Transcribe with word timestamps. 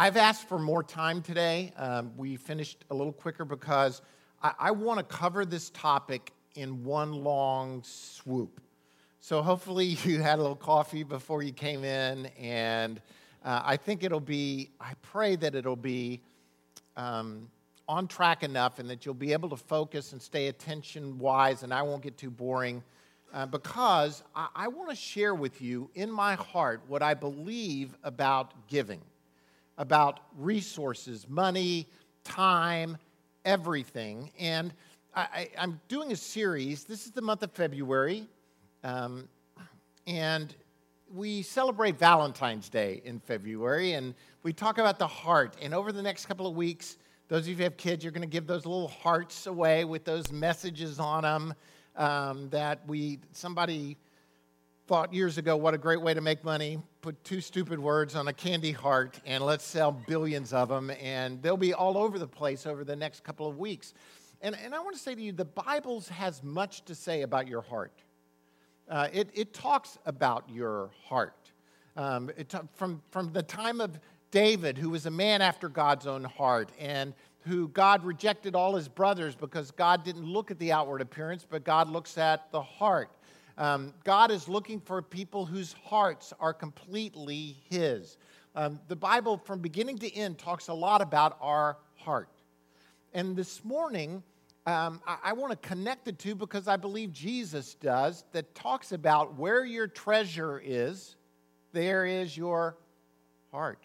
I've 0.00 0.16
asked 0.16 0.46
for 0.46 0.60
more 0.60 0.84
time 0.84 1.22
today. 1.22 1.72
Um, 1.76 2.12
we 2.16 2.36
finished 2.36 2.84
a 2.92 2.94
little 2.94 3.12
quicker 3.12 3.44
because 3.44 4.00
I, 4.40 4.52
I 4.56 4.70
want 4.70 5.00
to 5.00 5.04
cover 5.04 5.44
this 5.44 5.70
topic 5.70 6.32
in 6.54 6.84
one 6.84 7.24
long 7.24 7.82
swoop. 7.82 8.60
So 9.18 9.42
hopefully 9.42 9.86
you 10.04 10.22
had 10.22 10.38
a 10.38 10.42
little 10.42 10.54
coffee 10.54 11.02
before 11.02 11.42
you 11.42 11.52
came 11.52 11.82
in, 11.82 12.26
and 12.38 13.00
uh, 13.44 13.62
I 13.64 13.76
think 13.76 14.04
it'll 14.04 14.20
be, 14.20 14.70
I 14.80 14.92
pray 15.02 15.34
that 15.34 15.56
it'll 15.56 15.74
be 15.74 16.20
um, 16.96 17.50
on 17.88 18.06
track 18.06 18.44
enough 18.44 18.78
and 18.78 18.88
that 18.90 19.04
you'll 19.04 19.14
be 19.14 19.32
able 19.32 19.48
to 19.48 19.56
focus 19.56 20.12
and 20.12 20.22
stay 20.22 20.46
attention 20.46 21.18
wise, 21.18 21.64
and 21.64 21.74
I 21.74 21.82
won't 21.82 22.04
get 22.04 22.16
too 22.16 22.30
boring. 22.30 22.84
Uh, 23.34 23.46
because 23.46 24.22
I, 24.36 24.46
I 24.54 24.68
want 24.68 24.90
to 24.90 24.96
share 24.96 25.34
with 25.34 25.60
you 25.60 25.90
in 25.96 26.08
my 26.08 26.36
heart 26.36 26.82
what 26.86 27.02
I 27.02 27.14
believe 27.14 27.96
about 28.04 28.68
giving 28.68 29.00
about 29.78 30.20
resources, 30.36 31.26
money, 31.28 31.88
time, 32.24 32.98
everything. 33.44 34.30
And 34.38 34.74
I, 35.14 35.48
am 35.56 35.80
doing 35.88 36.12
a 36.12 36.16
series. 36.16 36.84
This 36.84 37.06
is 37.06 37.12
the 37.12 37.22
month 37.22 37.42
of 37.42 37.52
February. 37.52 38.26
Um, 38.84 39.28
and 40.06 40.54
we 41.14 41.42
celebrate 41.42 41.98
Valentine's 41.98 42.68
Day 42.68 43.00
in 43.04 43.20
February. 43.20 43.94
And 43.94 44.14
we 44.42 44.52
talk 44.52 44.78
about 44.78 44.98
the 44.98 45.06
heart. 45.06 45.56
And 45.62 45.72
over 45.72 45.92
the 45.92 46.02
next 46.02 46.26
couple 46.26 46.46
of 46.46 46.54
weeks, 46.54 46.98
those 47.28 47.42
of 47.42 47.48
you 47.48 47.56
who 47.56 47.62
have 47.62 47.76
kids, 47.76 48.04
you're 48.04 48.12
going 48.12 48.22
to 48.22 48.28
give 48.28 48.46
those 48.46 48.66
little 48.66 48.88
hearts 48.88 49.46
away 49.46 49.84
with 49.84 50.04
those 50.04 50.30
messages 50.32 50.98
on 50.98 51.22
them 51.22 51.54
um, 51.96 52.48
that 52.50 52.86
we, 52.86 53.20
somebody, 53.32 53.96
thought 54.88 55.12
years 55.12 55.36
ago 55.36 55.54
what 55.54 55.74
a 55.74 55.78
great 55.78 56.00
way 56.00 56.14
to 56.14 56.22
make 56.22 56.42
money. 56.42 56.78
Put 57.02 57.22
two 57.22 57.42
stupid 57.42 57.78
words 57.78 58.14
on 58.14 58.26
a 58.28 58.32
candy 58.32 58.72
heart 58.72 59.20
and 59.26 59.44
let's 59.44 59.62
sell 59.62 59.92
billions 59.92 60.54
of 60.54 60.70
them 60.70 60.90
and 61.02 61.42
they'll 61.42 61.58
be 61.58 61.74
all 61.74 61.98
over 61.98 62.18
the 62.18 62.26
place 62.26 62.64
over 62.64 62.84
the 62.84 62.96
next 62.96 63.22
couple 63.22 63.46
of 63.46 63.58
weeks. 63.58 63.92
And, 64.40 64.56
and 64.64 64.74
i 64.74 64.80
want 64.80 64.96
to 64.96 65.02
say 65.02 65.14
to 65.14 65.20
you 65.20 65.32
the 65.32 65.44
bible 65.44 66.00
has 66.10 66.42
much 66.42 66.86
to 66.86 66.94
say 66.94 67.20
about 67.20 67.48
your 67.48 67.60
heart. 67.60 67.92
Uh, 68.88 69.08
it, 69.12 69.28
it 69.34 69.52
talks 69.52 69.98
about 70.06 70.48
your 70.48 70.88
heart. 71.04 71.52
Um, 71.94 72.30
it, 72.38 72.54
from, 72.74 73.02
from 73.10 73.30
the 73.34 73.42
time 73.42 73.82
of 73.82 74.00
david 74.30 74.78
who 74.78 74.88
was 74.88 75.04
a 75.04 75.10
man 75.10 75.42
after 75.42 75.68
god's 75.68 76.06
own 76.06 76.24
heart 76.24 76.70
and 76.78 77.12
who 77.40 77.68
god 77.68 78.04
rejected 78.04 78.54
all 78.54 78.74
his 78.74 78.88
brothers 78.88 79.34
because 79.34 79.70
god 79.70 80.02
didn't 80.02 80.24
look 80.24 80.50
at 80.50 80.58
the 80.58 80.72
outward 80.72 81.02
appearance 81.02 81.46
but 81.48 81.62
god 81.64 81.90
looks 81.90 82.16
at 82.16 82.50
the 82.52 82.62
heart 82.62 83.10
um, 83.58 83.92
God 84.04 84.30
is 84.30 84.48
looking 84.48 84.80
for 84.80 85.02
people 85.02 85.44
whose 85.44 85.74
hearts 85.84 86.32
are 86.38 86.54
completely 86.54 87.56
His. 87.68 88.16
Um, 88.54 88.78
the 88.86 88.94
Bible, 88.94 89.36
from 89.36 89.58
beginning 89.58 89.98
to 89.98 90.14
end, 90.14 90.38
talks 90.38 90.68
a 90.68 90.74
lot 90.74 91.02
about 91.02 91.36
our 91.40 91.76
heart. 91.96 92.30
And 93.12 93.34
this 93.34 93.64
morning, 93.64 94.22
um, 94.64 95.00
I, 95.08 95.18
I 95.24 95.32
want 95.32 95.60
to 95.60 95.68
connect 95.68 96.04
the 96.04 96.12
two 96.12 96.36
because 96.36 96.68
I 96.68 96.76
believe 96.76 97.12
Jesus 97.12 97.74
does, 97.74 98.24
that 98.30 98.54
talks 98.54 98.92
about 98.92 99.36
where 99.36 99.64
your 99.64 99.88
treasure 99.88 100.62
is, 100.64 101.16
there 101.72 102.06
is 102.06 102.36
your 102.36 102.76
heart. 103.50 103.80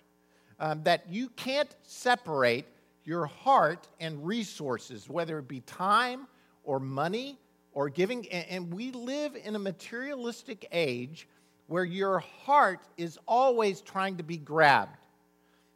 Um, 0.60 0.84
that 0.84 1.06
you 1.10 1.30
can't 1.30 1.76
separate 1.82 2.66
your 3.06 3.26
heart 3.26 3.88
and 4.00 4.24
resources, 4.26 5.10
whether 5.10 5.40
it 5.40 5.48
be 5.48 5.62
time 5.62 6.28
or 6.64 6.80
money 6.80 7.40
or 7.74 7.90
giving. 7.90 8.28
And 8.30 8.74
we 8.74 8.92
live 8.92 9.36
in 9.36 9.56
a 9.56 9.60
materialistic 9.60 10.68
age 10.72 11.28
where 11.68 11.86
your 11.86 12.20
heart 12.20 12.80
is 12.98 13.18
always 13.28 13.82
trying 13.82 14.18
to 14.18 14.24
be 14.24 14.38
grabbed. 14.38 14.98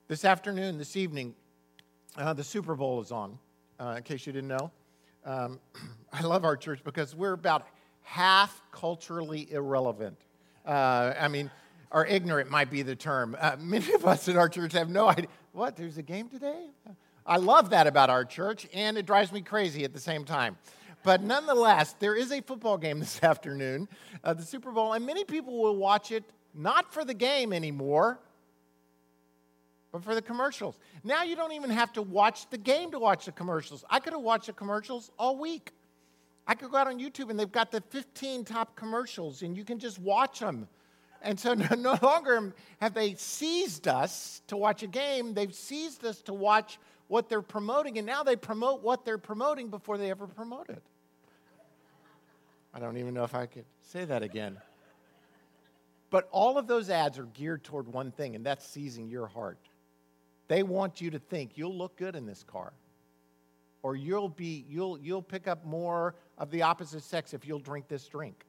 This 0.08 0.26
afternoon, 0.26 0.78
this 0.78 0.96
evening, 0.96 1.36
uh, 2.16 2.34
the 2.34 2.44
Super 2.44 2.76
Bowl 2.76 3.02
is 3.02 3.12
on, 3.12 3.38
uh, 3.80 3.96
in 3.98 4.04
case 4.04 4.26
you 4.26 4.34
didn't 4.34 4.50
know. 4.50 4.72
Um, 5.26 5.60
I 6.14 6.22
love 6.22 6.46
our 6.46 6.56
church 6.56 6.82
because 6.84 7.16
we're 7.16 7.34
about 7.34 7.68
half 8.02 8.62
culturally 8.72 9.52
irrelevant. 9.52 10.18
Uh, 10.66 11.14
I 11.20 11.28
mean, 11.28 11.52
or 11.92 12.06
ignorant 12.06 12.50
might 12.50 12.70
be 12.70 12.82
the 12.82 12.96
term. 12.96 13.36
Uh, 13.40 13.56
many 13.60 13.94
of 13.94 14.06
us 14.06 14.28
in 14.28 14.38
our 14.38 14.50
church 14.50 14.74
have 14.74 14.90
no 14.90 15.08
idea. 15.08 15.28
What, 15.52 15.76
there's 15.76 15.98
a 15.98 16.02
game 16.02 16.30
today? 16.30 16.68
I 17.26 17.38
love 17.38 17.72
that 17.72 17.88
about 17.88 18.10
our 18.10 18.24
church, 18.24 18.68
and 18.74 18.98
it 18.98 19.06
drives 19.06 19.32
me 19.32 19.42
crazy 19.42 19.84
at 19.84 19.94
the 19.94 20.00
same 20.00 20.24
time. 20.24 20.58
But 21.04 21.24
nonetheless, 21.24 21.94
there 22.00 22.16
is 22.16 22.32
a 22.32 22.42
football 22.42 22.78
game 22.78 23.00
this 23.02 23.22
afternoon, 23.24 23.88
uh, 24.24 24.34
the 24.34 24.44
Super 24.44 24.72
Bowl, 24.72 24.94
and 24.94 25.06
many 25.06 25.24
people 25.24 25.62
will 25.62 25.76
watch 25.76 26.12
it 26.12 26.24
not 26.54 26.94
for 26.94 27.06
the 27.06 27.14
game 27.14 27.54
anymore, 27.54 28.20
but 29.92 30.04
for 30.04 30.16
the 30.16 30.22
commercials. 30.22 30.78
Now 31.04 31.24
you 31.24 31.36
don't 31.36 31.54
even 31.54 31.70
have 31.70 31.94
to 31.94 32.02
watch 32.02 32.50
the 32.50 32.58
game 32.58 32.92
to 32.92 33.00
watch 33.00 33.26
the 33.26 33.32
commercials. 33.32 33.86
I 33.90 34.00
could 34.00 34.14
have 34.14 34.22
watched 34.22 34.48
the 34.48 34.54
commercials 34.54 35.12
all 35.18 35.38
week. 35.38 35.72
I 36.48 36.56
could 36.56 36.72
go 36.72 36.78
out 36.78 36.88
on 36.88 37.00
YouTube 37.00 37.30
and 37.30 37.40
they've 37.40 37.52
got 37.52 37.72
the 37.72 37.82
15 37.82 38.46
top 38.46 38.76
commercials 38.76 39.42
and 39.42 39.56
you 39.56 39.66
can 39.66 39.80
just 39.80 40.00
watch 40.00 40.40
them. 40.40 40.68
And 41.22 41.40
so 41.40 41.54
no, 41.54 41.68
no 41.76 42.00
longer 42.02 42.54
have 42.80 42.94
they 42.94 43.16
seized 43.16 43.88
us 43.88 44.42
to 44.48 44.58
watch 44.58 44.84
a 44.84 44.88
game, 44.88 45.34
they've 45.34 45.54
seized 45.54 46.06
us 46.06 46.22
to 46.24 46.34
watch 46.34 46.80
what 47.08 47.30
they're 47.30 47.42
promoting, 47.42 47.98
and 47.98 48.06
now 48.06 48.24
they 48.24 48.36
promote 48.36 48.84
what 48.84 49.06
they're 49.06 49.18
promoting 49.18 49.70
before 49.70 49.98
they 49.98 50.10
ever 50.12 50.28
promote 50.28 50.70
it. 50.70 50.84
I 52.74 52.80
don't 52.80 52.98
even 52.98 53.14
know 53.14 53.24
if 53.24 53.34
I 53.34 53.46
could 53.46 53.66
say 53.82 54.06
that 54.06 54.24
again. 54.24 54.58
But 56.10 56.28
all 56.32 56.58
of 56.58 56.68
those 56.68 56.90
ads 56.90 57.18
are 57.18 57.26
geared 57.26 57.64
toward 57.64 57.88
one 57.92 58.12
thing, 58.12 58.36
and 58.36 58.46
that's 58.46 58.66
seizing 58.66 59.08
your 59.10 59.28
heart. 59.28 59.58
They 60.48 60.64
want 60.64 61.02
you 61.02 61.12
to 61.12 61.20
think 61.20 61.58
you'll 61.58 61.76
look 61.76 61.98
good 61.98 62.16
in 62.16 62.26
this 62.26 62.44
car. 62.44 62.74
Or 63.84 63.96
you'll 63.96 64.30
be 64.30 64.66
you'll 64.70 64.98
you'll 65.00 65.22
pick 65.22 65.48
up 65.48 65.66
more 65.66 66.16
of 66.38 66.50
the 66.52 66.64
opposite 66.64 67.04
sex 67.04 67.34
if 67.34 67.46
you'll 67.46 67.60
drink 67.60 67.88
this 67.88 68.08
drink. 68.08 68.46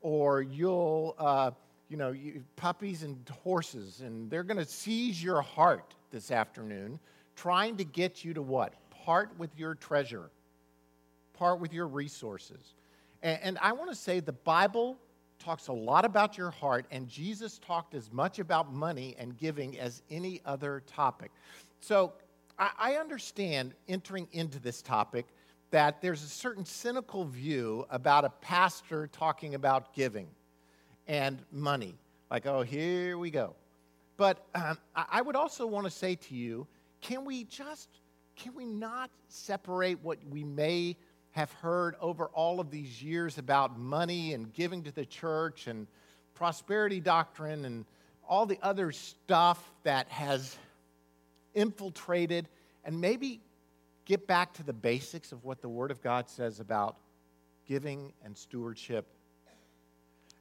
Or 0.00 0.42
you'll 0.42 1.14
uh, 1.18 1.50
you 1.88 1.96
know, 1.96 2.12
you, 2.12 2.44
puppies 2.56 3.02
and 3.02 3.28
horses, 3.42 4.00
and 4.00 4.30
they're 4.30 4.42
going 4.42 4.58
to 4.58 4.64
seize 4.64 5.22
your 5.22 5.42
heart 5.42 5.94
this 6.10 6.30
afternoon 6.30 6.98
trying 7.36 7.76
to 7.76 7.84
get 7.84 8.24
you 8.24 8.34
to 8.34 8.42
what? 8.42 8.74
Part 8.90 9.30
with 9.38 9.50
your 9.56 9.74
treasure, 9.74 10.30
part 11.34 11.60
with 11.60 11.72
your 11.72 11.86
resources. 11.86 12.74
And, 13.22 13.38
and 13.42 13.58
I 13.60 13.72
want 13.72 13.90
to 13.90 13.96
say 13.96 14.20
the 14.20 14.32
Bible 14.32 14.98
talks 15.38 15.68
a 15.68 15.72
lot 15.72 16.04
about 16.04 16.38
your 16.38 16.50
heart, 16.50 16.86
and 16.90 17.08
Jesus 17.08 17.58
talked 17.58 17.94
as 17.94 18.10
much 18.12 18.38
about 18.38 18.72
money 18.72 19.14
and 19.18 19.36
giving 19.36 19.78
as 19.78 20.02
any 20.10 20.40
other 20.46 20.82
topic. 20.86 21.30
So 21.80 22.14
I, 22.58 22.70
I 22.78 22.94
understand 22.94 23.74
entering 23.88 24.28
into 24.32 24.58
this 24.58 24.80
topic 24.80 25.26
that 25.70 26.00
there's 26.00 26.22
a 26.22 26.28
certain 26.28 26.64
cynical 26.64 27.24
view 27.24 27.84
about 27.90 28.24
a 28.24 28.30
pastor 28.30 29.08
talking 29.08 29.54
about 29.54 29.92
giving 29.92 30.28
and 31.08 31.42
money. 31.50 31.94
Like, 32.30 32.46
oh, 32.46 32.62
here 32.62 33.18
we 33.18 33.30
go. 33.30 33.54
But 34.16 34.46
um, 34.54 34.78
I 34.94 35.20
would 35.20 35.34
also 35.36 35.66
want 35.66 35.84
to 35.86 35.90
say 35.90 36.14
to 36.14 36.34
you 36.34 36.66
can 37.04 37.26
we 37.26 37.44
just, 37.44 37.90
can 38.34 38.54
we 38.54 38.64
not 38.64 39.10
separate 39.28 40.02
what 40.02 40.18
we 40.30 40.42
may 40.42 40.96
have 41.32 41.52
heard 41.52 41.96
over 42.00 42.26
all 42.28 42.60
of 42.60 42.70
these 42.70 43.02
years 43.02 43.36
about 43.36 43.78
money 43.78 44.32
and 44.32 44.52
giving 44.54 44.82
to 44.82 44.90
the 44.90 45.04
church 45.04 45.66
and 45.66 45.86
prosperity 46.32 47.00
doctrine 47.00 47.66
and 47.66 47.84
all 48.26 48.46
the 48.46 48.58
other 48.62 48.90
stuff 48.90 49.70
that 49.82 50.08
has 50.08 50.56
infiltrated 51.52 52.48
and 52.86 52.98
maybe 52.98 53.40
get 54.06 54.26
back 54.26 54.54
to 54.54 54.62
the 54.62 54.72
basics 54.72 55.30
of 55.30 55.44
what 55.44 55.60
the 55.60 55.68
Word 55.68 55.90
of 55.90 56.00
God 56.02 56.30
says 56.30 56.58
about 56.58 56.96
giving 57.66 58.14
and 58.24 58.34
stewardship. 58.34 59.06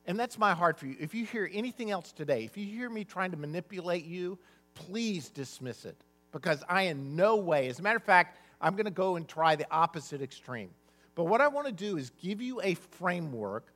And 0.06 0.18
that's 0.18 0.38
my 0.38 0.54
heart 0.54 0.80
for 0.80 0.86
you. 0.86 0.96
If 0.98 1.14
you 1.14 1.26
hear 1.26 1.50
anything 1.52 1.92
else 1.92 2.14
today, 2.14 2.46
if 2.46 2.56
you 2.56 2.66
hear 2.66 2.90
me 2.90 3.04
trying 3.04 3.32
to 3.32 3.38
manipulate 3.38 4.06
you, 4.06 4.40
please 4.76 5.30
dismiss 5.30 5.84
it 5.84 5.98
because 6.34 6.64
I, 6.68 6.84
in 6.84 7.16
no 7.16 7.38
way, 7.38 7.70
as 7.70 7.80
a 7.80 7.82
matter 7.82 7.98
of 7.98 8.04
fact, 8.04 8.40
I'm 8.60 8.74
going 8.74 8.86
to 8.86 8.92
go 8.92 9.16
and 9.16 9.26
try 9.28 9.56
the 9.56 9.68
opposite 9.72 10.22
extreme. 10.22 10.72
But 11.16 11.26
what 11.26 11.40
I 11.40 11.48
want 11.48 11.68
to 11.68 11.74
do 11.74 11.98
is 11.98 12.10
give 12.22 12.42
you 12.42 12.60
a 12.62 12.74
framework 12.74 13.72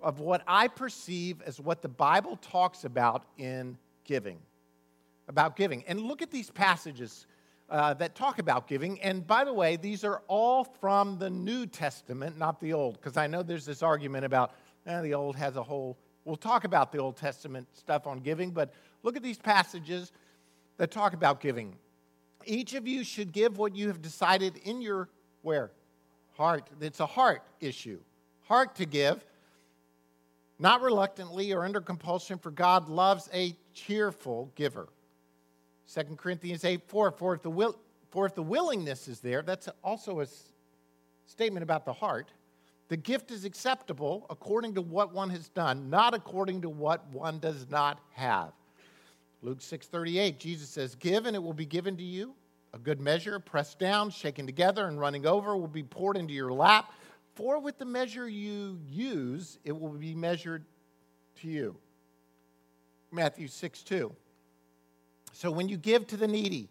of 0.00 0.20
what 0.20 0.42
I 0.46 0.68
perceive 0.68 1.42
as 1.42 1.60
what 1.60 1.82
the 1.82 1.88
Bible 1.88 2.36
talks 2.36 2.84
about 2.84 3.24
in 3.36 3.76
giving. 4.04 4.38
About 5.28 5.54
giving. 5.54 5.84
And 5.86 6.00
look 6.00 6.22
at 6.22 6.30
these 6.30 6.50
passages 6.50 7.26
uh, 7.68 7.92
that 7.94 8.14
talk 8.14 8.38
about 8.38 8.66
giving. 8.66 8.98
And 9.02 9.26
by 9.26 9.44
the 9.44 9.52
way, 9.52 9.76
these 9.76 10.02
are 10.02 10.22
all 10.28 10.64
from 10.64 11.18
the 11.18 11.28
New 11.28 11.66
Testament, 11.66 12.38
not 12.38 12.60
the 12.60 12.72
Old, 12.72 12.94
because 12.94 13.18
I 13.18 13.26
know 13.26 13.42
there's 13.42 13.66
this 13.66 13.82
argument 13.82 14.24
about 14.24 14.52
eh, 14.86 15.02
the 15.02 15.12
Old 15.12 15.36
has 15.36 15.56
a 15.56 15.62
whole. 15.62 15.98
We'll 16.24 16.36
talk 16.36 16.64
about 16.64 16.92
the 16.92 16.98
Old 16.98 17.16
Testament 17.16 17.68
stuff 17.74 18.06
on 18.06 18.20
giving, 18.20 18.52
but 18.52 18.72
look 19.02 19.16
at 19.16 19.22
these 19.22 19.38
passages 19.38 20.12
that 20.78 20.90
talk 20.90 21.12
about 21.12 21.40
giving 21.40 21.76
each 22.48 22.74
of 22.74 22.88
you 22.88 23.04
should 23.04 23.32
give 23.32 23.58
what 23.58 23.76
you 23.76 23.88
have 23.88 24.02
decided 24.02 24.56
in 24.64 24.80
your 24.80 25.08
where? 25.42 25.70
Heart. 26.36 26.68
It's 26.80 27.00
a 27.00 27.06
heart 27.06 27.42
issue. 27.60 27.98
Heart 28.46 28.76
to 28.76 28.86
give, 28.86 29.24
not 30.58 30.80
reluctantly 30.80 31.52
or 31.52 31.64
under 31.64 31.80
compulsion, 31.80 32.38
for 32.38 32.50
God 32.50 32.88
loves 32.88 33.28
a 33.32 33.54
cheerful 33.74 34.50
giver. 34.54 34.88
2 35.92 36.02
Corinthians 36.16 36.64
8 36.64 36.82
4, 36.86 37.10
for 37.12 37.34
if, 37.34 37.42
the 37.42 37.50
will, 37.50 37.76
for 38.10 38.26
if 38.26 38.34
the 38.34 38.42
willingness 38.42 39.08
is 39.08 39.20
there, 39.20 39.42
that's 39.42 39.68
also 39.84 40.20
a 40.20 40.26
statement 41.26 41.62
about 41.62 41.84
the 41.84 41.92
heart. 41.92 42.32
The 42.88 42.96
gift 42.96 43.30
is 43.30 43.44
acceptable 43.44 44.26
according 44.30 44.74
to 44.74 44.82
what 44.82 45.12
one 45.12 45.30
has 45.30 45.48
done, 45.50 45.90
not 45.90 46.14
according 46.14 46.62
to 46.62 46.70
what 46.70 47.06
one 47.12 47.38
does 47.38 47.66
not 47.70 48.00
have. 48.12 48.52
Luke 49.42 49.60
6:38, 49.60 50.38
Jesus 50.38 50.68
says, 50.68 50.94
"Give 50.94 51.26
and 51.26 51.36
it 51.36 51.40
will 51.40 51.52
be 51.52 51.66
given 51.66 51.96
to 51.96 52.02
you. 52.02 52.34
A 52.72 52.78
good 52.78 53.00
measure, 53.00 53.38
pressed 53.38 53.78
down, 53.78 54.10
shaken 54.10 54.46
together 54.46 54.86
and 54.86 55.00
running 55.00 55.26
over 55.26 55.56
will 55.56 55.68
be 55.68 55.82
poured 55.82 56.16
into 56.16 56.34
your 56.34 56.52
lap, 56.52 56.92
for 57.34 57.58
with 57.58 57.78
the 57.78 57.84
measure 57.84 58.28
you 58.28 58.80
use, 58.86 59.58
it 59.64 59.72
will 59.72 59.90
be 59.90 60.14
measured 60.14 60.64
to 61.36 61.48
you." 61.48 61.80
Matthew 63.10 63.48
6:2. 63.48 64.14
So 65.32 65.50
when 65.50 65.68
you 65.68 65.76
give 65.76 66.06
to 66.08 66.16
the 66.16 66.28
needy, 66.28 66.68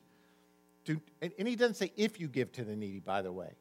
do, 0.84 1.02
and 1.22 1.48
he 1.48 1.56
doesn't 1.56 1.76
say 1.76 1.92
if 1.96 2.20
you 2.20 2.28
give 2.28 2.52
to 2.54 2.64
the 2.64 2.76
needy, 2.76 3.00
by 3.00 3.22
the 3.22 3.32
way. 3.32 3.56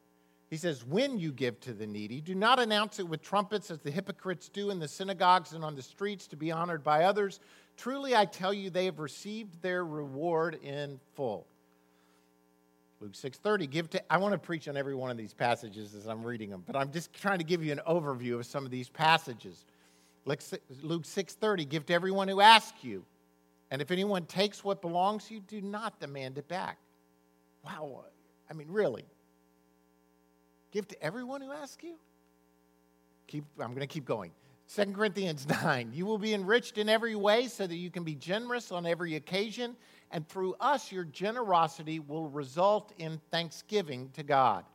He 0.49 0.57
says, 0.57 0.85
When 0.85 1.19
you 1.19 1.31
give 1.31 1.59
to 1.61 1.73
the 1.73 1.87
needy, 1.87 2.21
do 2.21 2.33
not 2.33 2.59
announce 2.59 2.99
it 2.99 3.07
with 3.07 3.21
trumpets 3.21 3.69
as 3.69 3.79
the 3.79 3.91
hypocrites 3.91 4.47
do 4.47 4.69
in 4.69 4.79
the 4.79 4.87
synagogues 4.87 5.53
and 5.53 5.63
on 5.63 5.75
the 5.75 5.81
streets 5.81 6.27
to 6.27 6.37
be 6.37 6.51
honored 6.51 6.83
by 6.83 7.03
others. 7.03 7.39
Truly, 7.77 8.15
I 8.15 8.25
tell 8.25 8.53
you, 8.53 8.69
they 8.69 8.85
have 8.85 8.99
received 8.99 9.61
their 9.61 9.85
reward 9.85 10.55
in 10.63 10.99
full. 11.15 11.47
Luke 12.99 13.13
6:30 13.13 13.69
give 13.69 13.89
to 13.91 14.11
I 14.11 14.17
want 14.17 14.31
to 14.31 14.39
preach 14.39 14.67
on 14.67 14.75
every 14.75 14.95
one 14.95 15.11
of 15.11 15.17
these 15.17 15.33
passages 15.33 15.93
as 15.93 16.07
I'm 16.07 16.23
reading 16.23 16.49
them, 16.49 16.63
but 16.65 16.75
I'm 16.75 16.91
just 16.91 17.13
trying 17.13 17.37
to 17.37 17.43
give 17.43 17.63
you 17.63 17.71
an 17.71 17.81
overview 17.87 18.39
of 18.39 18.45
some 18.47 18.65
of 18.65 18.71
these 18.71 18.89
passages. 18.89 19.65
Luke 20.25 20.39
6:30 20.41 21.69
give 21.69 21.85
to 21.85 21.93
everyone 21.93 22.27
who 22.27 22.41
asks 22.41 22.83
you. 22.83 23.05
And 23.69 23.81
if 23.81 23.91
anyone 23.91 24.25
takes 24.25 24.63
what 24.63 24.81
belongs 24.81 25.25
to 25.25 25.35
you, 25.35 25.41
do 25.41 25.61
not 25.61 25.99
demand 25.99 26.37
it 26.37 26.47
back. 26.47 26.77
Wow. 27.63 28.05
I 28.49 28.53
mean, 28.53 28.67
really. 28.69 29.05
Give 30.71 30.87
to 30.87 31.03
everyone 31.03 31.41
who 31.41 31.51
asks 31.51 31.83
you? 31.83 31.95
Keep, 33.27 33.43
I'm 33.59 33.69
going 33.69 33.81
to 33.81 33.87
keep 33.87 34.05
going. 34.05 34.31
2 34.73 34.85
Corinthians 34.93 35.47
9, 35.63 35.91
you 35.93 36.05
will 36.05 36.17
be 36.17 36.33
enriched 36.33 36.77
in 36.77 36.89
every 36.89 37.15
way 37.15 37.47
so 37.47 37.65
that 37.65 37.75
you 37.75 37.89
can 37.89 38.03
be 38.03 38.15
generous 38.15 38.71
on 38.71 38.85
every 38.85 39.15
occasion, 39.15 39.75
and 40.11 40.27
through 40.27 40.55
us, 40.59 40.91
your 40.91 41.05
generosity 41.05 41.99
will 41.99 42.29
result 42.29 42.93
in 42.97 43.19
thanksgiving 43.31 44.09
to 44.13 44.23
God. 44.23 44.65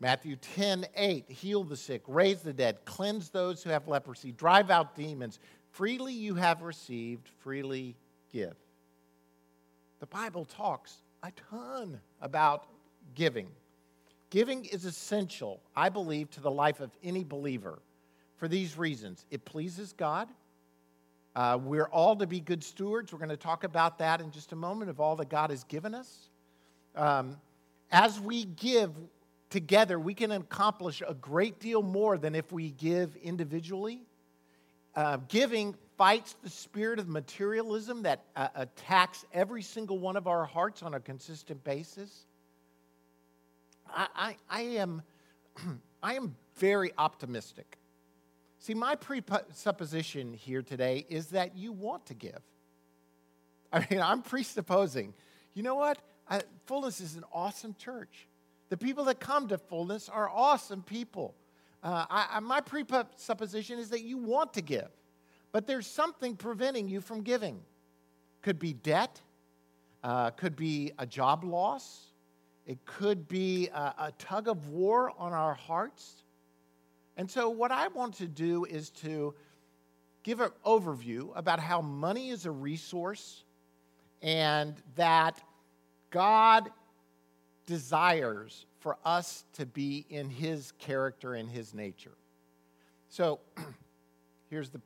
Matthew 0.00 0.36
10, 0.36 0.86
8, 0.96 1.30
heal 1.30 1.62
the 1.62 1.76
sick, 1.76 2.02
raise 2.08 2.42
the 2.42 2.52
dead, 2.52 2.78
cleanse 2.84 3.30
those 3.30 3.62
who 3.62 3.70
have 3.70 3.86
leprosy, 3.86 4.32
drive 4.32 4.70
out 4.70 4.96
demons. 4.96 5.38
Freely 5.70 6.12
you 6.12 6.34
have 6.34 6.62
received, 6.62 7.28
freely 7.38 7.96
give. 8.32 8.56
The 10.00 10.06
Bible 10.06 10.44
talks 10.44 10.96
a 11.22 11.30
ton 11.48 12.00
about 12.20 12.66
giving. 13.14 13.46
Giving 14.30 14.64
is 14.64 14.84
essential, 14.84 15.62
I 15.76 15.88
believe, 15.88 16.30
to 16.32 16.40
the 16.40 16.50
life 16.50 16.80
of 16.80 16.90
any 17.04 17.22
believer 17.22 17.78
for 18.42 18.48
these 18.48 18.76
reasons 18.76 19.24
it 19.30 19.44
pleases 19.44 19.92
God. 19.92 20.28
Uh, 21.36 21.60
we're 21.62 21.86
all 21.86 22.16
to 22.16 22.26
be 22.26 22.40
good 22.40 22.64
stewards. 22.64 23.12
We're 23.12 23.20
going 23.20 23.28
to 23.28 23.36
talk 23.36 23.62
about 23.62 23.98
that 23.98 24.20
in 24.20 24.32
just 24.32 24.50
a 24.50 24.56
moment 24.56 24.90
of 24.90 24.98
all 24.98 25.14
that 25.14 25.28
God 25.28 25.50
has 25.50 25.62
given 25.62 25.94
us. 25.94 26.28
Um, 26.96 27.36
as 27.92 28.18
we 28.18 28.46
give 28.46 28.90
together, 29.48 29.96
we 29.96 30.12
can 30.12 30.32
accomplish 30.32 31.04
a 31.06 31.14
great 31.14 31.60
deal 31.60 31.84
more 31.84 32.18
than 32.18 32.34
if 32.34 32.50
we 32.50 32.72
give 32.72 33.14
individually. 33.14 34.02
Uh, 34.96 35.18
giving 35.28 35.76
fights 35.96 36.34
the 36.42 36.50
spirit 36.50 36.98
of 36.98 37.08
materialism 37.08 38.02
that 38.02 38.24
uh, 38.34 38.48
attacks 38.56 39.24
every 39.32 39.62
single 39.62 40.00
one 40.00 40.16
of 40.16 40.26
our 40.26 40.46
hearts 40.46 40.82
on 40.82 40.94
a 40.94 41.00
consistent 41.00 41.62
basis. 41.62 42.26
I, 43.88 44.08
I, 44.16 44.36
I 44.50 44.60
am, 44.62 45.02
I 46.02 46.14
am 46.14 46.34
very 46.56 46.90
optimistic. 46.98 47.78
See, 48.62 48.74
my 48.74 48.94
presupposition 48.94 50.32
here 50.34 50.62
today 50.62 51.04
is 51.08 51.30
that 51.30 51.56
you 51.56 51.72
want 51.72 52.06
to 52.06 52.14
give. 52.14 52.38
I 53.72 53.84
mean, 53.90 54.00
I'm 54.00 54.22
presupposing, 54.22 55.14
you 55.52 55.64
know 55.64 55.74
what? 55.74 55.98
I, 56.30 56.42
Fullness 56.66 57.00
is 57.00 57.16
an 57.16 57.24
awesome 57.32 57.74
church. 57.76 58.28
The 58.68 58.76
people 58.76 59.06
that 59.06 59.18
come 59.18 59.48
to 59.48 59.58
Fullness 59.58 60.08
are 60.08 60.30
awesome 60.30 60.84
people. 60.84 61.34
Uh, 61.82 62.06
I, 62.08 62.38
my 62.38 62.60
presupposition 62.60 63.80
is 63.80 63.88
that 63.88 64.02
you 64.02 64.16
want 64.16 64.54
to 64.54 64.62
give, 64.62 64.90
but 65.50 65.66
there's 65.66 65.88
something 65.88 66.36
preventing 66.36 66.86
you 66.86 67.00
from 67.00 67.22
giving. 67.22 67.58
Could 68.42 68.60
be 68.60 68.74
debt, 68.74 69.20
uh, 70.04 70.30
could 70.30 70.54
be 70.54 70.92
a 71.00 71.04
job 71.04 71.42
loss, 71.42 72.12
it 72.64 72.78
could 72.84 73.26
be 73.26 73.70
a, 73.74 73.94
a 73.98 74.12
tug 74.18 74.46
of 74.46 74.68
war 74.68 75.12
on 75.18 75.32
our 75.32 75.54
hearts. 75.54 76.22
And 77.16 77.30
so, 77.30 77.50
what 77.50 77.70
I 77.70 77.88
want 77.88 78.14
to 78.14 78.26
do 78.26 78.64
is 78.64 78.90
to 78.90 79.34
give 80.22 80.40
an 80.40 80.50
overview 80.64 81.30
about 81.36 81.60
how 81.60 81.80
money 81.80 82.30
is 82.30 82.46
a 82.46 82.50
resource 82.50 83.44
and 84.22 84.74
that 84.96 85.40
God 86.10 86.70
desires 87.66 88.66
for 88.80 88.96
us 89.04 89.44
to 89.54 89.66
be 89.66 90.06
in 90.08 90.30
His 90.30 90.72
character 90.78 91.34
and 91.34 91.48
His 91.48 91.74
nature. 91.74 92.16
So, 93.08 93.40
here's 94.50 94.70
the 94.70 94.80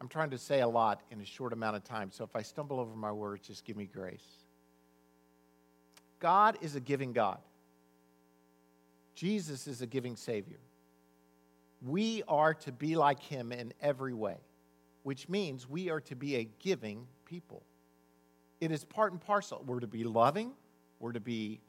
I'm 0.00 0.08
trying 0.08 0.30
to 0.30 0.38
say 0.38 0.60
a 0.60 0.68
lot 0.68 1.00
in 1.10 1.18
a 1.22 1.24
short 1.24 1.54
amount 1.54 1.76
of 1.76 1.84
time, 1.84 2.10
so 2.10 2.24
if 2.24 2.36
I 2.36 2.42
stumble 2.42 2.78
over 2.78 2.94
my 2.94 3.10
words, 3.10 3.46
just 3.46 3.64
give 3.64 3.74
me 3.74 3.86
grace. 3.86 4.44
God 6.18 6.58
is 6.60 6.76
a 6.76 6.80
giving 6.80 7.14
God. 7.14 7.38
Jesus 9.14 9.66
is 9.66 9.80
a 9.80 9.86
giving 9.86 10.14
Savior. 10.14 10.58
We 11.84 12.22
are 12.26 12.54
to 12.54 12.72
be 12.72 12.96
like 12.96 13.22
Him 13.22 13.52
in 13.52 13.72
every 13.80 14.14
way, 14.14 14.38
which 15.02 15.28
means 15.28 15.68
we 15.68 15.90
are 15.90 16.00
to 16.02 16.16
be 16.16 16.36
a 16.36 16.48
giving 16.58 17.06
people. 17.26 17.62
It 18.60 18.70
is 18.70 18.84
part 18.84 19.12
and 19.12 19.20
parcel. 19.20 19.62
We're 19.66 19.80
to 19.80 19.86
be 19.86 20.04
loving, 20.04 20.52
we're 20.98 21.12
to 21.12 21.20
be 21.20 21.60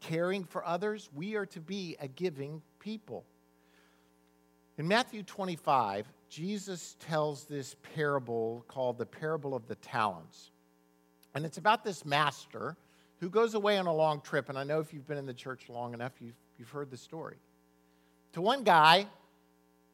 caring 0.00 0.44
for 0.44 0.64
others, 0.64 1.10
we 1.14 1.34
are 1.34 1.46
to 1.46 1.60
be 1.60 1.96
a 2.00 2.06
giving 2.06 2.62
people. 2.78 3.24
In 4.78 4.88
Matthew 4.88 5.22
25, 5.22 6.06
Jesus 6.28 6.96
tells 6.98 7.44
this 7.44 7.76
parable 7.94 8.64
called 8.68 8.96
the 8.96 9.06
parable 9.06 9.54
of 9.54 9.66
the 9.66 9.74
talents. 9.76 10.50
And 11.34 11.44
it's 11.44 11.58
about 11.58 11.84
this 11.84 12.04
master 12.04 12.76
who 13.18 13.28
goes 13.28 13.54
away 13.54 13.78
on 13.78 13.86
a 13.86 13.94
long 13.94 14.20
trip. 14.20 14.48
And 14.48 14.58
I 14.58 14.64
know 14.64 14.80
if 14.80 14.92
you've 14.92 15.06
been 15.06 15.18
in 15.18 15.26
the 15.26 15.34
church 15.34 15.68
long 15.68 15.94
enough, 15.94 16.12
you've, 16.20 16.34
you've 16.58 16.70
heard 16.70 16.90
the 16.90 16.96
story. 16.96 17.36
To 18.32 18.40
one 18.40 18.64
guy, 18.64 19.06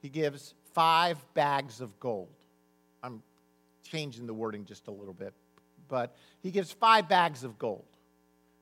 he 0.01 0.09
gives 0.09 0.55
five 0.75 1.19
bags 1.35 1.81
of 1.81 1.99
gold. 2.01 2.35
I'm 3.03 3.23
changing 3.83 4.27
the 4.27 4.35
wording 4.35 4.65
just 4.65 4.89
a 4.89 4.91
little 4.91 5.15
bit, 5.15 5.35
but 5.89 6.17
he 6.41 6.51
gives 6.51 6.71
five 6.73 7.09
bags 7.09 7.45
of 7.45 7.59
gold. 7.59 7.85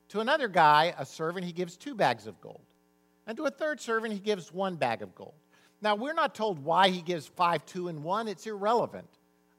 To 0.09 0.19
another 0.19 0.47
guy, 0.47 0.93
a 0.97 1.05
servant, 1.05 1.45
he 1.45 1.51
gives 1.51 1.75
two 1.75 1.93
bags 1.93 2.27
of 2.27 2.39
gold. 2.39 2.61
And 3.25 3.35
to 3.37 3.45
a 3.45 3.51
third 3.51 3.81
servant, 3.81 4.13
he 4.13 4.19
gives 4.19 4.53
one 4.53 4.75
bag 4.75 5.01
of 5.01 5.13
gold. 5.13 5.33
Now, 5.81 5.95
we're 5.95 6.13
not 6.13 6.33
told 6.33 6.63
why 6.63 6.89
he 6.89 7.01
gives 7.01 7.27
five, 7.27 7.65
two, 7.65 7.89
and 7.89 8.03
one. 8.03 8.27
It's 8.27 8.47
irrelevant. 8.47 9.09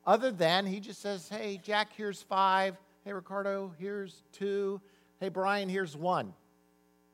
Other 0.07 0.31
than 0.31 0.65
he 0.65 0.81
just 0.81 1.03
says, 1.03 1.29
hey, 1.29 1.61
Jack, 1.63 1.93
here's 1.95 2.23
five. 2.23 2.77
Hey, 3.05 3.13
Ricardo, 3.13 3.73
here's 3.79 4.23
two 4.33 4.81
hey, 5.21 5.29
Brian, 5.29 5.69
here's 5.69 5.97
one. 5.97 6.33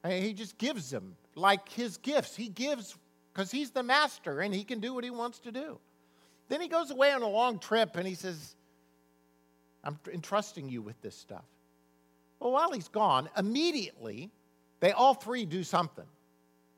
And 0.03 0.23
he 0.23 0.33
just 0.35 0.59
gives 0.59 0.91
them 0.91 1.17
like 1.35 1.69
his 1.69 1.97
gifts. 1.99 2.37
He 2.37 2.49
gives 2.49 2.97
because 3.35 3.51
he's 3.51 3.71
the 3.71 3.83
master 3.83 4.41
and 4.41 4.55
he 4.55 4.65
can 4.65 4.81
do 4.81 4.95
what 4.95 5.05
he 5.05 5.11
wants 5.11 5.41
to 5.41 5.53
do. 5.53 5.79
Then 6.49 6.61
he 6.61 6.69
goes 6.69 6.91
away 6.91 7.11
on 7.11 7.23
a 7.23 7.29
long 7.29 7.59
trip 7.59 7.97
and 7.97 8.07
he 8.07 8.15
says, 8.15 8.55
I'm 9.83 9.99
entrusting 10.13 10.69
you 10.69 10.83
with 10.83 11.01
this 11.03 11.17
stuff. 11.17 11.45
Well, 12.39 12.53
while 12.53 12.73
he's 12.73 12.89
gone, 12.89 13.29
immediately 13.37 14.31
they 14.81 14.93
all 14.93 15.15
three 15.15 15.45
do 15.45 15.65
something. 15.65 16.05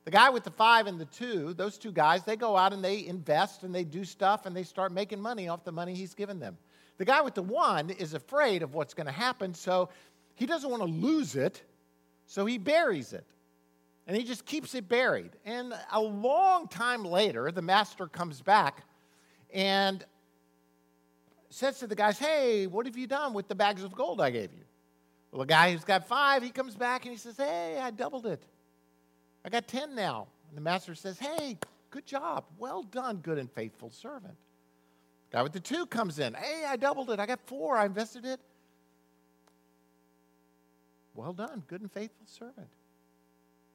The 0.05 0.11
guy 0.13 0.31
with 0.31 0.45
the 0.45 0.51
five 0.51 0.87
and 0.87 1.01
the 1.01 1.07
two, 1.07 1.53
those 1.55 1.79
two 1.79 1.93
guys, 1.93 2.23
they 2.23 2.37
go 2.37 2.57
out 2.57 2.73
and 2.73 2.83
they 2.83 3.05
invest 3.07 3.65
and 3.65 3.75
they 3.75 3.85
do 3.85 4.05
stuff 4.05 4.47
and 4.47 4.57
they 4.57 4.63
start 4.63 4.93
making 4.93 5.21
money 5.21 5.49
off 5.49 5.65
the 5.65 5.73
money 5.73 5.95
he's 5.95 6.15
given 6.15 6.39
them. 6.39 6.57
The 6.99 7.05
guy 7.05 7.21
with 7.21 7.35
the 7.35 7.43
one 7.43 7.91
is 7.91 8.15
afraid 8.15 8.63
of 8.63 8.73
what's 8.73 8.95
going 8.95 9.07
to 9.07 9.13
happen, 9.13 9.53
so 9.53 9.91
he 10.37 10.47
doesn't 10.47 10.71
want 10.71 10.83
to 10.83 10.89
lose 10.89 11.35
it, 11.35 11.63
so 12.27 12.47
he 12.47 12.57
buries 12.57 13.13
it. 13.13 13.27
And 14.07 14.17
he 14.17 14.23
just 14.23 14.47
keeps 14.47 14.75
it 14.75 14.89
buried. 14.89 15.33
And 15.45 15.75
a 15.93 16.01
long 16.01 16.69
time 16.69 17.05
later, 17.05 17.51
the 17.51 17.63
master 17.63 18.07
comes 18.07 18.41
back 18.41 18.85
and 19.53 20.05
says 21.51 21.81
to 21.81 21.87
the 21.87 21.97
guys, 21.97 22.19
Hey, 22.19 22.67
what 22.67 22.87
have 22.87 22.97
you 22.97 23.07
done 23.07 23.35
with 23.35 23.49
the 23.49 23.55
bags 23.55 23.83
of 23.83 23.93
gold 23.95 24.21
I 24.21 24.31
gave 24.31 24.53
you? 24.53 24.65
Well, 25.33 25.41
the 25.41 25.47
guy 25.47 25.73
who's 25.73 25.85
got 25.85 26.07
five, 26.07 26.43
he 26.43 26.51
comes 26.51 26.77
back 26.77 27.05
and 27.05 27.13
he 27.13 27.19
says, 27.19 27.37
Hey, 27.37 27.79
I 27.83 27.91
doubled 27.91 28.27
it. 28.27 28.43
I 29.45 29.49
got 29.49 29.67
10 29.67 29.95
now. 29.95 30.29
And 30.49 30.57
the 30.57 30.63
master 30.63 30.95
says, 30.95 31.19
Hey, 31.19 31.59
good 31.91 32.07
job. 32.07 32.45
Well 32.59 32.85
done, 32.85 33.17
good 33.17 33.39
and 33.39 33.51
faithful 33.51 33.91
servant. 33.91 34.37
Guy 35.33 35.43
with 35.43 35.53
the 35.53 35.61
two 35.61 35.87
comes 35.87 36.21
in. 36.21 36.35
Hey, 36.35 36.65
I 36.67 36.77
doubled 36.77 37.11
it. 37.11 37.19
I 37.19 37.27
got 37.27 37.41
four. 37.47 37.77
I 37.77 37.87
invested 37.87 38.25
it. 38.25 38.41
Well 41.15 41.33
done, 41.33 41.65
good 41.67 41.81
and 41.81 41.91
faithful 41.91 42.27
servant. 42.27 42.69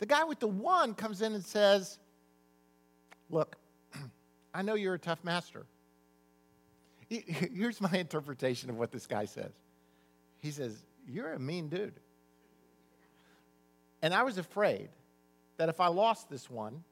The 0.02 0.08
guy 0.08 0.24
with 0.24 0.40
the 0.40 0.48
one 0.48 0.96
comes 0.96 1.22
in 1.22 1.34
and 1.34 1.46
says, 1.46 2.00
Look, 3.30 3.56
I 4.54 4.64
know 4.64 4.74
you're 4.74 4.96
a 4.96 5.00
tough 5.00 5.24
master. 5.24 5.68
Here's 7.10 7.80
my 7.80 7.92
interpretation 7.94 8.72
of 8.72 8.78
what 8.78 8.92
this 8.92 9.06
guy 9.06 9.26
says. 9.26 9.52
He 10.40 10.50
says, 10.50 10.76
You're 11.08 11.34
a 11.34 11.40
mean 11.40 11.70
dude. 11.70 11.94
And 14.02 14.12
I 14.12 14.24
was 14.24 14.40
afraid 14.40 14.90
that 15.58 15.70
if 15.70 15.80
I 15.80 15.86
lost 15.86 16.32
this 16.32 16.50
one, 16.50 16.84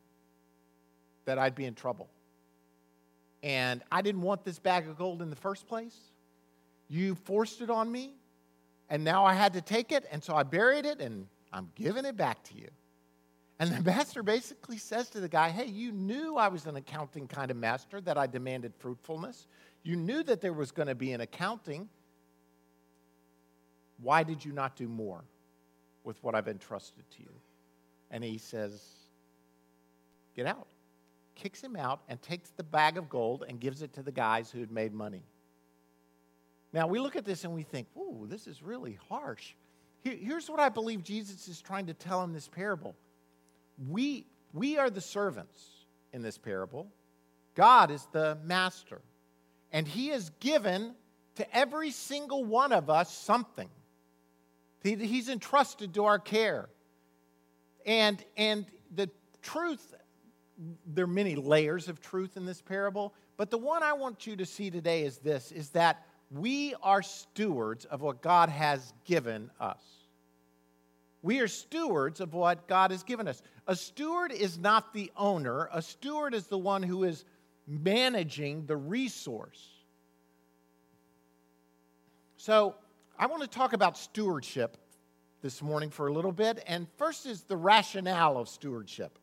that 1.25 1.39
I'd 1.39 1.55
be 1.55 1.65
in 1.65 1.73
trouble. 1.73 2.11
And 3.41 3.81
I 3.91 4.03
didn't 4.03 4.21
want 4.21 4.45
this 4.45 4.59
bag 4.59 4.87
of 4.87 4.99
gold 4.99 5.23
in 5.23 5.31
the 5.31 5.35
first 5.35 5.67
place. 5.67 5.97
You 6.89 7.15
forced 7.15 7.61
it 7.61 7.71
on 7.71 7.91
me, 7.91 8.13
and 8.87 9.03
now 9.03 9.25
I 9.25 9.33
had 9.33 9.53
to 9.53 9.61
take 9.61 9.91
it, 9.91 10.05
and 10.11 10.23
so 10.23 10.35
I 10.35 10.43
buried 10.43 10.85
it, 10.85 11.01
and 11.01 11.25
I'm 11.51 11.71
giving 11.73 12.05
it 12.05 12.15
back 12.15 12.43
to 12.43 12.55
you. 12.55 12.67
And 13.59 13.71
the 13.71 13.81
master 13.91 14.23
basically 14.23 14.77
says 14.77 15.09
to 15.11 15.19
the 15.19 15.29
guy, 15.29 15.49
Hey, 15.49 15.67
you 15.67 15.91
knew 15.91 16.37
I 16.37 16.47
was 16.47 16.65
an 16.65 16.77
accounting 16.77 17.27
kind 17.27 17.51
of 17.51 17.57
master, 17.57 18.01
that 18.01 18.17
I 18.17 18.25
demanded 18.25 18.73
fruitfulness. 18.79 19.47
You 19.83 19.95
knew 19.95 20.23
that 20.23 20.41
there 20.41 20.53
was 20.53 20.71
going 20.71 20.87
to 20.87 20.95
be 20.95 21.11
an 21.11 21.21
accounting. 21.21 21.89
Why 24.01 24.23
did 24.23 24.43
you 24.43 24.53
not 24.53 24.75
do 24.75 24.87
more 24.87 25.23
with 26.03 26.21
what 26.23 26.35
I've 26.35 26.47
entrusted 26.47 27.03
to 27.11 27.21
you? 27.21 27.31
And 28.11 28.23
he 28.23 28.37
says, 28.37 28.81
Get 30.35 30.45
out. 30.45 30.67
Kicks 31.35 31.61
him 31.61 31.75
out 31.75 32.01
and 32.09 32.21
takes 32.21 32.49
the 32.51 32.63
bag 32.63 32.97
of 32.97 33.09
gold 33.09 33.45
and 33.47 33.59
gives 33.59 33.81
it 33.81 33.93
to 33.93 34.03
the 34.03 34.11
guys 34.11 34.51
who 34.51 34.59
had 34.59 34.71
made 34.71 34.93
money. 34.93 35.23
Now, 36.71 36.87
we 36.87 36.99
look 36.99 37.15
at 37.15 37.25
this 37.25 37.45
and 37.45 37.53
we 37.53 37.63
think, 37.63 37.87
Ooh, 37.97 38.25
this 38.27 38.47
is 38.47 38.61
really 38.61 38.97
harsh. 39.09 39.53
Here's 40.01 40.49
what 40.49 40.61
I 40.61 40.69
believe 40.69 41.03
Jesus 41.03 41.49
is 41.49 41.61
trying 41.61 41.87
to 41.87 41.93
tell 41.93 42.23
in 42.23 42.31
this 42.31 42.47
parable 42.47 42.95
we, 43.87 44.25
we 44.53 44.77
are 44.77 44.89
the 44.89 45.01
servants 45.01 45.61
in 46.11 46.21
this 46.21 46.37
parable, 46.37 46.87
God 47.55 47.91
is 47.91 48.05
the 48.11 48.37
master. 48.43 49.01
And 49.71 49.87
He 49.87 50.07
has 50.09 50.31
given 50.39 50.95
to 51.35 51.55
every 51.55 51.91
single 51.91 52.43
one 52.43 52.71
of 52.71 52.89
us 52.89 53.15
something. 53.15 53.69
He, 54.83 54.95
he's 54.95 55.29
entrusted 55.29 55.93
to 55.93 56.05
our 56.05 56.19
care. 56.19 56.69
And, 57.85 58.23
and 58.37 58.65
the 58.95 59.09
truth, 59.41 59.93
there 60.85 61.05
are 61.05 61.07
many 61.07 61.35
layers 61.35 61.87
of 61.87 62.01
truth 62.01 62.37
in 62.37 62.45
this 62.45 62.61
parable, 62.61 63.13
but 63.37 63.51
the 63.51 63.57
one 63.57 63.83
I 63.83 63.93
want 63.93 64.27
you 64.27 64.35
to 64.37 64.45
see 64.45 64.69
today 64.69 65.03
is 65.03 65.17
this 65.17 65.51
is 65.51 65.69
that 65.71 66.05
we 66.31 66.75
are 66.83 67.01
stewards 67.01 67.85
of 67.85 68.01
what 68.01 68.21
God 68.21 68.49
has 68.49 68.93
given 69.05 69.49
us. 69.59 69.81
We 71.21 71.39
are 71.39 71.47
stewards 71.47 72.21
of 72.21 72.33
what 72.33 72.67
God 72.67 72.91
has 72.91 73.03
given 73.03 73.27
us. 73.27 73.41
A 73.69 73.75
steward 73.75 74.31
is 74.31 74.57
not 74.57 74.93
the 74.93 75.11
owner, 75.15 75.69
a 75.71 75.79
steward 75.83 76.33
is 76.33 76.47
the 76.47 76.57
one 76.57 76.81
who 76.81 77.03
is 77.03 77.23
managing 77.67 78.65
the 78.65 78.75
resource. 78.75 79.63
So, 82.37 82.73
I 83.15 83.27
want 83.27 83.43
to 83.43 83.47
talk 83.47 83.73
about 83.73 83.95
stewardship 83.95 84.75
this 85.43 85.61
morning 85.61 85.91
for 85.91 86.07
a 86.07 86.11
little 86.11 86.31
bit. 86.31 86.63
And 86.65 86.87
first 86.97 87.27
is 87.27 87.43
the 87.43 87.57
rationale 87.57 88.37
of 88.37 88.49
stewardship. 88.49 89.19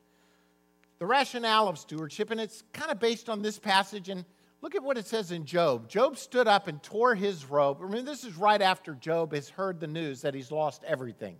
The 0.99 1.05
rationale 1.05 1.67
of 1.67 1.77
stewardship, 1.77 2.31
and 2.31 2.39
it's 2.39 2.63
kind 2.71 2.89
of 2.89 3.01
based 3.01 3.27
on 3.27 3.41
this 3.41 3.59
passage. 3.59 4.07
And 4.07 4.23
look 4.61 4.75
at 4.75 4.83
what 4.83 4.97
it 4.97 5.07
says 5.07 5.33
in 5.33 5.43
Job. 5.43 5.89
Job 5.89 6.17
stood 6.17 6.47
up 6.47 6.69
and 6.69 6.81
tore 6.81 7.15
his 7.15 7.43
robe. 7.49 7.79
I 7.83 7.89
mean, 7.89 8.05
this 8.05 8.23
is 8.23 8.37
right 8.37 8.61
after 8.61 8.95
Job 8.95 9.33
has 9.33 9.49
heard 9.49 9.81
the 9.81 9.87
news 9.87 10.21
that 10.21 10.33
he's 10.33 10.51
lost 10.51 10.85
everything. 10.85 11.35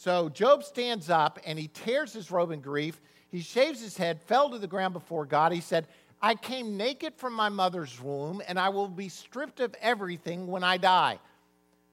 So 0.00 0.30
Job 0.30 0.64
stands 0.64 1.10
up 1.10 1.38
and 1.44 1.58
he 1.58 1.68
tears 1.68 2.14
his 2.14 2.30
robe 2.30 2.52
in 2.52 2.62
grief. 2.62 3.02
He 3.28 3.42
shaves 3.42 3.82
his 3.82 3.98
head, 3.98 4.18
fell 4.22 4.48
to 4.48 4.58
the 4.58 4.66
ground 4.66 4.94
before 4.94 5.26
God. 5.26 5.52
He 5.52 5.60
said, 5.60 5.88
I 6.22 6.36
came 6.36 6.78
naked 6.78 7.16
from 7.16 7.34
my 7.34 7.50
mother's 7.50 8.00
womb, 8.00 8.40
and 8.48 8.58
I 8.58 8.70
will 8.70 8.88
be 8.88 9.10
stripped 9.10 9.60
of 9.60 9.74
everything 9.78 10.46
when 10.46 10.64
I 10.64 10.78
die. 10.78 11.18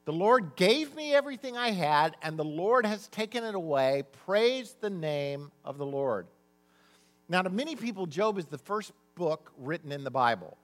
The 0.06 0.14
Lord 0.14 0.56
gave 0.56 0.96
me 0.96 1.14
everything 1.14 1.58
I 1.58 1.72
had, 1.72 2.16
and 2.22 2.40
the 2.40 2.46
Lord 2.46 2.86
has 2.86 3.10
taken 3.10 3.44
it 3.44 3.56
away. 3.56 4.04
Praise 4.26 4.78
the 4.80 4.90
name 4.90 5.52
of 5.66 5.78
the 5.78 5.86
Lord. 5.86 6.28
Now, 7.28 7.42
to 7.42 7.50
many 7.50 7.76
people, 7.76 8.06
Job 8.06 8.38
is 8.38 8.46
the 8.46 8.58
first 8.58 8.94
book 9.16 9.52
written 9.58 9.92
in 9.92 10.06
the 10.06 10.12
Bible. 10.12 10.58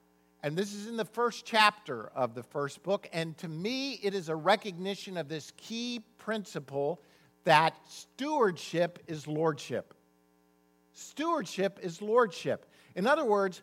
And 0.43 0.55
this 0.55 0.73
is 0.73 0.88
in 0.88 0.95
the 0.95 1.03
first 1.03 1.43
chapter 1.45 2.09
of 2.15 2.35
the 2.35 2.43
first 2.43 2.83
book. 2.83 3.09
And 3.12 3.38
to 3.39 3.50
me, 3.50 4.00
it 4.01 4.13
is 4.13 4.29
a 4.29 4.35
recognition 4.35 5.17
of 5.17 5.27
this 5.27 5.51
key 5.57 6.00
principle 6.17 7.01
that 7.43 7.75
stewardship 7.88 9.00
is 9.07 9.27
lordship. 9.27 9.93
Stewardship 10.93 11.79
is 11.81 12.01
lordship. 12.01 12.65
In 12.95 13.07
other 13.07 13.25
words, 13.25 13.62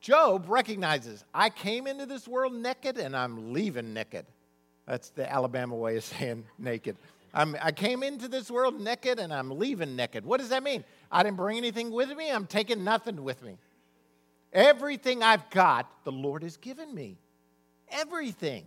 Job 0.00 0.46
recognizes, 0.48 1.24
I 1.32 1.50
came 1.50 1.86
into 1.86 2.06
this 2.06 2.26
world 2.26 2.54
naked 2.54 2.98
and 2.98 3.16
I'm 3.16 3.52
leaving 3.52 3.94
naked. 3.94 4.26
That's 4.86 5.10
the 5.10 5.30
Alabama 5.30 5.76
way 5.76 5.96
of 5.96 6.04
saying 6.04 6.44
naked. 6.58 6.96
I'm, 7.34 7.56
i 7.62 7.72
came 7.72 8.02
into 8.02 8.28
this 8.28 8.50
world 8.50 8.78
naked 8.80 9.18
and 9.18 9.32
I'm 9.32 9.58
leaving 9.58 9.96
naked. 9.96 10.24
What 10.26 10.40
does 10.40 10.50
that 10.50 10.62
mean? 10.62 10.84
I 11.10 11.22
didn't 11.22 11.36
bring 11.36 11.56
anything 11.56 11.90
with 11.90 12.14
me, 12.16 12.30
I'm 12.30 12.46
taking 12.46 12.84
nothing 12.84 13.22
with 13.22 13.42
me. 13.42 13.58
Everything 14.52 15.22
I've 15.22 15.48
got, 15.50 15.88
the 16.04 16.12
Lord 16.12 16.42
has 16.42 16.58
given 16.58 16.94
me. 16.94 17.16
Everything. 17.88 18.64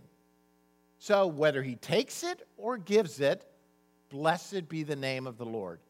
So 0.98 1.26
whether 1.28 1.62
He 1.62 1.76
takes 1.76 2.24
it 2.24 2.46
or 2.56 2.76
gives 2.76 3.20
it, 3.20 3.46
blessed 4.10 4.68
be 4.68 4.82
the 4.82 4.96
name 4.96 5.26
of 5.26 5.38
the 5.38 5.46
Lord. 5.46 5.80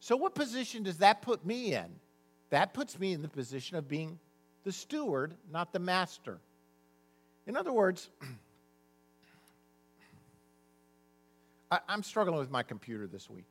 So, 0.00 0.16
what 0.16 0.34
position 0.34 0.82
does 0.82 0.98
that 0.98 1.22
put 1.22 1.44
me 1.44 1.74
in? 1.74 1.86
That 2.50 2.72
puts 2.72 2.98
me 2.98 3.12
in 3.12 3.22
the 3.22 3.28
position 3.28 3.76
of 3.76 3.88
being 3.88 4.18
the 4.64 4.72
steward, 4.72 5.34
not 5.50 5.72
the 5.72 5.78
master. 5.78 6.38
In 7.46 7.56
other 7.56 7.72
words, 7.72 8.08
I, 11.70 11.80
am 11.88 12.02
struggling 12.02 12.38
with 12.38 12.50
my 12.50 12.62
computer 12.62 13.06
this 13.06 13.28
week. 13.28 13.50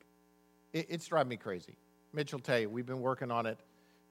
It, 0.72 0.86
it's 0.88 1.06
driving 1.06 1.30
me 1.30 1.36
crazy. 1.36 1.76
Mitch 2.12 2.32
will 2.32 2.40
tell 2.40 2.58
you, 2.58 2.68
we've 2.68 2.86
been 2.86 3.00
working 3.00 3.30
on 3.30 3.46
it. 3.46 3.58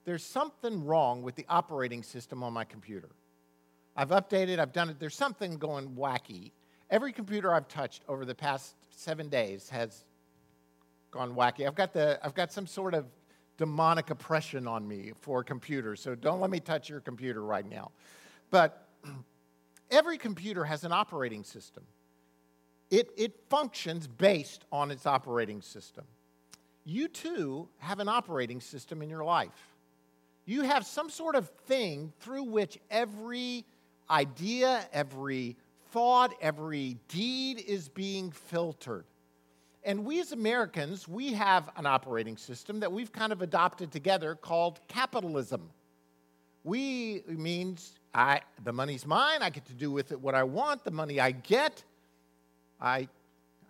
There's 0.06 0.24
something 0.24 0.86
wrong 0.86 1.22
with 1.22 1.36
the 1.36 1.46
operating 1.50 2.04
system 2.04 2.44
on 2.44 2.54
my 2.54 2.64
computer. 2.64 3.10
I've 3.96 4.10
updated, 4.10 4.60
I've 4.60 4.72
done 4.72 4.90
it. 4.90 5.00
There's 5.00 5.16
something 5.16 5.58
going 5.58 5.96
wacky. 5.96 6.52
Every 6.90 7.12
computer 7.12 7.54
I've 7.54 7.68
touched 7.68 8.04
over 8.08 8.24
the 8.24 8.36
past 8.36 8.76
seven 8.98 9.30
days 9.30 9.70
has 9.70 10.06
gone 11.12 11.36
wacky. 11.36 11.68
I've 11.68 11.76
got, 11.76 11.94
the, 11.94 12.20
I've 12.24 12.34
got 12.34 12.52
some 12.52 12.66
sort 12.66 12.96
of 12.96 13.06
demonic 13.58 14.10
oppression 14.10 14.68
on 14.68 14.88
me 14.88 15.12
for 15.22 15.44
computers, 15.44 16.02
so 16.02 16.16
don't 16.16 16.42
let 16.42 16.50
me 16.50 16.60
touch 16.60 16.90
your 16.90 17.00
computer 17.00 17.44
right 17.44 17.68
now. 17.68 17.92
But 18.50 18.88
every 19.92 20.18
computer 20.18 20.66
has 20.66 20.84
an 20.84 20.92
operating 20.92 21.44
system, 21.44 21.84
it, 22.90 23.12
it 23.18 23.36
functions 23.50 24.08
based 24.08 24.66
on 24.72 24.90
its 24.90 25.06
operating 25.06 25.62
system. 25.62 26.06
You 26.84 27.08
too 27.08 27.70
have 27.78 28.00
an 28.00 28.08
operating 28.08 28.62
system 28.62 29.04
in 29.04 29.10
your 29.10 29.24
life. 29.24 29.76
You 30.46 30.64
have 30.64 30.86
some 30.86 31.10
sort 31.10 31.36
of 31.36 31.50
thing 31.68 32.14
through 32.20 32.44
which 32.44 32.80
every 32.90 33.66
idea, 34.10 34.88
every 34.92 35.58
thought, 35.92 36.34
every 36.42 36.98
deed 37.08 37.60
is 37.60 37.90
being 37.90 38.32
filtered. 38.32 39.06
And 39.84 40.04
we 40.04 40.20
as 40.20 40.34
Americans, 40.34 41.08
we 41.08 41.34
have 41.34 41.70
an 41.78 41.86
operating 41.86 42.36
system 42.36 42.82
that 42.82 42.92
we've 42.92 43.12
kind 43.12 43.32
of 43.32 43.42
adopted 43.42 43.92
together 43.92 44.36
called 44.36 44.80
capitalism. 44.88 45.70
We 46.64 47.24
means 47.28 47.98
I 48.14 48.42
the 48.64 48.74
money's 48.74 49.06
mine, 49.06 49.42
I 49.42 49.50
get 49.50 49.66
to 49.68 49.74
do 49.74 49.90
with 49.90 50.12
it 50.12 50.20
what 50.20 50.36
I 50.36 50.44
want, 50.44 50.84
the 50.84 50.92
money 50.92 51.22
I 51.22 51.32
get, 51.32 51.84
I 52.82 53.08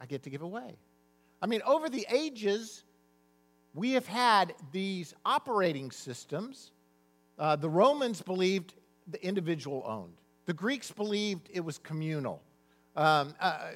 I 0.02 0.06
get 0.08 0.24
to 0.24 0.32
give 0.32 0.42
away. 0.42 0.78
I 1.42 1.46
mean, 1.46 1.62
over 1.66 1.88
the 1.90 2.08
ages, 2.10 2.84
we 3.76 3.92
have 3.92 4.08
had 4.08 4.56
these 4.72 5.14
operating 5.24 5.92
systems. 5.92 6.72
Uh, 7.38 7.56
the 7.56 7.70
Romans 7.70 8.24
believed 8.24 8.74
the 9.08 9.24
individual 9.24 9.84
owned. 9.86 10.18
The 10.48 10.54
Greeks 10.54 10.92
believed 10.92 11.50
it 11.54 11.60
was 11.60 11.78
communal. 11.78 12.42
Um, 12.96 13.36
uh, 13.40 13.72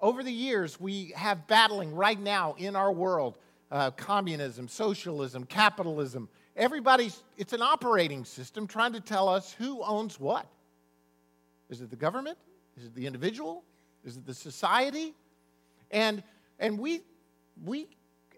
over 0.00 0.22
the 0.22 0.32
years, 0.32 0.80
we 0.80 1.12
have 1.14 1.46
battling 1.46 1.94
right 1.94 2.18
now 2.18 2.54
in 2.56 2.74
our 2.74 2.90
world 2.90 3.36
uh, 3.70 3.90
communism, 3.92 4.66
socialism, 4.66 5.44
capitalism. 5.44 6.28
Everybody's, 6.56 7.22
it's 7.36 7.52
an 7.52 7.60
operating 7.60 8.24
system 8.24 8.66
trying 8.66 8.94
to 8.94 9.00
tell 9.00 9.28
us 9.28 9.52
who 9.52 9.82
owns 9.82 10.18
what. 10.18 10.46
Is 11.68 11.82
it 11.82 11.90
the 11.90 11.96
government? 11.96 12.38
Is 12.78 12.86
it 12.86 12.94
the 12.94 13.06
individual? 13.06 13.62
Is 14.02 14.16
it 14.16 14.24
the 14.24 14.34
society? 14.34 15.14
And, 15.90 16.22
and 16.58 16.78
we, 16.78 17.02
we, 17.62 17.88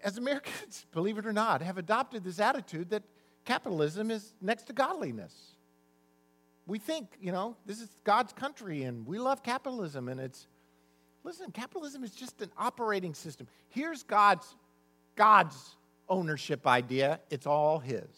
as 0.03 0.19
Americans, 0.19 0.85
believe 0.93 1.17
it 1.17 1.27
or 1.27 1.33
not, 1.33 1.63
have 1.63 1.79
adopted 1.79 2.25
this 2.25 2.41
attitude 2.41 2.91
that 2.91 3.05
capitalism 3.45 4.11
is 4.11 4.35
next 4.41 4.65
to 4.65 4.73
godliness. 4.73 5.52
We 6.67 6.79
think, 6.79 7.09
you 7.21 7.33
know, 7.33 7.57
this 7.67 7.81
is 7.81 7.89
God's 8.05 8.33
country 8.33 8.85
and 8.85 9.07
we 9.07 9.19
love 9.19 9.43
capitalism 9.43 10.09
and 10.09 10.21
it's 10.21 10.47
listen, 11.25 11.51
capitalism 11.51 12.05
is 12.05 12.13
just 12.13 12.41
an 12.43 12.51
operating 12.57 13.15
system. 13.15 13.47
Here's 13.69 14.03
God's, 14.03 14.55
God's 15.17 15.77
ownership 16.09 16.67
idea 16.67 17.21
it's 17.31 17.47
all 17.47 17.79
His. 17.79 18.09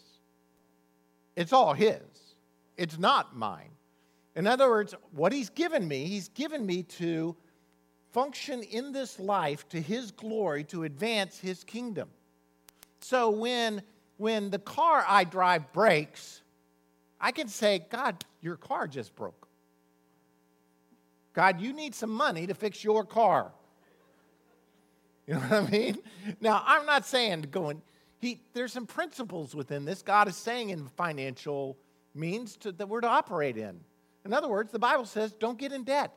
It's 1.35 1.53
all 1.53 1.73
His, 1.73 2.01
it's 2.77 2.97
not 2.97 3.35
mine. 3.35 3.71
In 4.35 4.47
other 4.47 4.69
words, 4.69 4.93
what 5.11 5.31
He's 5.33 5.49
given 5.49 5.87
me, 5.87 6.05
He's 6.05 6.29
given 6.29 6.65
me 6.65 6.83
to 6.83 7.35
function 8.11 8.63
in 8.63 8.91
this 8.91 9.19
life 9.19 9.67
to 9.69 9.81
His 9.81 10.11
glory, 10.11 10.63
to 10.65 10.83
advance 10.83 11.39
His 11.39 11.63
kingdom. 11.63 12.09
So 13.01 13.29
when, 13.29 13.81
when 14.17 14.49
the 14.49 14.59
car 14.59 15.03
I 15.07 15.25
drive 15.25 15.71
breaks, 15.73 16.41
I 17.19 17.31
can 17.31 17.47
say, 17.47 17.85
God, 17.89 18.23
your 18.45 18.55
car 18.55 18.87
just 18.87 19.15
broke. 19.15 19.47
God, 21.33 21.59
you 21.59 21.73
need 21.73 21.93
some 21.93 22.11
money 22.11 22.47
to 22.47 22.53
fix 22.53 22.83
your 22.83 23.03
car. 23.03 23.51
You 25.27 25.33
know 25.33 25.39
what 25.41 25.51
I 25.51 25.69
mean? 25.69 25.97
Now, 26.39 26.63
I'm 26.65 26.85
not 26.85 27.05
saying 27.05 27.47
going, 27.51 27.81
he, 28.19 28.39
there's 28.53 28.71
some 28.71 28.85
principles 28.85 29.55
within 29.55 29.83
this. 29.83 30.01
God 30.01 30.27
is 30.27 30.37
saying 30.37 30.69
in 30.69 30.87
financial 30.89 31.77
means 32.13 32.55
to, 32.57 32.71
that 32.73 32.87
we're 32.87 33.01
to 33.01 33.07
operate 33.07 33.57
in. 33.57 33.79
In 34.23 34.33
other 34.33 34.47
words, 34.47 34.71
the 34.71 34.79
Bible 34.79 35.05
says, 35.05 35.33
don't 35.33 35.57
get 35.57 35.73
in 35.73 35.83
debt. 35.83 36.13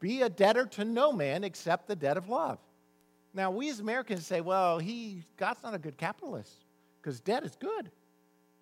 Be 0.00 0.22
a 0.22 0.30
debtor 0.30 0.66
to 0.66 0.84
no 0.84 1.12
man 1.12 1.44
except 1.44 1.86
the 1.86 1.94
debt 1.94 2.16
of 2.16 2.28
love. 2.28 2.58
Now, 3.34 3.50
we 3.50 3.68
as 3.68 3.80
Americans 3.80 4.26
say, 4.26 4.40
well, 4.40 4.78
he, 4.78 5.22
God's 5.36 5.62
not 5.62 5.74
a 5.74 5.78
good 5.78 5.96
capitalist 5.96 6.64
because 7.00 7.20
debt 7.20 7.44
is 7.44 7.54
good. 7.54 7.90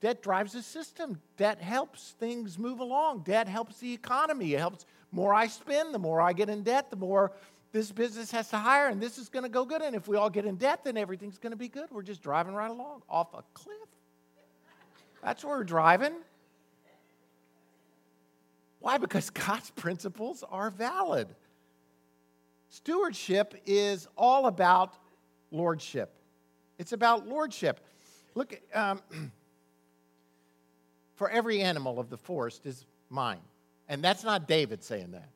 Debt 0.00 0.22
drives 0.22 0.52
the 0.52 0.62
system. 0.62 1.20
Debt 1.36 1.60
helps 1.60 2.14
things 2.20 2.58
move 2.58 2.80
along. 2.80 3.20
Debt 3.20 3.48
helps 3.48 3.78
the 3.78 3.92
economy. 3.92 4.54
It 4.54 4.58
helps 4.58 4.86
more 5.10 5.34
I 5.34 5.46
spend, 5.48 5.94
the 5.94 5.98
more 5.98 6.20
I 6.20 6.32
get 6.32 6.48
in 6.48 6.62
debt, 6.62 6.90
the 6.90 6.96
more 6.96 7.32
this 7.72 7.92
business 7.92 8.30
has 8.30 8.48
to 8.50 8.58
hire, 8.58 8.88
and 8.88 9.00
this 9.00 9.18
is 9.18 9.28
going 9.28 9.42
to 9.42 9.48
go 9.48 9.64
good. 9.64 9.82
And 9.82 9.94
if 9.94 10.08
we 10.08 10.16
all 10.16 10.30
get 10.30 10.44
in 10.44 10.56
debt, 10.56 10.84
then 10.84 10.96
everything's 10.96 11.38
going 11.38 11.50
to 11.50 11.56
be 11.56 11.68
good. 11.68 11.90
We're 11.90 12.02
just 12.02 12.22
driving 12.22 12.54
right 12.54 12.70
along 12.70 13.02
off 13.08 13.34
a 13.34 13.42
cliff. 13.54 13.76
That's 15.22 15.44
where 15.44 15.58
we're 15.58 15.64
driving. 15.64 16.14
Why? 18.80 18.98
Because 18.98 19.30
God's 19.30 19.70
principles 19.70 20.44
are 20.48 20.70
valid. 20.70 21.28
Stewardship 22.70 23.54
is 23.66 24.06
all 24.16 24.46
about 24.46 24.94
lordship. 25.50 26.14
It's 26.78 26.92
about 26.92 27.26
lordship. 27.26 27.80
Look, 28.34 28.60
um, 28.72 29.02
for 31.18 31.28
every 31.28 31.60
animal 31.60 31.98
of 31.98 32.10
the 32.10 32.16
forest 32.16 32.64
is 32.64 32.86
mine. 33.10 33.40
And 33.88 34.02
that's 34.02 34.22
not 34.22 34.46
David 34.46 34.84
saying 34.84 35.10
that. 35.10 35.28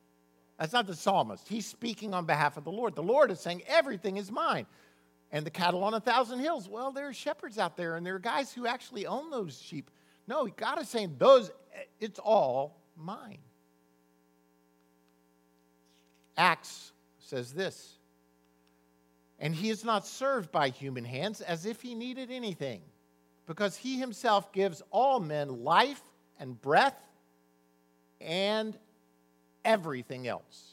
That's 0.57 0.71
not 0.71 0.87
the 0.87 0.95
psalmist. 0.95 1.45
He's 1.49 1.65
speaking 1.65 2.13
on 2.13 2.25
behalf 2.25 2.55
of 2.55 2.63
the 2.63 2.71
Lord. 2.71 2.95
The 2.95 3.03
Lord 3.03 3.31
is 3.31 3.41
saying, 3.41 3.63
everything 3.67 4.15
is 4.15 4.31
mine. 4.31 4.65
And 5.29 5.45
the 5.45 5.51
cattle 5.51 5.83
on 5.83 5.93
a 5.93 5.99
thousand 5.99 6.39
hills, 6.39 6.69
well, 6.69 6.93
there 6.93 7.09
are 7.09 7.13
shepherds 7.13 7.57
out 7.57 7.75
there, 7.75 7.97
and 7.97 8.05
there 8.05 8.15
are 8.15 8.19
guys 8.19 8.53
who 8.53 8.65
actually 8.65 9.05
own 9.05 9.29
those 9.29 9.61
sheep. 9.61 9.91
No, 10.25 10.47
God 10.47 10.79
is 10.79 10.87
saying, 10.87 11.15
those, 11.17 11.51
it's 11.99 12.19
all 12.19 12.79
mine. 12.95 13.39
Acts 16.37 16.93
says 17.19 17.51
this 17.51 17.97
And 19.37 19.53
he 19.53 19.69
is 19.69 19.83
not 19.83 20.07
served 20.07 20.49
by 20.49 20.69
human 20.69 21.03
hands 21.03 21.41
as 21.41 21.65
if 21.65 21.81
he 21.81 21.93
needed 21.93 22.31
anything, 22.31 22.81
because 23.45 23.75
he 23.75 23.99
himself 23.99 24.51
gives 24.51 24.81
all 24.91 25.19
men 25.19 25.63
life 25.63 26.01
and 26.39 26.59
breath 26.61 26.99
and 28.21 28.77
everything 29.65 30.27
else. 30.27 30.71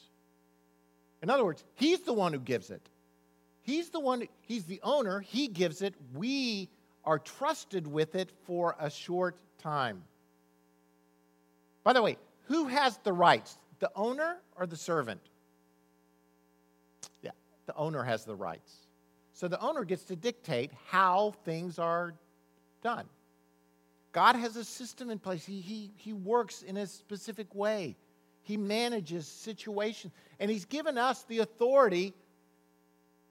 In 1.21 1.29
other 1.29 1.45
words, 1.45 1.63
he's 1.75 1.99
the 2.01 2.13
one 2.13 2.33
who 2.33 2.39
gives 2.39 2.69
it. 2.69 2.81
He's 3.61 3.89
the 3.89 3.99
one, 3.99 4.27
he's 4.41 4.65
the 4.65 4.79
owner, 4.83 5.19
he 5.19 5.47
gives 5.47 5.81
it. 5.81 5.93
We 6.15 6.69
are 7.05 7.19
trusted 7.19 7.85
with 7.85 8.15
it 8.15 8.31
for 8.45 8.75
a 8.79 8.89
short 8.89 9.37
time. 9.59 10.03
By 11.83 11.93
the 11.93 12.01
way, 12.01 12.17
who 12.45 12.67
has 12.67 12.97
the 13.03 13.13
rights, 13.13 13.55
the 13.79 13.91
owner 13.95 14.37
or 14.55 14.65
the 14.65 14.75
servant? 14.75 15.21
Yeah, 17.21 17.31
the 17.65 17.75
owner 17.75 18.03
has 18.03 18.25
the 18.25 18.35
rights. 18.35 18.87
So 19.33 19.47
the 19.47 19.59
owner 19.59 19.83
gets 19.83 20.03
to 20.05 20.15
dictate 20.15 20.71
how 20.87 21.33
things 21.45 21.79
are 21.79 22.13
done. 22.81 23.05
God 24.11 24.35
has 24.35 24.55
a 24.57 24.65
system 24.65 25.09
in 25.09 25.19
place. 25.19 25.45
He, 25.45 25.61
he, 25.61 25.91
he 25.95 26.13
works 26.13 26.63
in 26.63 26.77
a 26.77 26.85
specific 26.85 27.53
way. 27.55 27.95
He 28.43 28.57
manages 28.57 29.27
situations. 29.27 30.13
And 30.39 30.51
He's 30.51 30.65
given 30.65 30.97
us 30.97 31.23
the 31.23 31.39
authority 31.39 32.13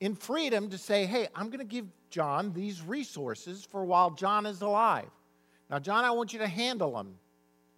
in 0.01 0.15
freedom 0.15 0.71
to 0.71 0.79
say, 0.79 1.05
hey, 1.05 1.29
I'm 1.35 1.47
going 1.47 1.59
to 1.59 1.65
give 1.65 1.87
John 2.09 2.53
these 2.53 2.83
resources 2.83 3.67
for 3.71 3.85
while 3.85 4.11
John 4.11 4.47
is 4.47 4.63
alive. 4.63 5.11
Now, 5.69 5.79
John, 5.79 6.05
I 6.05 6.11
want 6.11 6.33
you 6.33 6.39
to 6.39 6.49
handle 6.49 6.93
them. 6.93 7.15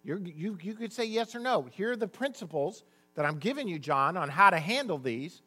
You're, 0.04 0.18
you, 0.18 0.58
you 0.62 0.74
could 0.74 0.92
say 0.92 1.04
yes 1.04 1.35
or 1.35 1.40
no. 1.40 1.66
Here 1.72 1.92
are 1.92 1.96
the 1.96 2.08
principles 2.08 2.85
that 3.14 3.24
I'm 3.24 3.38
giving 3.38 3.68
you, 3.68 3.78
John, 3.78 4.16
on 4.16 4.28
how 4.28 4.50
to 4.50 4.58
handle 4.58 4.98
these, 4.98 5.42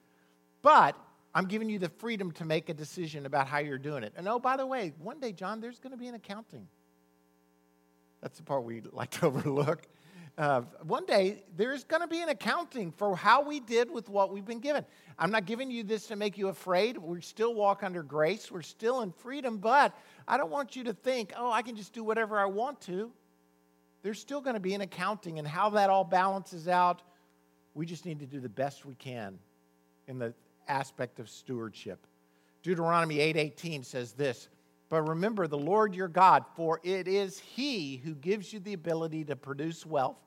but 0.62 0.96
I'm 1.36 1.48
giving 1.48 1.70
you 1.70 1.80
the 1.80 1.90
freedom 1.90 2.32
to 2.32 2.46
make 2.46 2.70
a 2.70 2.74
decision 2.74 3.26
about 3.26 3.48
how 3.48 3.58
you're 3.58 3.78
doing 3.78 4.04
it. 4.04 4.14
And 4.16 4.26
oh, 4.30 4.40
by 4.40 4.56
the 4.56 4.66
way, 4.66 4.94
one 5.00 5.20
day, 5.20 5.34
John, 5.34 5.60
there's 5.60 5.80
going 5.80 5.92
to 5.92 5.98
be 5.98 6.08
an 6.08 6.16
accounting. 6.16 6.66
That's 8.22 8.38
the 8.38 8.44
part 8.44 8.64
we 8.64 8.82
like 8.94 9.12
to 9.12 9.26
overlook. 9.28 9.86
Uh, 10.38 10.62
one 10.84 11.06
day, 11.06 11.44
there's 11.58 11.84
going 11.84 12.02
to 12.02 12.08
be 12.08 12.22
an 12.22 12.30
accounting 12.30 12.92
for 12.94 13.18
how 13.18 13.42
we 13.42 13.60
did 13.60 13.92
with 13.92 14.08
what 14.08 14.32
we've 14.32 14.46
been 14.46 14.60
given. 14.60 14.86
I'm 15.20 15.30
not 15.30 15.46
giving 15.46 15.70
you 15.70 15.84
this 15.84 16.08
to 16.08 16.16
make 16.16 16.38
you 16.38 16.48
afraid. 16.48 16.98
We 16.98 17.20
still 17.20 17.54
walk 17.54 17.84
under 17.84 18.02
grace, 18.02 18.50
we're 18.50 18.62
still 18.62 19.02
in 19.02 19.12
freedom, 19.12 19.58
but 19.58 19.94
I 20.28 20.38
don't 20.38 20.52
want 20.52 20.76
you 20.76 20.86
to 20.86 20.94
think, 20.94 21.34
oh, 21.38 21.52
I 21.52 21.62
can 21.62 21.76
just 21.76 21.92
do 21.92 22.04
whatever 22.04 22.40
I 22.40 22.46
want 22.46 22.80
to. 22.82 23.12
There's 24.04 24.20
still 24.20 24.42
going 24.42 24.56
to 24.56 24.60
be 24.62 24.74
an 24.74 24.82
accounting, 24.82 25.40
and 25.40 25.48
how 25.48 25.70
that 25.72 25.90
all 25.90 26.04
balances 26.04 26.68
out, 26.68 27.02
we 27.74 27.86
just 27.86 28.06
need 28.06 28.20
to 28.20 28.26
do 28.26 28.40
the 28.40 28.50
best 28.50 28.86
we 28.86 28.96
can 28.96 29.38
in 30.08 30.20
the 30.20 30.34
aspect 30.68 31.20
of 31.20 31.30
stewardship. 31.30 32.06
Deuteronomy 32.64 33.20
8:18 33.20 33.84
says 33.84 34.14
this, 34.14 34.50
but 34.90 35.02
remember 35.02 35.48
the 35.48 35.58
Lord 35.58 35.96
your 35.96 36.08
God, 36.08 36.46
for 36.56 36.80
it 36.84 37.08
is 37.08 37.40
He 37.40 37.98
who 37.98 38.14
gives 38.16 38.54
you 38.54 38.60
the 38.60 38.74
ability 38.74 39.26
to 39.26 39.36
produce 39.36 39.86
wealth 39.86 40.18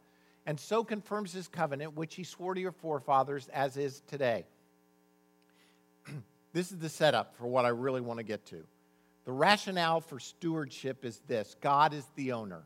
and 0.47 0.59
so 0.59 0.83
confirms 0.83 1.33
His 1.33 1.47
covenant, 1.47 1.95
which 1.95 2.15
He 2.15 2.25
swore 2.25 2.55
to 2.55 2.61
your 2.61 2.73
forefathers, 2.73 3.49
as 3.49 3.77
is 3.77 4.03
today. 4.07 4.47
this 6.53 6.73
is 6.73 6.79
the 6.79 6.89
setup 6.89 7.37
for 7.37 7.47
what 7.47 7.67
I 7.67 7.69
really 7.69 8.01
want 8.01 8.19
to 8.19 8.25
get 8.25 8.47
to. 8.47 8.65
The 9.27 9.33
rationale 9.33 10.01
for 10.01 10.19
stewardship 10.19 11.05
is 11.05 11.21
this 11.27 11.55
God 11.61 11.93
is 11.93 12.07
the 12.17 12.33
owner, 12.33 12.63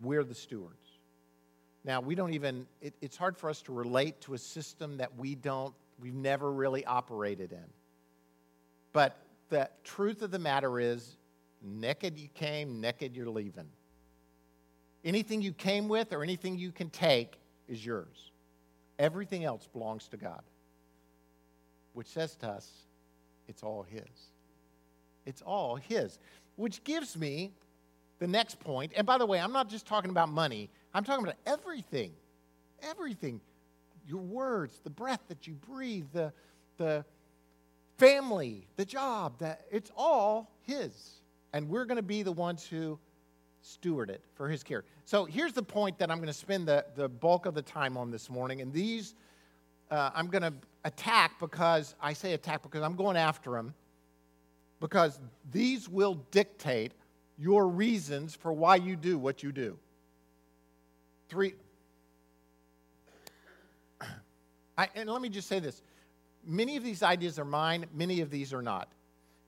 we're 0.00 0.22
the 0.22 0.34
stewards. 0.34 0.86
Now, 1.84 2.00
we 2.00 2.14
don't 2.14 2.34
even, 2.34 2.66
it, 2.80 2.94
it's 3.00 3.16
hard 3.16 3.36
for 3.36 3.50
us 3.50 3.62
to 3.62 3.72
relate 3.72 4.20
to 4.22 4.34
a 4.34 4.38
system 4.38 4.98
that 4.98 5.16
we 5.16 5.34
don't, 5.34 5.74
we've 6.00 6.14
never 6.14 6.50
really 6.52 6.84
operated 6.84 7.52
in. 7.52 7.64
But 8.92 9.16
the 9.48 9.68
truth 9.84 10.22
of 10.22 10.30
the 10.30 10.38
matter 10.38 10.78
is 10.78 11.16
naked 11.62 12.18
you 12.18 12.28
came, 12.34 12.80
naked 12.80 13.16
you're 13.16 13.28
leaving. 13.28 13.68
Anything 15.04 15.42
you 15.42 15.52
came 15.52 15.88
with 15.88 16.12
or 16.12 16.22
anything 16.22 16.58
you 16.58 16.72
can 16.72 16.90
take 16.90 17.38
is 17.68 17.84
yours. 17.84 18.30
Everything 18.98 19.44
else 19.44 19.68
belongs 19.72 20.08
to 20.08 20.16
God, 20.16 20.42
which 21.92 22.08
says 22.08 22.34
to 22.36 22.48
us, 22.48 22.70
it's 23.46 23.62
all 23.62 23.82
His. 23.82 24.02
It's 25.24 25.42
all 25.42 25.76
His, 25.76 26.18
which 26.56 26.82
gives 26.84 27.16
me 27.16 27.52
the 28.18 28.26
next 28.26 28.58
point. 28.58 28.92
And 28.96 29.06
by 29.06 29.18
the 29.18 29.26
way, 29.26 29.38
I'm 29.38 29.52
not 29.52 29.68
just 29.68 29.86
talking 29.86 30.10
about 30.10 30.28
money, 30.28 30.68
I'm 30.92 31.04
talking 31.04 31.24
about 31.24 31.36
everything. 31.46 32.12
Everything. 32.82 33.40
Your 34.08 34.22
words, 34.22 34.80
the 34.82 34.90
breath 34.90 35.20
that 35.28 35.46
you 35.46 35.54
breathe, 35.54 36.06
the, 36.12 36.32
the, 36.78 37.04
family, 37.98 38.66
the 38.76 38.84
job, 38.84 39.38
that 39.40 39.66
it's 39.70 39.90
all 39.96 40.50
his. 40.62 41.20
And 41.52 41.68
we're 41.68 41.84
going 41.84 41.96
to 41.96 42.02
be 42.02 42.22
the 42.22 42.32
ones 42.32 42.66
who 42.66 42.98
steward 43.60 44.08
it 44.08 44.22
for 44.34 44.48
his 44.48 44.62
care. 44.62 44.84
So 45.04 45.24
here's 45.24 45.52
the 45.52 45.62
point 45.62 45.98
that 45.98 46.10
I'm 46.10 46.18
going 46.18 46.28
to 46.28 46.32
spend 46.32 46.66
the, 46.66 46.86
the 46.94 47.08
bulk 47.08 47.46
of 47.46 47.54
the 47.54 47.62
time 47.62 47.96
on 47.96 48.10
this 48.10 48.30
morning. 48.30 48.60
And 48.60 48.72
these 48.72 49.14
uh, 49.90 50.10
I'm 50.14 50.28
going 50.28 50.42
to 50.42 50.52
attack 50.84 51.40
because 51.40 51.94
I 52.00 52.12
say 52.12 52.34
attack 52.34 52.62
because 52.62 52.82
I'm 52.82 52.94
going 52.94 53.16
after 53.16 53.52
them. 53.52 53.74
Because 54.80 55.18
these 55.50 55.88
will 55.88 56.14
dictate 56.30 56.92
your 57.36 57.66
reasons 57.66 58.34
for 58.34 58.52
why 58.52 58.76
you 58.76 58.96
do 58.96 59.18
what 59.18 59.42
you 59.42 59.50
do. 59.50 59.76
Three. 61.28 61.54
I, 64.78 64.88
and 64.94 65.10
let 65.10 65.20
me 65.20 65.28
just 65.28 65.48
say 65.48 65.58
this 65.58 65.82
many 66.46 66.76
of 66.76 66.84
these 66.84 67.02
ideas 67.02 67.38
are 67.38 67.44
mine, 67.44 67.84
many 67.92 68.20
of 68.20 68.30
these 68.30 68.54
are 68.54 68.62
not. 68.62 68.88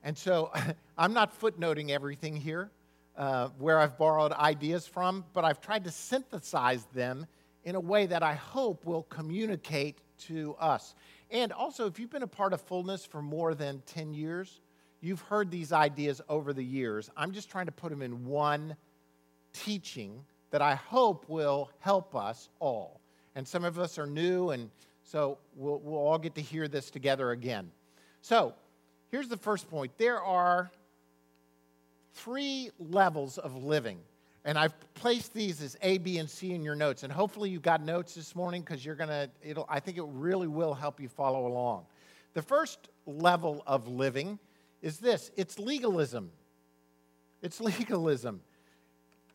And 0.02 0.18
so 0.18 0.52
I'm 0.98 1.14
not 1.14 1.40
footnoting 1.40 1.90
everything 1.90 2.36
here 2.36 2.70
uh, 3.16 3.48
where 3.58 3.78
I've 3.78 3.96
borrowed 3.96 4.32
ideas 4.32 4.86
from, 4.86 5.24
but 5.32 5.44
I've 5.44 5.60
tried 5.60 5.84
to 5.84 5.90
synthesize 5.90 6.84
them 6.86 7.26
in 7.64 7.76
a 7.76 7.80
way 7.80 8.06
that 8.06 8.22
I 8.22 8.34
hope 8.34 8.84
will 8.84 9.04
communicate 9.04 9.98
to 10.26 10.56
us. 10.58 10.94
And 11.30 11.52
also, 11.52 11.86
if 11.86 11.98
you've 12.00 12.10
been 12.10 12.24
a 12.24 12.26
part 12.26 12.52
of 12.52 12.60
fullness 12.60 13.04
for 13.04 13.22
more 13.22 13.54
than 13.54 13.82
10 13.86 14.12
years, 14.12 14.60
you've 15.00 15.20
heard 15.20 15.50
these 15.50 15.72
ideas 15.72 16.20
over 16.28 16.52
the 16.52 16.64
years. 16.64 17.08
I'm 17.16 17.30
just 17.30 17.50
trying 17.50 17.66
to 17.66 17.72
put 17.72 17.90
them 17.90 18.02
in 18.02 18.26
one 18.26 18.74
teaching 19.52 20.24
that 20.50 20.60
I 20.60 20.74
hope 20.74 21.28
will 21.28 21.70
help 21.78 22.16
us 22.16 22.48
all. 22.58 23.00
And 23.36 23.46
some 23.46 23.64
of 23.64 23.78
us 23.78 23.98
are 23.98 24.06
new, 24.06 24.50
and 24.50 24.70
so 25.10 25.38
we'll, 25.56 25.80
we'll 25.80 25.98
all 25.98 26.18
get 26.18 26.36
to 26.36 26.40
hear 26.40 26.68
this 26.68 26.88
together 26.88 27.32
again. 27.32 27.72
So, 28.22 28.54
here's 29.10 29.26
the 29.26 29.36
first 29.36 29.68
point 29.68 29.90
there 29.98 30.22
are 30.22 30.70
three 32.14 32.70
levels 32.78 33.36
of 33.36 33.64
living. 33.64 33.98
And 34.44 34.56
I've 34.56 34.72
placed 34.94 35.34
these 35.34 35.60
as 35.60 35.76
A, 35.82 35.98
B, 35.98 36.18
and 36.18 36.30
C 36.30 36.52
in 36.52 36.62
your 36.62 36.76
notes. 36.76 37.02
And 37.02 37.12
hopefully 37.12 37.50
you 37.50 37.58
got 37.58 37.82
notes 37.82 38.14
this 38.14 38.34
morning 38.34 38.62
because 38.62 38.86
you're 38.86 38.94
going 38.94 39.10
to, 39.10 39.28
it'll, 39.42 39.66
I 39.68 39.80
think 39.80 39.98
it 39.98 40.04
really 40.06 40.46
will 40.46 40.72
help 40.72 40.98
you 40.98 41.08
follow 41.08 41.46
along. 41.46 41.84
The 42.32 42.40
first 42.40 42.88
level 43.04 43.62
of 43.66 43.88
living 43.88 44.38
is 44.80 44.98
this 44.98 45.32
it's 45.36 45.58
legalism. 45.58 46.30
It's 47.42 47.60
legalism. 47.60 48.42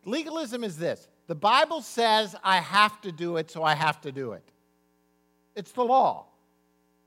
Legalism 0.05 0.63
is 0.63 0.77
this 0.77 1.09
the 1.27 1.35
Bible 1.35 1.81
says 1.81 2.33
I 2.45 2.61
have 2.61 3.01
to 3.01 3.11
do 3.11 3.35
it, 3.35 3.51
so 3.51 3.61
I 3.61 3.75
have 3.75 3.99
to 4.01 4.11
do 4.13 4.31
it. 4.31 4.43
It's 5.55 5.71
the 5.71 5.83
law. 5.83 6.27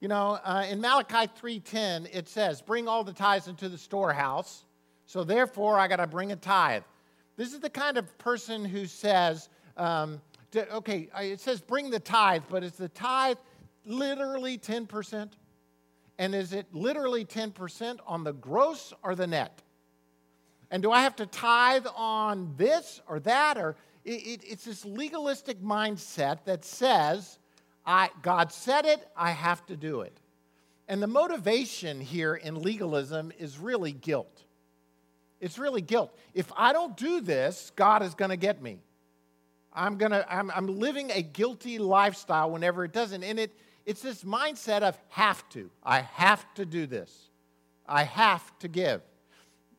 You 0.01 0.09
know, 0.09 0.39
uh, 0.45 0.67
in 0.69 0.81
Malachi 0.81 1.31
3:10 1.37 2.09
it 2.13 2.29
says, 2.29 2.63
"Bring 2.63 2.89
all 2.89 3.05
the 3.05 3.13
tithes 3.13 3.49
into 3.49 3.69
the 3.69 3.79
storehouse, 3.79 4.65
so 5.07 5.25
therefore 5.25 5.79
I 5.79 5.89
got 5.89 5.97
to 5.97 6.07
bring 6.07 6.33
a 6.33 6.37
tithe." 6.37 6.85
This 7.37 7.53
is 7.53 7.61
the 7.61 7.71
kind 7.71 7.97
of 7.97 8.19
person 8.19 8.65
who 8.65 8.87
says, 8.87 9.49
um, 9.77 10.21
okay, 10.55 11.09
it 11.21 11.41
says 11.41 11.61
bring 11.61 11.89
the 11.89 12.01
tithe, 12.01 12.43
but 12.49 12.65
is 12.65 12.73
the 12.73 12.89
tithe 12.89 13.39
literally 13.85 14.59
10%? 14.59 15.31
And 16.19 16.35
is 16.35 16.53
it 16.53 16.67
literally 16.73 17.25
10% 17.25 18.01
on 18.07 18.25
the 18.25 18.33
gross 18.33 18.93
or 19.05 19.15
the 19.15 19.27
net? 19.27 19.63
And 20.71 20.83
do 20.83 20.91
I 20.91 21.03
have 21.03 21.15
to 21.17 21.27
tithe 21.27 21.87
on 21.97 22.55
this 22.57 23.01
or 23.07 23.21
that? 23.21 23.57
Or 23.57 23.77
it, 24.05 24.11
it, 24.11 24.41
it's 24.45 24.65
this 24.65 24.85
legalistic 24.85 25.63
mindset 25.63 26.45
that 26.45 26.65
says, 26.65 27.39
I, 27.89 28.11
God 28.21 28.53
said 28.53 28.85
it, 28.85 29.09
I 29.17 29.31
have 29.31 29.65
to 29.67 29.77
do 29.77 30.03
it. 30.03 30.13
And 30.89 31.03
the 31.03 31.07
motivation 31.07 32.03
here 32.03 32.35
in 32.35 32.61
legalism 32.61 33.33
is 33.39 33.59
really 33.59 33.93
guilt. 33.93 34.43
It's 35.41 35.59
really 35.59 35.81
guilt. 35.81 36.15
If 36.35 36.53
I 36.55 36.75
don't 36.75 36.99
do 36.99 37.23
this, 37.23 37.73
God 37.77 38.03
is 38.03 38.15
going 38.15 38.29
to 38.31 38.37
get 38.37 38.61
me. 38.61 38.83
I'm, 39.73 39.97
gonna, 39.97 40.27
I'm, 40.29 40.51
I'm 40.51 40.67
living 40.67 41.11
a 41.13 41.23
guilty 41.23 41.79
lifestyle 41.79 42.51
whenever 42.51 42.85
it 42.85 42.93
doesn't. 42.93 43.23
And 43.25 43.39
it, 43.39 43.57
it's 43.87 44.03
this 44.03 44.23
mindset 44.23 44.83
of 44.83 44.99
have 45.09 45.49
to. 45.51 45.71
I 45.83 46.01
have 46.01 46.45
to 46.55 46.67
do 46.67 46.87
this. 46.87 47.31
I 47.87 48.05
have 48.05 48.59
to 48.59 48.69
give. 48.69 49.01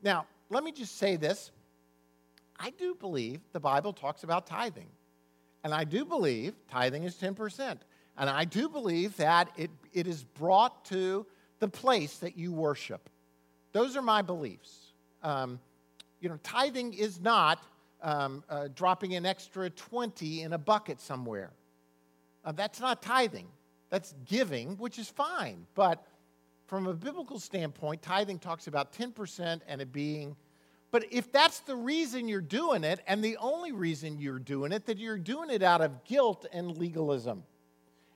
Now, 0.01 0.25
let 0.49 0.63
me 0.63 0.71
just 0.71 0.97
say 0.97 1.15
this. 1.15 1.51
I 2.59 2.71
do 2.71 2.95
believe 2.95 3.41
the 3.53 3.59
Bible 3.59 3.93
talks 3.93 4.23
about 4.23 4.47
tithing. 4.47 4.87
And 5.63 5.75
I 5.75 5.83
do 5.83 6.05
believe 6.05 6.55
tithing 6.71 7.03
is 7.03 7.15
10%. 7.15 7.77
And 8.19 8.29
I 8.29 8.43
do 8.43 8.67
believe 8.67 9.15
that 9.17 9.49
it, 9.55 9.71
it 9.93 10.05
is 10.05 10.23
brought 10.23 10.83
to 10.85 11.25
the 11.59 11.69
place 11.69 12.17
that 12.17 12.37
you 12.37 12.51
worship. 12.51 13.09
Those 13.71 13.95
are 13.95 14.01
my 14.01 14.21
beliefs. 14.21 14.93
Um, 15.23 15.59
you 16.19 16.27
know, 16.27 16.37
tithing 16.43 16.93
is 16.93 17.21
not 17.21 17.63
um, 18.01 18.43
uh, 18.49 18.67
dropping 18.75 19.15
an 19.15 19.25
extra 19.25 19.69
20 19.69 20.41
in 20.41 20.51
a 20.51 20.57
bucket 20.57 20.99
somewhere. 20.99 21.51
Uh, 22.43 22.51
that's 22.51 22.81
not 22.81 23.01
tithing. 23.01 23.47
That's 23.89 24.13
giving, 24.25 24.75
which 24.77 24.99
is 24.99 25.09
fine. 25.09 25.65
But 25.73 26.05
from 26.67 26.87
a 26.87 26.93
biblical 26.93 27.39
standpoint, 27.39 28.01
tithing 28.01 28.39
talks 28.39 28.67
about 28.67 28.91
10% 28.91 29.61
and 29.65 29.81
it 29.81 29.93
being. 29.93 30.35
But 30.91 31.05
if 31.09 31.31
that's 31.31 31.59
the 31.61 31.75
reason 31.75 32.27
you're 32.27 32.41
doing 32.41 32.83
it, 32.83 32.99
and 33.07 33.23
the 33.23 33.37
only 33.37 33.71
reason 33.71 34.17
you're 34.17 34.39
doing 34.39 34.73
it, 34.73 34.85
that 34.87 34.97
you're 34.97 35.17
doing 35.17 35.49
it 35.49 35.63
out 35.63 35.79
of 35.79 36.03
guilt 36.03 36.45
and 36.51 36.77
legalism. 36.77 37.43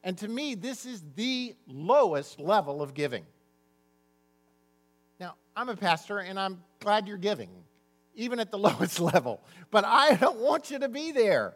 And 0.03 0.17
to 0.17 0.27
me, 0.27 0.55
this 0.55 0.85
is 0.85 1.01
the 1.15 1.55
lowest 1.67 2.39
level 2.39 2.81
of 2.81 2.93
giving. 2.93 3.25
Now, 5.19 5.35
I'm 5.55 5.69
a 5.69 5.75
pastor 5.75 6.19
and 6.19 6.37
I'm 6.39 6.61
glad 6.79 7.07
you're 7.07 7.17
giving, 7.17 7.49
even 8.15 8.39
at 8.39 8.51
the 8.51 8.57
lowest 8.69 8.99
level. 8.99 9.41
But 9.71 9.85
I 9.85 10.15
don't 10.15 10.39
want 10.39 10.71
you 10.71 10.79
to 10.79 10.89
be 10.89 11.11
there. 11.11 11.55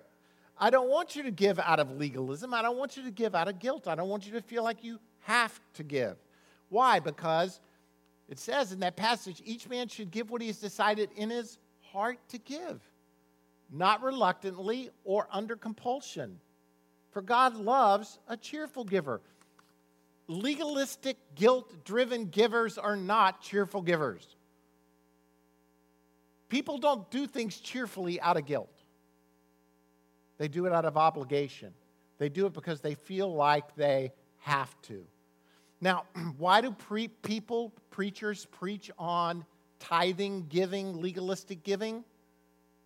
I 0.59 0.69
don't 0.69 0.89
want 0.89 1.15
you 1.15 1.23
to 1.23 1.31
give 1.31 1.59
out 1.59 1.79
of 1.79 1.91
legalism. 1.91 2.53
I 2.53 2.61
don't 2.61 2.77
want 2.77 2.97
you 2.97 3.03
to 3.03 3.11
give 3.11 3.35
out 3.35 3.47
of 3.47 3.59
guilt. 3.59 3.87
I 3.87 3.95
don't 3.95 4.09
want 4.09 4.25
you 4.25 4.33
to 4.33 4.41
feel 4.41 4.63
like 4.63 4.83
you 4.83 4.99
have 5.21 5.59
to 5.73 5.83
give. 5.83 6.17
Why? 6.69 6.99
Because 6.99 7.59
it 8.27 8.39
says 8.39 8.71
in 8.71 8.79
that 8.79 8.95
passage 8.95 9.41
each 9.45 9.69
man 9.69 9.87
should 9.87 10.09
give 10.09 10.31
what 10.31 10.41
he 10.41 10.47
has 10.47 10.57
decided 10.57 11.09
in 11.15 11.29
his 11.29 11.57
heart 11.91 12.17
to 12.29 12.37
give, 12.39 12.81
not 13.71 14.01
reluctantly 14.01 14.89
or 15.03 15.27
under 15.31 15.55
compulsion. 15.55 16.39
For 17.17 17.23
God 17.23 17.55
loves 17.55 18.19
a 18.27 18.37
cheerful 18.37 18.83
giver 18.83 19.21
legalistic, 20.27 21.17
guilt 21.33 21.83
driven 21.83 22.25
givers 22.25 22.77
are 22.77 22.95
not 22.95 23.41
cheerful 23.41 23.81
givers. 23.81 24.35
People 26.47 26.77
don't 26.77 27.09
do 27.09 27.25
things 27.25 27.59
cheerfully 27.59 28.21
out 28.21 28.37
of 28.37 28.45
guilt, 28.45 28.83
they 30.37 30.47
do 30.47 30.67
it 30.67 30.73
out 30.73 30.85
of 30.85 30.95
obligation. 30.95 31.73
They 32.19 32.29
do 32.29 32.45
it 32.45 32.53
because 32.53 32.81
they 32.81 32.93
feel 32.93 33.33
like 33.33 33.75
they 33.75 34.11
have 34.41 34.79
to. 34.83 35.03
Now, 35.81 36.03
why 36.37 36.61
do 36.61 36.69
pre- 36.69 37.07
people, 37.07 37.73
preachers, 37.89 38.45
preach 38.45 38.91
on 38.99 39.43
tithing, 39.79 40.49
giving, 40.49 41.01
legalistic 41.01 41.63
giving? 41.63 42.03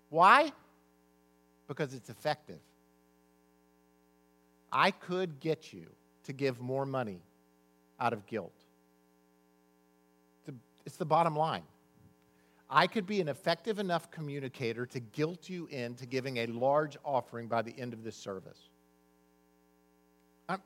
Why? 0.07 0.53
Because 1.67 1.93
it's 1.93 2.09
effective. 2.09 2.59
I 4.71 4.91
could 4.91 5.39
get 5.39 5.73
you 5.73 5.87
to 6.23 6.33
give 6.33 6.59
more 6.59 6.85
money 6.85 7.21
out 7.99 8.13
of 8.13 8.25
guilt. 8.25 8.53
It's 10.85 10.97
the 10.97 11.05
bottom 11.05 11.35
line. 11.35 11.63
I 12.69 12.87
could 12.87 13.05
be 13.05 13.19
an 13.19 13.27
effective 13.27 13.79
enough 13.79 14.09
communicator 14.11 14.85
to 14.87 14.99
guilt 14.99 15.49
you 15.49 15.67
into 15.67 16.05
giving 16.05 16.37
a 16.37 16.45
large 16.47 16.97
offering 17.03 17.47
by 17.47 17.61
the 17.61 17.77
end 17.77 17.93
of 17.93 18.03
this 18.03 18.15
service. 18.15 18.69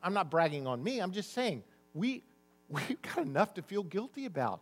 I'm 0.01 0.13
not 0.13 0.31
bragging 0.31 0.65
on 0.65 0.83
me, 0.83 0.99
I'm 0.99 1.11
just 1.11 1.33
saying 1.33 1.63
we, 1.93 2.23
we've 2.69 3.01
got 3.01 3.19
enough 3.19 3.53
to 3.55 3.61
feel 3.61 3.83
guilty 3.83 4.25
about. 4.25 4.61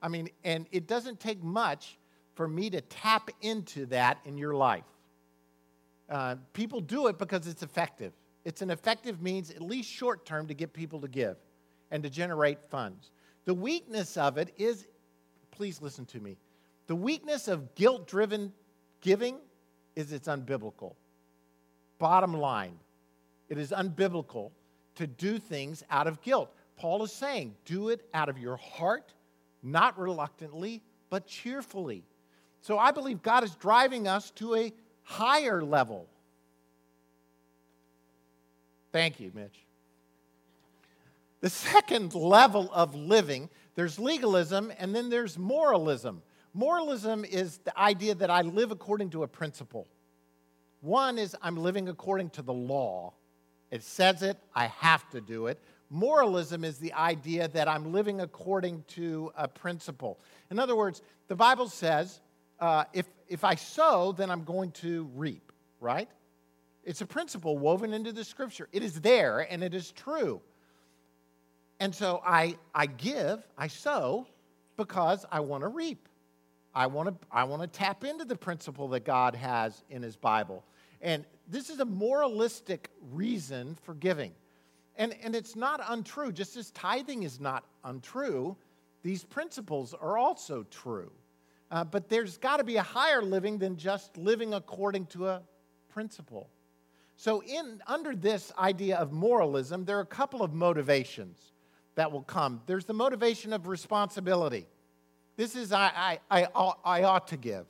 I 0.00 0.08
mean, 0.08 0.28
and 0.44 0.66
it 0.70 0.86
doesn't 0.86 1.18
take 1.18 1.42
much 1.42 1.98
for 2.34 2.46
me 2.46 2.70
to 2.70 2.80
tap 2.80 3.30
into 3.40 3.86
that 3.86 4.18
in 4.24 4.38
your 4.38 4.54
life. 4.54 4.84
Uh, 6.08 6.36
people 6.52 6.80
do 6.80 7.08
it 7.08 7.18
because 7.18 7.46
it's 7.48 7.62
effective. 7.62 8.12
It's 8.44 8.62
an 8.62 8.70
effective 8.70 9.20
means, 9.20 9.50
at 9.50 9.60
least 9.60 9.90
short 9.90 10.24
term, 10.24 10.46
to 10.48 10.54
get 10.54 10.72
people 10.72 11.00
to 11.00 11.08
give 11.08 11.36
and 11.90 12.02
to 12.02 12.10
generate 12.10 12.62
funds. 12.70 13.10
The 13.44 13.54
weakness 13.54 14.16
of 14.16 14.38
it 14.38 14.52
is, 14.56 14.86
please 15.50 15.80
listen 15.80 16.04
to 16.06 16.20
me, 16.20 16.36
the 16.86 16.96
weakness 16.96 17.48
of 17.48 17.74
guilt 17.74 18.06
driven 18.06 18.52
giving 19.00 19.36
is 19.96 20.12
it's 20.12 20.28
unbiblical. 20.28 20.94
Bottom 21.98 22.32
line, 22.32 22.78
it 23.48 23.58
is 23.58 23.70
unbiblical 23.70 24.50
to 24.94 25.06
do 25.06 25.38
things 25.38 25.82
out 25.90 26.06
of 26.06 26.20
guilt. 26.22 26.54
Paul 26.76 27.02
is 27.02 27.12
saying, 27.12 27.54
do 27.64 27.88
it 27.88 28.08
out 28.14 28.28
of 28.28 28.38
your 28.38 28.56
heart, 28.56 29.12
not 29.62 29.98
reluctantly, 29.98 30.82
but 31.10 31.26
cheerfully. 31.26 32.04
So 32.60 32.78
I 32.78 32.90
believe 32.90 33.22
God 33.22 33.44
is 33.44 33.54
driving 33.56 34.06
us 34.06 34.30
to 34.32 34.54
a 34.54 34.72
higher 35.02 35.62
level. 35.62 36.08
Thank 38.92 39.20
you, 39.20 39.30
Mitch. 39.34 39.64
The 41.40 41.50
second 41.50 42.14
level 42.14 42.70
of 42.72 42.94
living, 42.94 43.48
there's 43.74 43.98
legalism 43.98 44.72
and 44.78 44.94
then 44.94 45.08
there's 45.08 45.38
moralism. 45.38 46.22
Moralism 46.52 47.24
is 47.24 47.58
the 47.58 47.78
idea 47.78 48.14
that 48.16 48.30
I 48.30 48.42
live 48.42 48.72
according 48.72 49.10
to 49.10 49.22
a 49.22 49.28
principle. 49.28 49.86
One 50.80 51.18
is 51.18 51.36
I'm 51.42 51.56
living 51.56 51.88
according 51.88 52.30
to 52.30 52.42
the 52.42 52.52
law. 52.52 53.14
It 53.70 53.82
says 53.82 54.22
it, 54.22 54.36
I 54.54 54.66
have 54.66 55.08
to 55.10 55.20
do 55.20 55.46
it. 55.46 55.60
Moralism 55.90 56.64
is 56.64 56.78
the 56.78 56.92
idea 56.92 57.48
that 57.48 57.68
I'm 57.68 57.92
living 57.92 58.20
according 58.20 58.84
to 58.88 59.32
a 59.36 59.48
principle. 59.48 60.18
In 60.50 60.58
other 60.58 60.76
words, 60.76 61.02
the 61.28 61.36
Bible 61.36 61.68
says 61.68 62.20
uh, 62.60 62.84
if, 62.92 63.06
if 63.28 63.44
I 63.44 63.54
sow, 63.54 64.12
then 64.12 64.30
I'm 64.30 64.44
going 64.44 64.72
to 64.72 65.08
reap, 65.14 65.52
right? 65.80 66.08
It's 66.88 67.02
a 67.02 67.06
principle 67.06 67.58
woven 67.58 67.92
into 67.92 68.12
the 68.12 68.24
scripture. 68.24 68.66
It 68.72 68.82
is 68.82 68.98
there 69.02 69.40
and 69.40 69.62
it 69.62 69.74
is 69.74 69.92
true. 69.92 70.40
And 71.80 71.94
so 71.94 72.22
I, 72.24 72.56
I 72.74 72.86
give, 72.86 73.46
I 73.58 73.66
sow, 73.66 74.26
because 74.78 75.26
I 75.30 75.40
want 75.40 75.64
to 75.64 75.68
reap. 75.68 76.08
I 76.74 76.86
want 76.86 77.08
to 77.10 77.28
I 77.30 77.44
want 77.44 77.60
to 77.60 77.68
tap 77.68 78.04
into 78.04 78.24
the 78.24 78.36
principle 78.36 78.88
that 78.88 79.04
God 79.04 79.34
has 79.34 79.84
in 79.90 80.02
his 80.02 80.16
Bible. 80.16 80.64
And 81.02 81.26
this 81.46 81.68
is 81.68 81.78
a 81.80 81.84
moralistic 81.84 82.88
reason 83.12 83.76
for 83.82 83.92
giving. 83.92 84.32
And, 84.96 85.14
and 85.22 85.36
it's 85.36 85.56
not 85.56 85.82
untrue. 85.88 86.32
Just 86.32 86.56
as 86.56 86.70
tithing 86.70 87.22
is 87.22 87.38
not 87.38 87.64
untrue, 87.84 88.56
these 89.02 89.24
principles 89.24 89.92
are 89.92 90.16
also 90.16 90.64
true. 90.70 91.12
Uh, 91.70 91.84
but 91.84 92.08
there's 92.08 92.38
got 92.38 92.56
to 92.56 92.64
be 92.64 92.76
a 92.76 92.82
higher 92.82 93.20
living 93.20 93.58
than 93.58 93.76
just 93.76 94.16
living 94.16 94.54
according 94.54 95.04
to 95.08 95.28
a 95.28 95.42
principle. 95.90 96.48
So, 97.20 97.42
in, 97.42 97.82
under 97.88 98.14
this 98.14 98.52
idea 98.56 98.96
of 98.96 99.10
moralism, 99.10 99.84
there 99.84 99.98
are 99.98 100.02
a 100.02 100.06
couple 100.06 100.40
of 100.40 100.54
motivations 100.54 101.36
that 101.96 102.12
will 102.12 102.22
come. 102.22 102.62
There's 102.66 102.84
the 102.84 102.94
motivation 102.94 103.52
of 103.52 103.66
responsibility. 103.66 104.68
This 105.36 105.56
is, 105.56 105.72
I, 105.72 106.20
I, 106.30 106.46
I, 106.54 106.72
I 106.84 107.02
ought 107.02 107.26
to 107.28 107.36
give. 107.36 107.66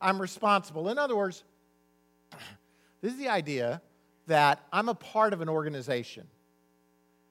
I'm 0.00 0.18
responsible. 0.18 0.88
In 0.88 0.96
other 0.96 1.14
words, 1.14 1.44
this 3.02 3.12
is 3.12 3.18
the 3.18 3.28
idea 3.28 3.82
that 4.28 4.64
I'm 4.72 4.88
a 4.88 4.94
part 4.94 5.34
of 5.34 5.42
an 5.42 5.50
organization. 5.50 6.26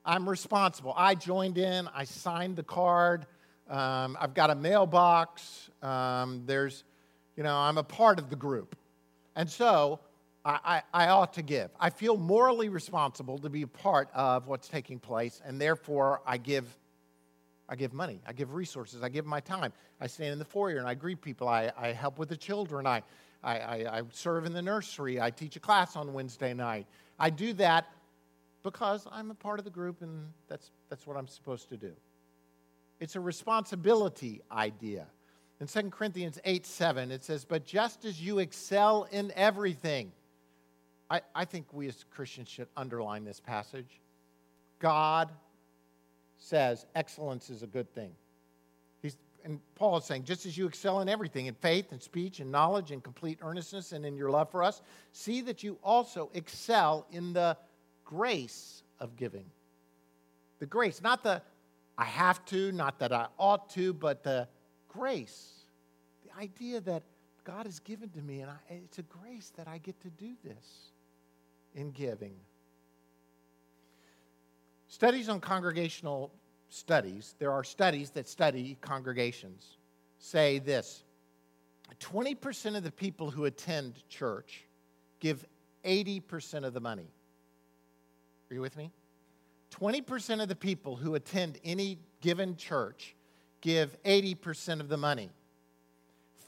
I'm 0.05 0.29
responsible. 0.29 0.93
I 0.95 1.15
joined 1.15 1.57
in, 1.57 1.89
I 1.95 2.03
signed 2.03 2.57
the 2.57 2.63
card, 2.63 3.25
um, 3.67 4.15
I've 4.21 4.35
got 4.35 4.51
a 4.51 4.55
mailbox, 4.55 5.71
um, 5.81 6.43
there's, 6.45 6.83
you 7.35 7.41
know, 7.41 7.55
I'm 7.55 7.79
a 7.79 7.83
part 7.83 8.19
of 8.19 8.29
the 8.29 8.35
group. 8.35 8.75
And 9.35 9.49
so 9.49 9.99
I, 10.45 10.82
I, 10.93 11.06
I 11.06 11.10
ought 11.10 11.34
to 11.34 11.41
give. 11.41 11.69
I 11.80 11.89
feel 11.89 12.17
morally 12.17 12.69
responsible 12.69 13.38
to 13.39 13.49
be 13.49 13.63
a 13.63 13.67
part 13.67 14.10
of 14.13 14.47
what's 14.47 14.67
taking 14.67 14.99
place, 14.99 15.41
and 15.45 15.60
therefore 15.60 16.21
I 16.25 16.38
give 16.38 16.65
I 17.69 17.75
give 17.75 17.93
money. 17.93 18.19
I 18.25 18.34
give 18.34 18.56
resources. 18.56 19.04
I 19.04 19.10
give 19.10 19.28
my 19.28 19.39
time. 19.39 19.71
I 20.02 20.08
stand 20.08 20.34
in 20.34 20.39
the 20.39 20.45
foyer 20.45 20.78
and 20.78 20.88
I 20.88 20.95
greet 20.95 21.21
people. 21.21 21.47
I, 21.47 21.71
I 21.78 21.89
help 21.89 22.17
with 22.17 22.28
the 22.28 22.36
children. 22.36 22.88
I, 22.88 23.04
I, 23.43 23.60
I, 23.60 23.97
I 23.99 24.02
serve 24.12 24.45
in 24.45 24.54
the 24.54 24.62
nursery. 24.62 25.21
I 25.21 25.30
teach 25.30 25.56
a 25.56 25.60
class 25.60 25.95
on 25.95 26.12
Wednesday 26.12 26.54
night. 26.56 26.88
I 27.19 27.30
do 27.30 27.54
that 27.54 27.86
because 28.63 29.08
I'm 29.12 29.30
a 29.30 29.36
part 29.36 29.60
of 29.60 29.65
the 29.65 29.71
group 29.71 30.02
and 30.02 30.30
that's, 30.47 30.71
that's 30.89 31.06
what 31.06 31.15
I'm 31.15 31.28
supposed 31.28 31.69
to 31.69 31.78
do. 31.78 31.91
It's 32.99 33.15
a 33.15 33.19
responsibility 33.19 34.41
idea. 34.52 35.06
In 35.62 35.67
2 35.67 35.89
Corinthians 35.91 36.39
8 36.43 36.65
7, 36.65 37.12
it 37.12 37.23
says, 37.23 37.45
But 37.45 37.65
just 37.65 38.04
as 38.04 38.19
you 38.19 38.39
excel 38.39 39.08
in 39.12 39.32
everything, 39.36 40.12
I, 41.10 41.22
I 41.34 41.45
think 41.45 41.74
we 41.74 41.88
as 41.88 42.06
Christians 42.12 42.50
should 42.50 42.67
underline 42.78 43.24
this 43.24 43.39
passage. 43.39 44.00
God 44.80 45.30
says 46.38 46.86
excellence 46.95 47.50
is 47.50 47.63
a 47.63 47.67
good 47.67 47.93
thing. 47.93 48.12
He's, 49.02 49.17
and 49.43 49.60
Paul 49.76 49.98
is 49.98 50.06
saying, 50.06 50.24
just 50.24 50.45
as 50.45 50.58
you 50.58 50.67
excel 50.67 51.02
in 51.02 51.10
everything, 51.10 51.48
in 51.48 51.56
faith 51.56 51.91
and 51.91 52.02
speech 52.02 52.39
and 52.39 52.52
knowledge 52.52 52.91
and 52.91 53.04
complete 53.04 53.39
earnestness 53.41 53.91
and 53.91 54.06
in 54.06 54.15
your 54.15 54.30
love 54.30 54.52
for 54.52 54.63
us, 54.63 54.82
see 55.12 55.41
that 55.41 55.63
you 55.63 55.78
also 55.84 56.30
excel 56.34 57.08
in 57.12 57.34
the 57.34 57.58
grace 58.06 58.84
of 59.00 59.15
giving. 59.15 59.45
The 60.60 60.65
grace, 60.65 61.02
not 61.02 61.24
the 61.24 61.41
I 61.98 62.06
have 62.06 62.45
to, 62.45 62.72
not 62.72 63.00
that 63.00 63.12
I 63.12 63.28
ought 63.38 63.69
to, 63.72 63.93
but 63.93 64.24
the 64.24 64.48
grace. 64.88 65.65
The 66.24 66.41
idea 66.41 66.80
that 66.82 67.04
God 67.43 67.65
has 67.65 67.80
given 67.80 68.10
to 68.12 68.22
me, 68.22 68.39
and 68.39 68.52
I, 68.52 68.56
it's 68.69 69.00
a 69.00 69.04
grace 69.04 69.52
that 69.58 69.67
I 69.67 69.80
get 69.80 70.00
to 70.02 70.10
do 70.10 70.34
this 70.43 70.91
in 71.73 71.91
giving. 71.91 72.36
Studies 74.88 75.29
on 75.29 75.39
congregational 75.39 76.32
studies, 76.69 77.36
there 77.39 77.51
are 77.51 77.63
studies 77.63 78.12
that 78.12 78.27
study 78.27 78.77
congregations, 78.82 79.77
say 80.17 80.60
this 80.60 81.03
20% 81.99 82.77
of 82.77 82.84
the 82.84 82.91
people 82.91 83.32
who 83.32 83.45
attend 83.45 84.08
church 84.10 84.65
give 85.19 85.45
80% 85.84 86.65
of 86.65 86.73
the 86.73 86.79
money. 86.79 87.08
Are 88.49 88.53
you 88.53 88.62
with 88.62 88.77
me? 88.77 88.91
20% 89.71 90.41
of 90.41 90.47
the 90.47 90.55
people 90.55 90.95
who 90.95 91.15
attend 91.15 91.60
any 91.63 91.99
given 92.21 92.55
church 92.55 93.15
give 93.62 94.01
80% 94.03 94.79
of 94.79 94.89
the 94.89 94.97
money. 94.97 95.29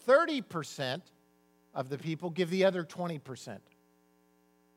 30% 0.07 1.01
of 1.73 1.89
the 1.89 1.97
people 1.97 2.29
give 2.29 2.49
the 2.49 2.65
other 2.65 2.83
20%. 2.83 3.59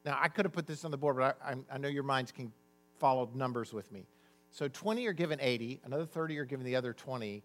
Now, 0.04 0.18
I 0.20 0.28
could 0.28 0.44
have 0.44 0.52
put 0.52 0.66
this 0.66 0.84
on 0.84 0.90
the 0.90 0.98
board, 0.98 1.16
but 1.16 1.38
I, 1.44 1.54
I 1.72 1.78
know 1.78 1.88
your 1.88 2.02
minds 2.02 2.30
can 2.30 2.52
follow 2.98 3.30
numbers 3.34 3.72
with 3.72 3.90
me. 3.90 4.06
So 4.50 4.68
20 4.68 5.06
are 5.06 5.12
given 5.12 5.38
80, 5.40 5.80
another 5.84 6.06
30 6.06 6.38
are 6.38 6.44
given 6.44 6.64
the 6.64 6.76
other 6.76 6.92
20. 6.92 7.42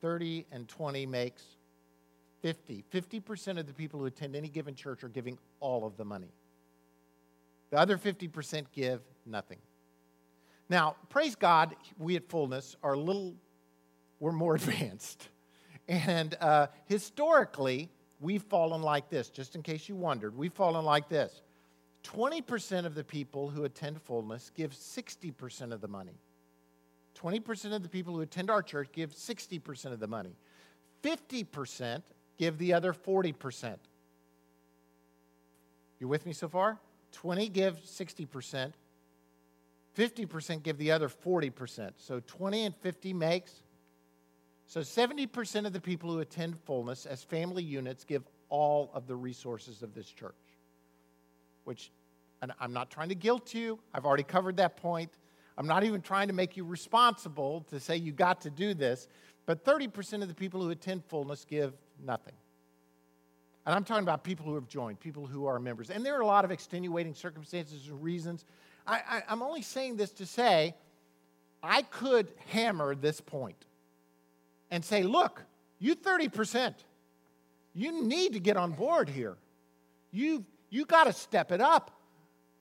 30 0.00 0.46
and 0.52 0.68
20 0.68 1.06
makes 1.06 1.42
50. 2.40 2.84
50% 2.92 3.58
of 3.58 3.66
the 3.66 3.72
people 3.72 4.00
who 4.00 4.06
attend 4.06 4.36
any 4.36 4.48
given 4.48 4.74
church 4.74 5.02
are 5.02 5.08
giving 5.08 5.38
all 5.60 5.84
of 5.84 5.96
the 5.96 6.04
money. 6.04 6.32
The 7.70 7.78
other 7.78 7.98
50% 7.98 8.66
give 8.72 9.00
nothing. 9.26 9.58
Now, 10.70 10.96
praise 11.08 11.34
God, 11.34 11.74
we 11.98 12.16
at 12.16 12.28
Fullness 12.28 12.76
are 12.82 12.94
a 12.94 12.98
little, 12.98 13.34
we're 14.20 14.32
more 14.32 14.54
advanced. 14.56 15.28
And 15.88 16.36
uh, 16.40 16.68
historically, 16.86 17.90
we've 18.20 18.42
fallen 18.42 18.82
like 18.82 19.10
this, 19.10 19.30
just 19.30 19.54
in 19.54 19.62
case 19.62 19.88
you 19.88 19.96
wondered. 19.96 20.36
We've 20.36 20.52
fallen 20.52 20.84
like 20.84 21.08
this 21.08 21.42
20% 22.04 22.86
of 22.86 22.94
the 22.94 23.04
people 23.04 23.50
who 23.50 23.64
attend 23.64 24.00
fullness 24.00 24.50
give 24.54 24.72
60% 24.72 25.72
of 25.72 25.80
the 25.80 25.88
money. 25.88 26.18
20% 27.16 27.74
of 27.74 27.82
the 27.82 27.88
people 27.88 28.14
who 28.14 28.20
attend 28.20 28.50
our 28.50 28.62
church 28.62 28.88
give 28.92 29.12
60% 29.12 29.86
of 29.92 30.00
the 30.00 30.06
money. 30.06 30.36
50% 31.02 32.02
give 32.36 32.58
the 32.58 32.72
other 32.72 32.92
40%. 32.92 33.76
You 35.98 36.08
with 36.08 36.24
me 36.26 36.32
so 36.32 36.48
far? 36.48 36.78
20 37.12 37.48
give 37.48 37.80
60%. 37.80 38.72
50% 39.96 40.62
give 40.62 40.78
the 40.78 40.92
other 40.92 41.08
40%. 41.08 41.90
So 41.96 42.20
20 42.24 42.66
and 42.66 42.76
50 42.76 43.12
makes. 43.12 43.62
So 44.66 44.80
70% 44.80 45.66
of 45.66 45.72
the 45.72 45.80
people 45.80 46.12
who 46.12 46.20
attend 46.20 46.56
fullness 46.64 47.06
as 47.06 47.24
family 47.24 47.64
units 47.64 48.04
give 48.04 48.22
all 48.48 48.90
of 48.94 49.06
the 49.06 49.16
resources 49.16 49.82
of 49.82 49.94
this 49.94 50.06
church 50.06 50.34
which 51.68 51.92
and 52.40 52.52
I'm 52.60 52.72
not 52.72 52.90
trying 52.90 53.08
to 53.10 53.14
guilt 53.14 53.52
you. 53.52 53.78
I've 53.92 54.04
already 54.04 54.22
covered 54.22 54.56
that 54.56 54.76
point. 54.76 55.10
I'm 55.56 55.66
not 55.66 55.84
even 55.84 56.00
trying 56.00 56.28
to 56.28 56.34
make 56.34 56.56
you 56.56 56.64
responsible 56.64 57.66
to 57.70 57.80
say 57.80 57.96
you 57.96 58.12
got 58.12 58.40
to 58.42 58.50
do 58.50 58.74
this. 58.74 59.08
But 59.44 59.64
30% 59.64 60.22
of 60.22 60.28
the 60.28 60.34
people 60.34 60.62
who 60.62 60.70
attend 60.70 61.04
fullness 61.04 61.44
give 61.44 61.72
nothing. 62.04 62.34
And 63.66 63.74
I'm 63.74 63.84
talking 63.84 64.04
about 64.04 64.22
people 64.22 64.46
who 64.46 64.54
have 64.54 64.68
joined, 64.68 65.00
people 65.00 65.26
who 65.26 65.46
are 65.46 65.58
members. 65.58 65.90
And 65.90 66.06
there 66.06 66.16
are 66.16 66.20
a 66.20 66.26
lot 66.26 66.44
of 66.44 66.50
extenuating 66.50 67.14
circumstances 67.14 67.88
and 67.88 68.02
reasons. 68.02 68.44
I, 68.86 69.22
am 69.28 69.42
only 69.42 69.62
saying 69.62 69.96
this 69.96 70.12
to 70.12 70.26
say 70.26 70.74
I 71.62 71.82
could 71.82 72.30
hammer 72.46 72.94
this 72.94 73.20
point 73.20 73.66
and 74.70 74.82
say, 74.84 75.02
look, 75.02 75.42
you 75.78 75.96
30%, 75.96 76.74
you 77.74 78.04
need 78.04 78.32
to 78.34 78.40
get 78.40 78.56
on 78.56 78.72
board 78.72 79.08
here. 79.08 79.36
You've 80.12 80.44
you 80.70 80.84
got 80.84 81.04
to 81.04 81.12
step 81.12 81.52
it 81.52 81.60
up. 81.60 81.90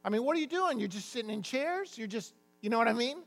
I 0.04 0.10
mean, 0.10 0.24
what 0.24 0.38
are 0.38 0.39
you 0.39 0.48
doing? 0.48 0.80
You're 0.80 0.88
just 0.88 1.10
sitting 1.12 1.30
in 1.30 1.41
chairs? 1.41 1.98
You're 1.98 2.08
just, 2.08 2.34
you 2.62 2.70
know 2.70 2.78
what 2.78 2.88
I 2.88 2.93
mean? 2.93 3.17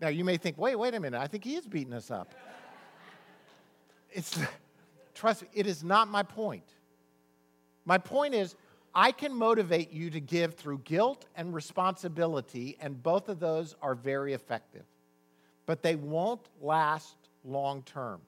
Now, 0.00 0.08
you 0.08 0.24
may 0.24 0.36
think, 0.36 0.58
wait, 0.58 0.76
wait 0.76 0.94
a 0.94 1.00
minute. 1.00 1.20
I 1.20 1.26
think 1.26 1.44
he 1.44 1.54
is 1.54 1.66
beating 1.66 1.92
us 1.92 2.10
up. 2.10 2.34
It's, 4.10 4.38
trust 5.14 5.42
me, 5.42 5.48
it 5.54 5.66
is 5.66 5.82
not 5.82 6.08
my 6.08 6.22
point. 6.22 6.68
My 7.84 7.98
point 7.98 8.34
is, 8.34 8.54
I 8.94 9.10
can 9.10 9.34
motivate 9.34 9.90
you 9.90 10.10
to 10.10 10.20
give 10.20 10.54
through 10.54 10.78
guilt 10.80 11.26
and 11.34 11.54
responsibility, 11.54 12.76
and 12.80 13.02
both 13.02 13.28
of 13.28 13.40
those 13.40 13.74
are 13.80 13.94
very 13.94 14.34
effective. 14.34 14.84
But 15.66 15.82
they 15.82 15.96
won't 15.96 16.46
last 16.60 17.16
long 17.44 17.82
term. 17.84 18.20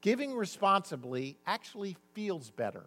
Giving 0.00 0.34
responsibly 0.34 1.38
actually 1.46 1.96
feels 2.12 2.50
better. 2.50 2.86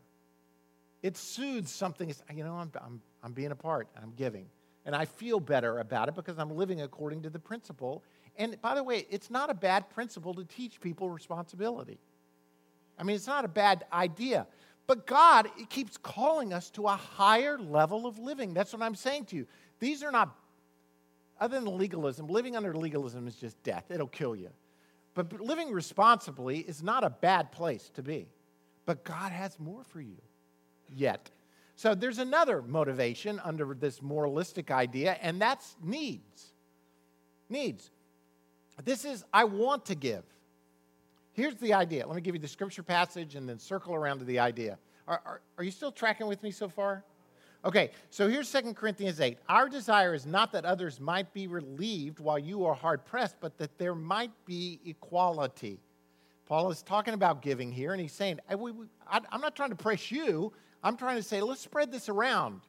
It 1.05 1.17
soothes 1.17 1.71
something. 1.71 2.09
It's, 2.09 2.23
you 2.33 2.43
know, 2.43 2.55
I'm, 2.55 2.71
I'm, 2.83 2.99
I'm 3.21 3.31
being 3.31 3.51
a 3.51 3.55
part, 3.55 3.87
I'm 4.01 4.13
giving. 4.17 4.47
And 4.87 4.95
I 4.95 5.05
feel 5.05 5.39
better 5.39 5.77
about 5.77 6.09
it 6.09 6.15
because 6.15 6.39
I'm 6.39 6.49
living 6.49 6.81
according 6.81 7.21
to 7.21 7.29
the 7.29 7.37
principle. 7.37 8.03
And 8.37 8.59
by 8.59 8.73
the 8.73 8.83
way, 8.83 9.05
it's 9.11 9.29
not 9.29 9.51
a 9.51 9.53
bad 9.53 9.87
principle 9.91 10.33
to 10.33 10.43
teach 10.43 10.81
people 10.81 11.11
responsibility. 11.11 11.99
I 12.97 13.03
mean, 13.03 13.15
it's 13.15 13.27
not 13.27 13.45
a 13.45 13.47
bad 13.47 13.85
idea. 13.93 14.47
But 14.87 15.05
God 15.05 15.47
keeps 15.69 15.95
calling 15.95 16.53
us 16.53 16.71
to 16.71 16.87
a 16.87 16.95
higher 16.95 17.59
level 17.59 18.07
of 18.07 18.17
living. 18.17 18.55
That's 18.55 18.73
what 18.73 18.81
I'm 18.81 18.95
saying 18.95 19.25
to 19.25 19.35
you. 19.35 19.45
These 19.77 20.01
are 20.01 20.11
not, 20.11 20.35
other 21.39 21.59
than 21.59 21.77
legalism, 21.77 22.25
living 22.25 22.55
under 22.55 22.73
legalism 22.73 23.27
is 23.27 23.35
just 23.35 23.61
death, 23.61 23.91
it'll 23.91 24.07
kill 24.07 24.35
you. 24.35 24.49
But 25.13 25.39
living 25.39 25.71
responsibly 25.71 26.61
is 26.61 26.81
not 26.81 27.03
a 27.03 27.11
bad 27.11 27.51
place 27.51 27.91
to 27.93 28.01
be. 28.01 28.27
But 28.87 29.03
God 29.03 29.31
has 29.31 29.59
more 29.59 29.83
for 29.83 30.01
you 30.01 30.17
yet. 30.93 31.29
So 31.75 31.93
there's 31.93 32.19
another 32.19 32.61
motivation 32.61 33.41
under 33.43 33.73
this 33.73 34.01
moralistic 34.01 34.71
idea, 34.71 35.17
and 35.21 35.41
that's 35.41 35.75
needs. 35.83 36.53
Needs. 37.49 37.91
This 38.83 39.05
is, 39.05 39.23
I 39.33 39.43
want 39.43 39.85
to 39.85 39.95
give. 39.95 40.23
Here's 41.33 41.55
the 41.55 41.73
idea. 41.73 42.07
Let 42.07 42.15
me 42.15 42.21
give 42.21 42.35
you 42.35 42.41
the 42.41 42.47
scripture 42.47 42.83
passage 42.83 43.35
and 43.35 43.47
then 43.47 43.59
circle 43.59 43.93
around 43.93 44.19
to 44.19 44.25
the 44.25 44.39
idea. 44.39 44.77
Are, 45.07 45.21
are, 45.25 45.41
are 45.57 45.63
you 45.63 45.71
still 45.71 45.91
tracking 45.91 46.27
with 46.27 46.41
me 46.43 46.51
so 46.51 46.69
far? 46.69 47.03
Okay, 47.65 47.91
so 48.09 48.29
here's 48.29 48.51
2 48.51 48.73
Corinthians 48.73 49.19
8. 49.19 49.39
Our 49.49 49.67
desire 49.67 50.13
is 50.13 50.25
not 50.25 50.51
that 50.51 50.65
others 50.65 50.99
might 50.99 51.33
be 51.33 51.47
relieved 51.47 52.19
while 52.19 52.37
you 52.37 52.63
are 52.65 52.75
hard 52.75 53.05
pressed, 53.05 53.37
but 53.41 53.57
that 53.57 53.77
there 53.77 53.95
might 53.95 54.31
be 54.45 54.79
equality. 54.85 55.79
Paul 56.45 56.69
is 56.69 56.83
talking 56.83 57.15
about 57.15 57.41
giving 57.41 57.71
here, 57.71 57.91
and 57.91 57.99
he's 57.99 58.13
saying, 58.13 58.39
I, 58.47 58.53
am 58.53 59.41
not 59.41 59.55
trying 59.55 59.71
to 59.71 59.75
press 59.75 60.11
you. 60.11 60.53
I'm 60.85 60.97
trying 60.97 61.17
to 61.17 61.23
say, 61.23 61.41
let's 61.41 61.61
spread 61.61 61.91
this 61.91 62.09
around. 62.09 62.61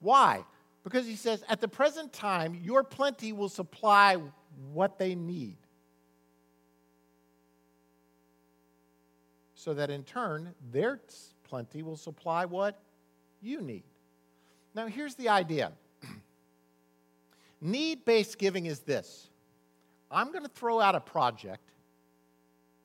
Why? 0.00 0.44
Because 0.84 1.06
he 1.06 1.16
says, 1.16 1.42
at 1.48 1.62
the 1.62 1.68
present 1.68 2.12
time, 2.12 2.54
your 2.62 2.84
plenty 2.84 3.32
will 3.32 3.48
supply 3.48 4.18
what 4.74 4.98
they 4.98 5.14
need. 5.14 5.56
So 9.54 9.72
that 9.72 9.88
in 9.88 10.04
turn, 10.04 10.54
their 10.70 11.00
plenty 11.44 11.82
will 11.82 11.96
supply 11.96 12.44
what 12.44 12.78
you 13.40 13.62
need. 13.62 13.84
Now, 14.74 14.86
here's 14.86 15.14
the 15.14 15.30
idea 15.30 15.72
need 17.62 18.04
based 18.04 18.38
giving 18.38 18.66
is 18.66 18.80
this 18.80 19.30
I'm 20.10 20.30
going 20.30 20.44
to 20.44 20.50
throw 20.50 20.78
out 20.78 20.94
a 20.94 21.00
project, 21.00 21.70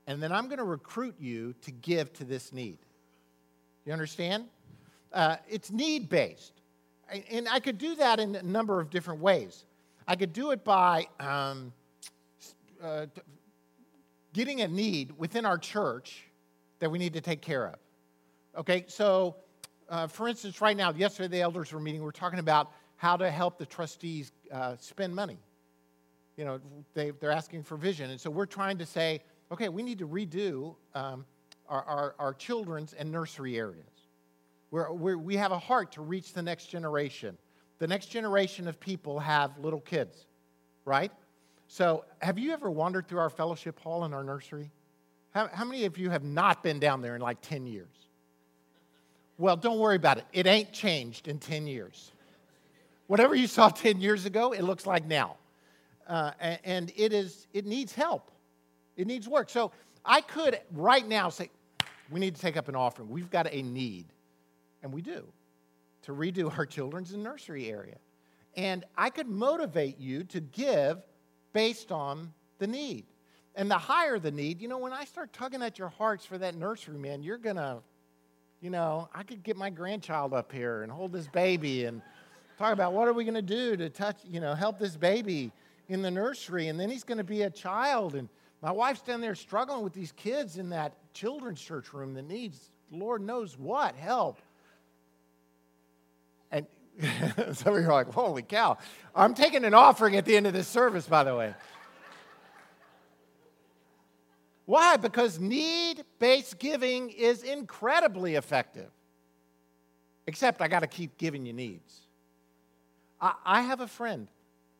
and 0.07 0.23
then 0.23 0.31
I'm 0.31 0.45
going 0.45 0.59
to 0.59 0.63
recruit 0.63 1.15
you 1.19 1.55
to 1.63 1.71
give 1.71 2.13
to 2.13 2.23
this 2.23 2.53
need. 2.53 2.79
You 3.85 3.93
understand? 3.93 4.45
Uh, 5.13 5.37
it's 5.47 5.71
need 5.71 6.09
based. 6.09 6.53
And 7.31 7.47
I 7.47 7.59
could 7.59 7.77
do 7.77 7.95
that 7.95 8.19
in 8.19 8.35
a 8.35 8.41
number 8.43 8.81
of 8.81 8.89
different 8.89 9.21
ways. 9.21 9.65
I 10.07 10.15
could 10.15 10.33
do 10.33 10.51
it 10.51 10.63
by 10.63 11.07
um, 11.19 11.71
uh, 12.83 13.05
getting 14.33 14.61
a 14.61 14.67
need 14.67 15.17
within 15.17 15.45
our 15.45 15.57
church 15.57 16.25
that 16.79 16.89
we 16.89 16.97
need 16.97 17.13
to 17.13 17.21
take 17.21 17.41
care 17.41 17.67
of. 17.67 17.75
Okay, 18.57 18.85
so 18.87 19.35
uh, 19.89 20.07
for 20.07 20.27
instance, 20.27 20.61
right 20.61 20.75
now, 20.75 20.91
yesterday 20.91 21.27
the 21.27 21.41
elders 21.41 21.71
were 21.71 21.79
meeting. 21.79 22.01
We 22.01 22.09
are 22.09 22.11
talking 22.11 22.39
about 22.39 22.71
how 22.97 23.15
to 23.17 23.29
help 23.29 23.57
the 23.57 23.65
trustees 23.65 24.31
uh, 24.51 24.75
spend 24.79 25.13
money. 25.13 25.37
You 26.37 26.45
know, 26.45 26.59
they, 26.93 27.11
they're 27.11 27.31
asking 27.31 27.63
for 27.63 27.77
vision. 27.77 28.09
And 28.09 28.19
so 28.19 28.29
we're 28.29 28.45
trying 28.45 28.77
to 28.79 28.85
say, 28.85 29.21
okay, 29.51 29.69
we 29.69 29.83
need 29.83 29.99
to 29.99 30.07
redo 30.07 30.75
um, 30.93 31.25
our, 31.69 31.83
our, 31.83 32.15
our, 32.19 32.33
children's 32.33 32.93
and 32.93 33.11
nursery 33.11 33.57
areas. 33.57 33.85
We're, 34.71 34.91
we're, 34.91 35.17
we 35.17 35.35
have 35.37 35.51
a 35.51 35.59
heart 35.59 35.93
to 35.93 36.01
reach 36.01 36.33
the 36.33 36.41
next 36.41 36.67
generation. 36.67 37.37
The 37.79 37.87
next 37.87 38.07
generation 38.07 38.67
of 38.67 38.79
people 38.79 39.19
have 39.19 39.57
little 39.57 39.81
kids, 39.81 40.25
right? 40.85 41.11
So, 41.67 42.05
have 42.21 42.37
you 42.37 42.51
ever 42.51 42.69
wandered 42.69 43.07
through 43.07 43.19
our 43.19 43.29
fellowship 43.29 43.79
hall 43.79 44.05
in 44.05 44.13
our 44.13 44.23
nursery? 44.23 44.71
How, 45.31 45.49
how 45.51 45.65
many 45.65 45.85
of 45.85 45.97
you 45.97 46.09
have 46.09 46.23
not 46.23 46.63
been 46.63 46.79
down 46.79 47.01
there 47.01 47.15
in 47.15 47.21
like 47.21 47.41
10 47.41 47.67
years? 47.67 47.89
Well, 49.37 49.57
don't 49.57 49.79
worry 49.79 49.97
about 49.97 50.17
it. 50.17 50.25
It 50.31 50.47
ain't 50.47 50.71
changed 50.71 51.27
in 51.27 51.39
10 51.39 51.67
years. 51.67 52.11
Whatever 53.07 53.35
you 53.35 53.47
saw 53.47 53.69
10 53.69 53.99
years 53.99 54.25
ago, 54.25 54.53
it 54.53 54.61
looks 54.61 54.85
like 54.85 55.05
now. 55.05 55.37
Uh, 56.07 56.31
and 56.63 56.91
it, 56.95 57.11
is, 57.13 57.47
it 57.51 57.65
needs 57.65 57.93
help, 57.93 58.31
it 58.95 59.07
needs 59.07 59.27
work. 59.27 59.49
So 59.49 59.71
I 60.03 60.21
could 60.21 60.59
right 60.71 61.07
now 61.07 61.29
say, 61.29 61.49
we 62.11 62.19
need 62.19 62.35
to 62.35 62.41
take 62.41 62.57
up 62.57 62.67
an 62.67 62.75
offering. 62.75 63.09
We've 63.09 63.29
got 63.29 63.51
a 63.51 63.61
need, 63.61 64.07
and 64.83 64.93
we 64.93 65.01
do, 65.01 65.25
to 66.03 66.11
redo 66.11 66.51
our 66.57 66.65
children's 66.65 67.11
and 67.11 67.23
nursery 67.23 67.69
area. 67.69 67.97
And 68.55 68.85
I 68.97 69.09
could 69.09 69.27
motivate 69.27 69.99
you 69.99 70.23
to 70.25 70.39
give 70.39 70.99
based 71.51 71.91
on 71.91 72.33
the 72.59 72.67
need. 72.67 73.05
And 73.55 73.71
the 73.71 73.77
higher 73.77 74.19
the 74.19 74.31
need, 74.31 74.61
you 74.61 74.67
know, 74.67 74.77
when 74.77 74.93
I 74.93 75.05
start 75.05 75.31
tugging 75.33 75.61
at 75.61 75.79
your 75.79 75.89
hearts 75.89 76.25
for 76.25 76.37
that 76.37 76.55
nursery, 76.55 76.97
man, 76.97 77.23
you're 77.23 77.37
going 77.37 77.55
to 77.55 77.81
you 78.65 78.71
know, 78.71 79.09
I 79.13 79.21
could 79.21 79.43
get 79.43 79.57
my 79.57 79.69
grandchild 79.69 80.33
up 80.33 80.51
here 80.51 80.81
and 80.81 80.91
hold 80.91 81.11
this 81.11 81.27
baby 81.27 81.85
and 81.85 82.01
talk 82.57 82.73
about 82.73 82.93
what 82.93 83.07
are 83.07 83.13
we 83.13 83.23
going 83.23 83.35
to 83.35 83.41
do 83.43 83.77
to 83.77 83.91
touch, 83.91 84.17
you 84.27 84.39
know, 84.39 84.55
help 84.55 84.79
this 84.79 84.97
baby 84.97 85.51
in 85.87 86.01
the 86.01 86.09
nursery. 86.09 86.69
And 86.69 86.79
then 86.79 86.89
he's 86.89 87.03
going 87.03 87.19
to 87.19 87.23
be 87.23 87.43
a 87.43 87.49
child. 87.51 88.15
And 88.15 88.27
my 88.65 88.71
wife's 88.71 89.01
down 89.01 89.21
there 89.21 89.35
struggling 89.35 89.83
with 89.83 89.93
these 89.93 90.11
kids 90.13 90.57
in 90.57 90.71
that 90.71 90.95
children's 91.13 91.61
church 91.61 91.93
room 91.93 92.15
that 92.15 92.23
needs, 92.23 92.71
Lord 92.89 93.21
knows 93.21 93.55
what, 93.59 93.95
help. 93.95 94.39
And 96.49 96.65
some 97.53 97.75
of 97.75 97.81
you 97.83 97.87
are 97.87 97.93
like, 97.93 98.11
holy 98.11 98.41
cow. 98.41 98.79
I'm 99.13 99.35
taking 99.35 99.65
an 99.65 99.75
offering 99.75 100.15
at 100.15 100.25
the 100.25 100.35
end 100.35 100.47
of 100.47 100.53
this 100.53 100.67
service, 100.67 101.07
by 101.07 101.23
the 101.23 101.35
way. 101.35 101.53
Why? 104.65 104.97
Because 104.97 105.39
need 105.39 106.03
based 106.17 106.57
giving 106.57 107.11
is 107.11 107.43
incredibly 107.43 108.33
effective. 108.33 108.89
Except 110.25 110.59
I 110.59 110.69
got 110.69 110.79
to 110.79 110.87
keep 110.87 111.19
giving 111.19 111.45
you 111.45 111.53
needs. 111.53 112.07
I, 113.21 113.35
I, 113.45 113.61
have 113.61 113.81
a 113.81 113.87
friend 113.87 114.27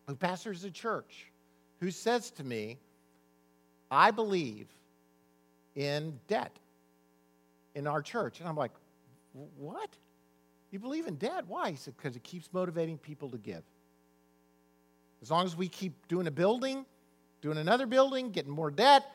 who 0.08 0.16
pastors 0.16 0.64
a 0.64 0.72
church 0.72 1.32
who 1.80 1.92
says 1.92 2.32
to 2.32 2.44
me, 2.44 2.80
I 3.96 4.12
believe 4.12 4.68
in 5.76 6.20
debt 6.28 6.52
in 7.76 7.88
our 7.88 8.02
church. 8.02 8.40
And 8.40 8.50
I'm 8.50 8.58
like, 8.58 8.72
what? 9.58 9.90
You 10.72 10.80
believe 10.80 11.08
in 11.08 11.16
debt? 11.16 11.46
Why? 11.48 11.72
He 11.72 11.78
said, 11.78 11.96
because 11.96 12.16
it 12.16 12.24
keeps 12.24 12.50
motivating 12.52 12.98
people 12.98 13.30
to 13.30 13.38
give. 13.38 13.64
As 15.22 15.32
long 15.32 15.46
as 15.46 15.56
we 15.56 15.70
keep 15.70 16.08
doing 16.08 16.28
a 16.28 16.32
building, 16.32 16.86
doing 17.42 17.58
another 17.58 17.86
building, 17.86 18.32
getting 18.32 18.52
more 18.52 18.70
debt, 18.70 19.06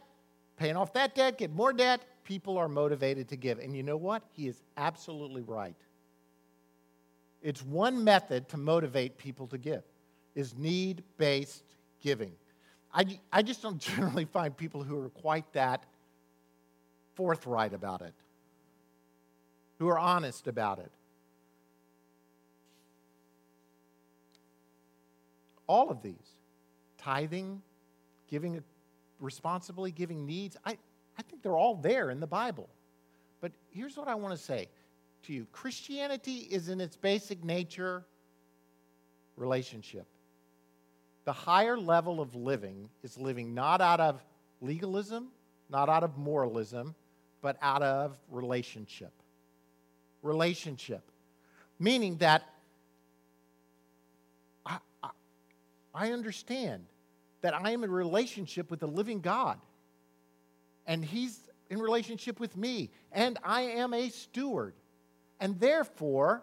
paying 0.57 0.77
off 0.77 0.95
that 0.95 1.14
debt, 1.14 1.37
get 1.37 1.53
more 1.53 1.73
debt, 1.73 2.01
people 2.25 2.57
are 2.57 2.69
motivated 2.69 3.29
to 3.29 3.37
give. 3.37 3.59
And 3.59 3.77
you 3.77 3.83
know 3.83 3.99
what? 3.99 4.23
He 4.33 4.49
is 4.49 4.62
absolutely 4.77 5.43
right. 5.43 5.77
It's 7.43 7.62
one 7.62 8.03
method 8.03 8.49
to 8.49 8.57
motivate 8.57 9.19
people 9.19 9.47
to 9.49 9.59
give 9.59 9.83
is 10.35 10.57
need-based 10.57 11.64
giving. 12.01 12.33
I, 12.92 13.18
I 13.33 13.42
just 13.42 13.62
don't 13.62 13.79
generally 13.96 14.24
find 14.24 14.57
people 14.57 14.83
who 14.83 14.98
are 15.00 15.09
quite 15.11 15.53
that 15.53 15.85
forthright 17.14 17.74
about 17.74 18.03
it, 18.03 18.14
who 19.79 19.88
are 19.88 19.98
honest 19.98 20.46
about 20.46 20.79
it. 20.79 20.90
All 25.66 25.90
of 25.90 26.03
these 26.03 26.16
tithing, 26.98 27.62
giving 28.29 28.62
responsibly, 29.20 29.92
giving 29.92 30.26
needs, 30.26 30.57
I, 30.64 30.76
I 31.18 31.22
think 31.22 31.42
they're 31.42 31.57
all 31.57 31.76
there 31.76 32.11
in 32.11 32.20
the 32.20 32.26
Bible. 32.26 32.68
But 33.40 33.53
here's 33.70 33.96
what 33.96 34.09
I 34.09 34.14
want 34.14 34.37
to 34.37 34.42
say 34.42 34.68
to 35.24 35.33
you 35.33 35.46
Christianity 35.53 36.48
is 36.50 36.68
in 36.68 36.81
its 36.81 36.96
basic 36.96 37.44
nature 37.44 38.05
relationship. 39.37 40.07
The 41.31 41.35
higher 41.35 41.79
level 41.79 42.21
of 42.21 42.35
living 42.35 42.90
is 43.05 43.16
living 43.16 43.55
not 43.55 43.81
out 43.81 44.01
of 44.01 44.21
legalism, 44.61 45.29
not 45.69 45.88
out 45.88 46.03
of 46.03 46.19
moralism, 46.19 46.97
but 47.40 47.57
out 47.62 47.85
of 47.85 48.19
relationship. 48.33 49.12
Relationship. 50.23 51.09
Meaning 51.79 52.16
that 52.16 52.43
I, 54.66 54.79
I, 55.05 55.11
I 55.95 56.11
understand 56.11 56.87
that 57.43 57.55
I 57.55 57.71
am 57.71 57.85
in 57.85 57.93
relationship 57.93 58.69
with 58.69 58.81
the 58.81 58.88
living 58.88 59.21
God. 59.21 59.61
And 60.85 61.05
He's 61.05 61.38
in 61.71 61.79
relationship 61.79 62.40
with 62.40 62.57
me. 62.57 62.90
And 63.12 63.38
I 63.45 63.61
am 63.61 63.95
a 63.95 64.09
steward. 64.09 64.75
And 65.38 65.61
therefore, 65.61 66.43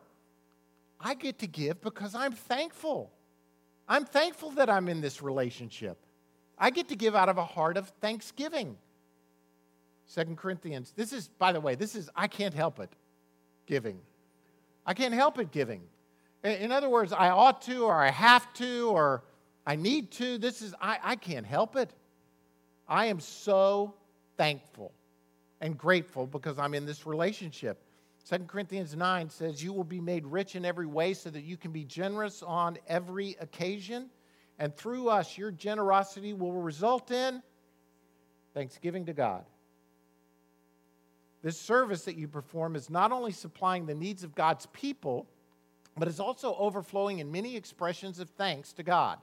I 0.98 1.14
get 1.14 1.40
to 1.40 1.48
give 1.48 1.82
because 1.82 2.16
I'm 2.16 2.32
thankful. 2.32 3.12
I'm 3.88 4.06
thankful 4.06 4.52
that 4.52 4.70
I'm 4.70 4.90
in 4.90 5.02
this 5.02 5.22
relationship. 5.22 5.98
I 6.58 6.70
get 6.70 6.90
to 6.90 6.96
give 6.96 7.16
out 7.16 7.30
of 7.30 7.38
a 7.38 7.46
heart 7.46 7.78
of 7.78 7.90
thanksgiving. 8.02 8.78
Second 10.06 10.38
Corinthians, 10.38 10.94
this 10.96 11.14
is, 11.14 11.28
by 11.28 11.52
the 11.52 11.60
way, 11.60 11.76
this 11.76 11.96
is, 11.96 12.10
I 12.16 12.28
can't 12.28 12.54
help 12.54 12.80
it 12.80 12.90
giving. 13.66 14.00
I 14.86 14.94
can't 14.94 15.14
help 15.14 15.38
it 15.38 15.52
giving. 15.52 15.82
In 16.44 16.72
other 16.72 16.90
words, 16.90 17.12
I 17.12 17.30
ought 17.30 17.62
to, 17.64 17.84
or 17.84 17.96
I 17.96 18.10
have 18.10 18.52
to, 18.54 18.90
or 18.90 19.24
I 19.66 19.76
need 19.76 20.12
to. 20.12 20.38
This 20.38 20.62
is, 20.62 20.74
I, 20.82 20.98
I 21.04 21.16
can't 21.18 21.46
help 21.46 21.76
it. 21.76 21.92
I 22.88 23.08
am 23.08 23.20
so 23.20 23.94
thankful 24.38 24.94
and 25.60 25.78
grateful 25.78 26.26
because 26.26 26.58
I'm 26.58 26.74
in 26.74 26.86
this 26.86 27.06
relationship. 27.06 27.82
2 28.28 28.40
Corinthians 28.40 28.96
9 28.96 29.30
says, 29.30 29.64
You 29.64 29.72
will 29.72 29.86
be 29.86 30.02
made 30.02 30.26
rich 30.26 30.56
in 30.56 30.66
every 30.66 30.86
way 30.86 31.14
so 31.14 31.30
that 31.30 31.44
you 31.44 31.56
can 31.56 31.72
be 31.72 31.86
generous 31.86 32.44
on 32.44 32.78
every 32.88 33.38
occasion. 33.40 34.10
And 34.60 34.76
through 34.76 35.08
us, 35.10 35.38
your 35.38 35.52
generosity 35.52 36.34
will 36.34 36.52
result 36.52 37.12
in 37.12 37.42
thanksgiving 38.54 39.06
to 39.06 39.14
God. 39.14 39.46
This 41.42 41.58
service 41.58 42.04
that 42.06 42.18
you 42.18 42.28
perform 42.28 42.76
is 42.76 42.90
not 42.90 43.12
only 43.12 43.32
supplying 43.32 43.86
the 43.86 43.96
needs 43.96 44.24
of 44.24 44.36
God's 44.36 44.66
people, 44.68 45.28
but 45.96 46.08
is 46.08 46.20
also 46.20 46.56
overflowing 46.56 47.20
in 47.20 47.32
many 47.32 47.56
expressions 47.56 48.20
of 48.20 48.30
thanks 48.32 48.74
to 48.74 48.84
God. 48.84 49.20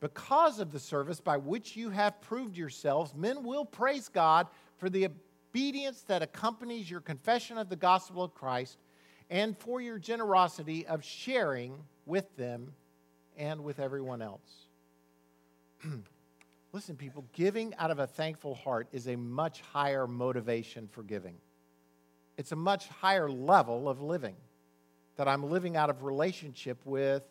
Because 0.00 0.58
of 0.58 0.72
the 0.72 0.80
service 0.80 1.20
by 1.20 1.36
which 1.36 1.76
you 1.76 1.88
have 1.90 2.20
proved 2.20 2.56
yourselves, 2.56 3.14
men 3.14 3.42
will 3.44 3.64
praise 3.64 4.08
God 4.08 4.48
for 4.76 4.90
the 4.90 5.08
obedience 5.52 6.00
that 6.02 6.22
accompanies 6.22 6.90
your 6.90 7.00
confession 7.00 7.58
of 7.58 7.68
the 7.68 7.76
gospel 7.76 8.22
of 8.22 8.32
Christ 8.32 8.78
and 9.28 9.56
for 9.58 9.82
your 9.82 9.98
generosity 9.98 10.86
of 10.86 11.04
sharing 11.04 11.74
with 12.06 12.34
them 12.36 12.72
and 13.36 13.62
with 13.62 13.78
everyone 13.78 14.22
else. 14.22 14.68
Listen, 16.72 16.96
people, 16.96 17.26
giving 17.34 17.74
out 17.76 17.90
of 17.90 17.98
a 17.98 18.06
thankful 18.06 18.54
heart 18.54 18.88
is 18.92 19.08
a 19.08 19.16
much 19.16 19.60
higher 19.60 20.06
motivation 20.06 20.88
for 20.90 21.02
giving. 21.02 21.34
It's 22.38 22.52
a 22.52 22.56
much 22.56 22.88
higher 22.88 23.30
level 23.30 23.90
of 23.90 24.00
living 24.00 24.36
that 25.16 25.28
I'm 25.28 25.50
living 25.50 25.76
out 25.76 25.90
of 25.90 26.02
relationship 26.02 26.78
with, 26.86 27.24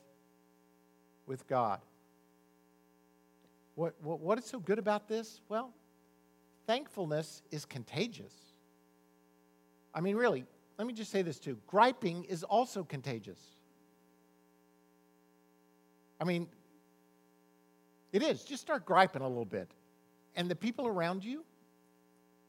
with 1.26 1.48
God. 1.48 1.80
What, 3.74 3.96
what, 4.04 4.20
what 4.20 4.38
is 4.38 4.46
so 4.46 4.60
good 4.60 4.78
about 4.78 5.08
this? 5.08 5.42
Well, 5.50 5.74
thankfulness 6.68 7.42
is 7.52 7.66
contagious. 7.66 8.34
I 9.94 10.02
mean, 10.02 10.16
really, 10.16 10.46
let 10.78 10.88
me 10.88 10.94
just 10.94 11.12
say 11.12 11.22
this 11.22 11.40
too 11.40 11.58
griping 11.68 12.24
is 12.26 12.44
also 12.44 12.84
contagious. 12.84 13.40
I 16.20 16.24
mean, 16.24 16.48
it 18.12 18.22
is. 18.22 18.44
Just 18.44 18.62
start 18.62 18.86
griping 18.86 19.22
a 19.22 19.28
little 19.28 19.46
bit. 19.46 19.70
And 20.36 20.50
the 20.50 20.56
people 20.56 20.88
around 20.88 21.24
you, 21.24 21.44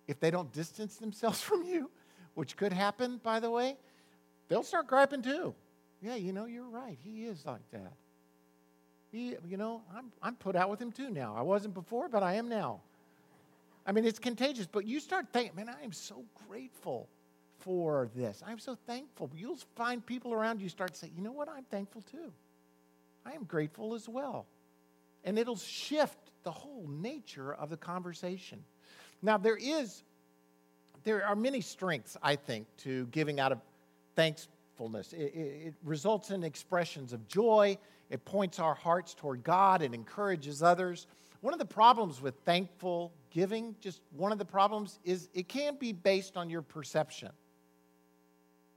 if 0.07 0.21
they 0.21 0.31
don't 0.31 0.53
distance 0.53 0.97
themselves 0.97 1.41
from 1.43 1.63
you, 1.63 1.91
which 2.35 2.57
could 2.57 2.73
happen, 2.73 3.21
by 3.23 3.41
the 3.41 3.51
way, 3.51 3.77
they'll 4.49 4.63
start 4.63 4.87
griping 4.87 5.23
too. 5.23 5.55
Yeah, 6.01 6.17
you 6.17 6.33
know, 6.33 6.47
you're 6.47 6.69
right. 6.69 6.99
He 7.03 7.25
is 7.25 7.45
like 7.47 7.71
that. 7.73 7.93
He, 9.11 9.37
you 9.47 9.57
know, 9.57 9.83
I'm, 9.95 10.11
I'm 10.23 10.35
put 10.37 10.57
out 10.57 10.71
with 10.71 10.81
him 10.81 10.91
too 10.91 11.11
now. 11.11 11.35
I 11.37 11.43
wasn't 11.43 11.75
before, 11.75 12.09
but 12.09 12.23
I 12.23 12.35
am 12.35 12.49
now. 12.49 12.81
I 13.87 13.93
mean, 13.93 14.05
it's 14.05 14.19
contagious, 14.19 14.67
but 14.67 14.87
you 14.87 15.01
start 15.01 15.27
thinking, 15.33 15.57
man, 15.57 15.69
I 15.69 15.83
am 15.83 15.93
so 15.93 16.25
grateful 16.49 17.09
for 17.59 18.09
this. 18.15 18.43
I'm 18.47 18.59
so 18.59 18.77
thankful. 18.87 19.31
You'll 19.37 19.59
find 19.77 20.05
people 20.05 20.33
around 20.33 20.61
you 20.61 20.69
start 20.69 20.93
to 20.93 20.99
say, 20.99 21.11
you 21.17 21.23
know 21.23 21.33
what? 21.33 21.49
I'm 21.49 21.65
thankful 21.65 22.03
too. 22.03 22.33
I 23.25 23.33
am 23.33 23.45
grateful 23.45 23.95
as 23.95 24.09
well 24.09 24.47
and 25.25 25.39
it'll 25.39 25.57
shift 25.57 26.19
the 26.43 26.51
whole 26.51 26.87
nature 26.89 27.55
of 27.55 27.71
the 27.71 27.77
conversation. 27.77 28.65
Now, 29.23 29.39
there 29.39 29.57
is, 29.57 30.03
there 31.05 31.25
are 31.25 31.37
many 31.37 31.61
strengths, 31.61 32.17
I 32.23 32.37
think, 32.37 32.67
to 32.79 33.07
giving 33.07 33.39
out 33.39 33.53
of 33.53 33.61
thankfulness. 34.17 35.13
It, 35.13 35.33
it, 35.35 35.67
it 35.67 35.75
results 35.85 36.31
in 36.31 36.43
expressions 36.43 37.13
of 37.13 37.27
joy, 37.29 37.79
it 38.11 38.25
points 38.25 38.59
our 38.59 38.75
hearts 38.75 39.15
toward 39.15 39.45
God, 39.45 39.83
it 39.83 39.95
encourages 39.95 40.63
others. 40.63 41.07
One 41.43 41.53
of 41.53 41.59
the 41.59 41.67
problems 41.67 42.23
with 42.23 42.37
thankful 42.45 43.13
giving, 43.31 43.75
just 43.81 44.01
one 44.13 44.31
of 44.31 44.39
the 44.39 44.45
problems, 44.45 45.01
is 45.05 45.29
it 45.35 45.49
can't 45.49 45.79
be 45.79 45.93
based 45.93 46.37
on 46.37 46.49
your 46.49 46.63
perception. 46.63 47.31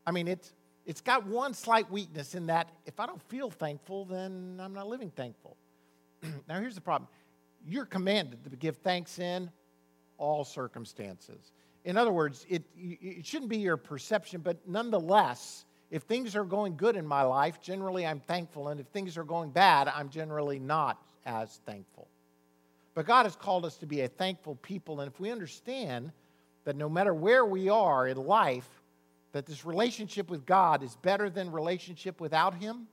I 0.05 0.11
mean, 0.11 0.27
it's, 0.27 0.51
it's 0.83 0.99
got 0.99 1.27
one 1.27 1.53
slight 1.53 1.89
weakness 1.91 2.33
in 2.33 2.47
that 2.47 2.69
if 2.87 2.99
I 2.99 3.05
don't 3.05 3.21
feel 3.29 3.51
thankful, 3.51 4.05
then 4.05 4.59
I'm 4.59 4.73
not 4.73 4.87
living 4.87 5.11
thankful. 5.11 5.57
now, 6.49 6.59
here's 6.59 6.75
the 6.75 6.81
problem 6.81 7.07
you're 7.67 7.85
commanded 7.85 8.43
to 8.43 8.55
give 8.55 8.77
thanks 8.77 9.19
in 9.19 9.49
all 10.17 10.43
circumstances. 10.43 11.51
In 11.83 11.97
other 11.97 12.11
words, 12.11 12.47
it, 12.49 12.63
it 12.75 13.25
shouldn't 13.25 13.49
be 13.49 13.57
your 13.57 13.77
perception, 13.77 14.41
but 14.41 14.57
nonetheless, 14.67 15.65
if 15.91 16.03
things 16.03 16.35
are 16.35 16.43
going 16.43 16.77
good 16.77 16.95
in 16.95 17.05
my 17.05 17.21
life, 17.21 17.61
generally 17.61 18.07
I'm 18.07 18.19
thankful. 18.19 18.69
And 18.69 18.79
if 18.79 18.87
things 18.87 19.17
are 19.17 19.23
going 19.23 19.51
bad, 19.51 19.87
I'm 19.87 20.09
generally 20.09 20.57
not 20.57 20.99
as 21.25 21.59
thankful. 21.65 22.07
But 22.95 23.05
God 23.05 23.23
has 23.23 23.35
called 23.35 23.65
us 23.65 23.77
to 23.77 23.85
be 23.85 24.01
a 24.01 24.07
thankful 24.07 24.55
people. 24.55 25.01
And 25.01 25.11
if 25.11 25.19
we 25.19 25.29
understand 25.29 26.11
that 26.63 26.75
no 26.75 26.89
matter 26.89 27.13
where 27.13 27.45
we 27.45 27.69
are 27.69 28.07
in 28.07 28.17
life, 28.17 28.67
that 29.33 29.45
this 29.45 29.65
relationship 29.65 30.29
with 30.29 30.45
God 30.45 30.81
is 30.81 30.95
better 30.95 31.29
than 31.29 31.51
relationship 31.51 32.21
without 32.21 32.55
Him, 32.55 32.87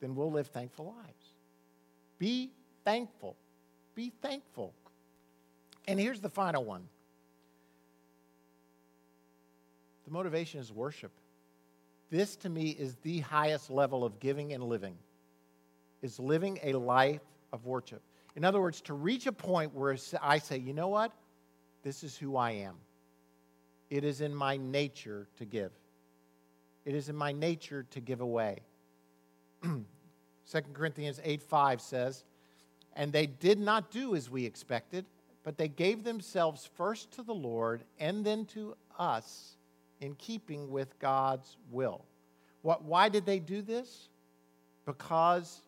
then 0.00 0.14
we'll 0.14 0.30
live 0.30 0.48
thankful 0.48 0.94
lives. 0.96 1.26
Be 2.18 2.52
thankful. 2.84 3.34
Be 3.94 4.12
thankful. 4.20 4.74
And 5.88 5.98
here's 5.98 6.20
the 6.20 6.28
final 6.28 6.64
one 6.64 6.86
the 10.04 10.10
motivation 10.10 10.60
is 10.60 10.70
worship. 10.70 11.12
This 12.10 12.36
to 12.36 12.50
me 12.50 12.70
is 12.70 12.96
the 12.96 13.20
highest 13.20 13.70
level 13.70 14.04
of 14.04 14.20
giving 14.20 14.52
and 14.52 14.62
living, 14.62 14.96
is 16.02 16.20
living 16.20 16.58
a 16.62 16.74
life 16.74 17.22
of 17.52 17.64
worship. 17.64 18.02
In 18.36 18.44
other 18.44 18.60
words, 18.60 18.80
to 18.82 18.94
reach 18.94 19.26
a 19.26 19.32
point 19.32 19.74
where 19.74 19.96
I 20.20 20.38
say, 20.38 20.58
you 20.58 20.72
know 20.72 20.88
what? 20.88 21.12
This 21.82 22.02
is 22.02 22.16
who 22.16 22.36
I 22.36 22.52
am. 22.52 22.74
It 23.90 24.04
is 24.04 24.20
in 24.20 24.34
my 24.34 24.56
nature 24.56 25.28
to 25.38 25.44
give. 25.44 25.72
It 26.84 26.94
is 26.94 27.08
in 27.08 27.16
my 27.16 27.32
nature 27.32 27.86
to 27.90 28.00
give 28.00 28.20
away. 28.20 28.58
2 29.62 29.84
Corinthians 30.72 31.20
8 31.22 31.42
5 31.42 31.80
says, 31.80 32.24
And 32.94 33.12
they 33.12 33.26
did 33.26 33.58
not 33.58 33.90
do 33.90 34.16
as 34.16 34.28
we 34.28 34.44
expected, 34.44 35.04
but 35.42 35.56
they 35.56 35.68
gave 35.68 36.04
themselves 36.04 36.68
first 36.76 37.12
to 37.12 37.22
the 37.22 37.34
Lord 37.34 37.84
and 37.98 38.24
then 38.24 38.46
to 38.46 38.74
us 38.98 39.56
in 40.00 40.14
keeping 40.14 40.70
with 40.70 40.98
God's 40.98 41.56
will. 41.70 42.04
What, 42.62 42.82
why 42.84 43.08
did 43.08 43.26
they 43.26 43.38
do 43.38 43.62
this? 43.62 44.08
Because 44.86 45.60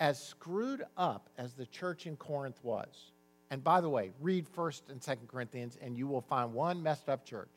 as 0.00 0.22
screwed 0.22 0.84
up 0.96 1.28
as 1.38 1.54
the 1.54 1.66
church 1.66 2.06
in 2.06 2.16
Corinth 2.16 2.58
was, 2.62 3.12
and 3.50 3.64
by 3.64 3.80
the 3.80 3.88
way, 3.88 4.12
read 4.20 4.46
1st 4.54 4.90
and 4.90 5.00
2nd 5.00 5.28
Corinthians, 5.28 5.78
and 5.80 5.96
you 5.96 6.06
will 6.06 6.20
find 6.20 6.52
one 6.52 6.82
messed 6.82 7.08
up 7.08 7.24
church. 7.24 7.48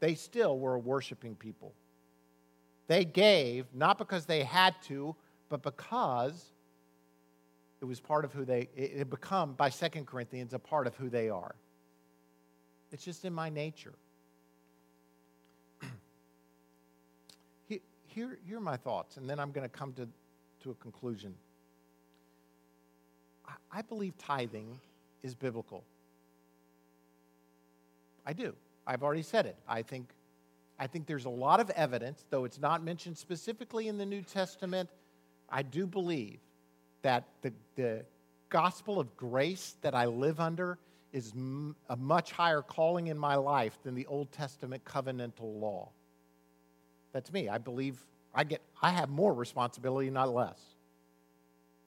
They 0.00 0.14
still 0.14 0.58
were 0.58 0.74
a 0.74 0.78
worshiping 0.78 1.36
people. 1.36 1.74
They 2.86 3.04
gave 3.04 3.66
not 3.72 3.98
because 3.98 4.26
they 4.26 4.42
had 4.42 4.74
to 4.84 5.16
but 5.48 5.62
because 5.62 6.50
it 7.80 7.84
was 7.84 8.00
part 8.00 8.24
of 8.24 8.32
who 8.32 8.44
they, 8.44 8.68
it 8.74 8.96
had 8.96 9.08
become, 9.10 9.52
by 9.52 9.68
Second 9.68 10.06
Corinthians, 10.06 10.54
a 10.54 10.58
part 10.58 10.88
of 10.88 10.96
who 10.96 11.08
they 11.08 11.28
are. 11.28 11.54
It's 12.90 13.04
just 13.04 13.24
in 13.24 13.32
my 13.32 13.50
nature. 13.50 13.94
here, 17.68 17.80
here 18.44 18.56
are 18.56 18.60
my 18.60 18.76
thoughts, 18.76 19.16
and 19.16 19.28
then 19.28 19.38
I'm 19.38 19.52
going 19.52 19.68
to 19.68 19.76
come 19.76 19.92
to, 19.94 20.08
to 20.64 20.70
a 20.70 20.74
conclusion. 20.74 21.34
I, 23.70 23.82
believe 23.82 24.16
tithing 24.18 24.78
is 25.22 25.34
biblical. 25.34 25.84
I 28.24 28.32
do. 28.32 28.54
I've 28.86 29.02
already 29.02 29.22
said 29.22 29.46
it. 29.46 29.56
I 29.68 29.82
think, 29.82 30.10
I 30.78 30.86
think 30.86 31.06
there's 31.06 31.24
a 31.24 31.30
lot 31.30 31.60
of 31.60 31.70
evidence, 31.70 32.24
though 32.30 32.44
it's 32.44 32.60
not 32.60 32.82
mentioned 32.82 33.18
specifically 33.18 33.88
in 33.88 33.98
the 33.98 34.06
New 34.06 34.22
Testament 34.22 34.90
I 35.48 35.62
do 35.62 35.86
believe 35.86 36.40
that 37.02 37.28
the, 37.42 37.52
the 37.76 38.04
gospel 38.48 38.98
of 38.98 39.16
grace 39.16 39.76
that 39.82 39.94
I 39.94 40.06
live 40.06 40.40
under 40.40 40.78
is 41.12 41.32
m- 41.36 41.76
a 41.88 41.96
much 41.96 42.32
higher 42.32 42.62
calling 42.62 43.08
in 43.08 43.18
my 43.18 43.36
life 43.36 43.78
than 43.84 43.94
the 43.94 44.06
Old 44.06 44.32
Testament 44.32 44.84
covenantal 44.84 45.60
law. 45.60 45.90
That's 47.12 47.32
me. 47.32 47.48
I 47.48 47.58
believe 47.58 48.04
I 48.34 48.44
get 48.44 48.60
I 48.82 48.90
have 48.90 49.08
more 49.08 49.32
responsibility, 49.32 50.10
not 50.10 50.32
less, 50.32 50.60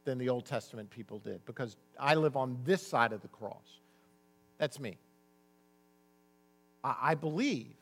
than 0.06 0.18
the 0.18 0.30
Old 0.30 0.45
Testament 0.45 0.89
people 0.89 1.20
did 1.20 1.45
because 1.45 1.76
I 2.00 2.16
live 2.16 2.38
on 2.38 2.58
this 2.64 2.86
side 2.86 3.12
of 3.12 3.22
the 3.22 3.28
cross. 3.28 3.82
That's 4.58 4.80
me. 4.80 4.98
I, 6.84 6.95
I 7.02 7.16
believe 7.16 7.76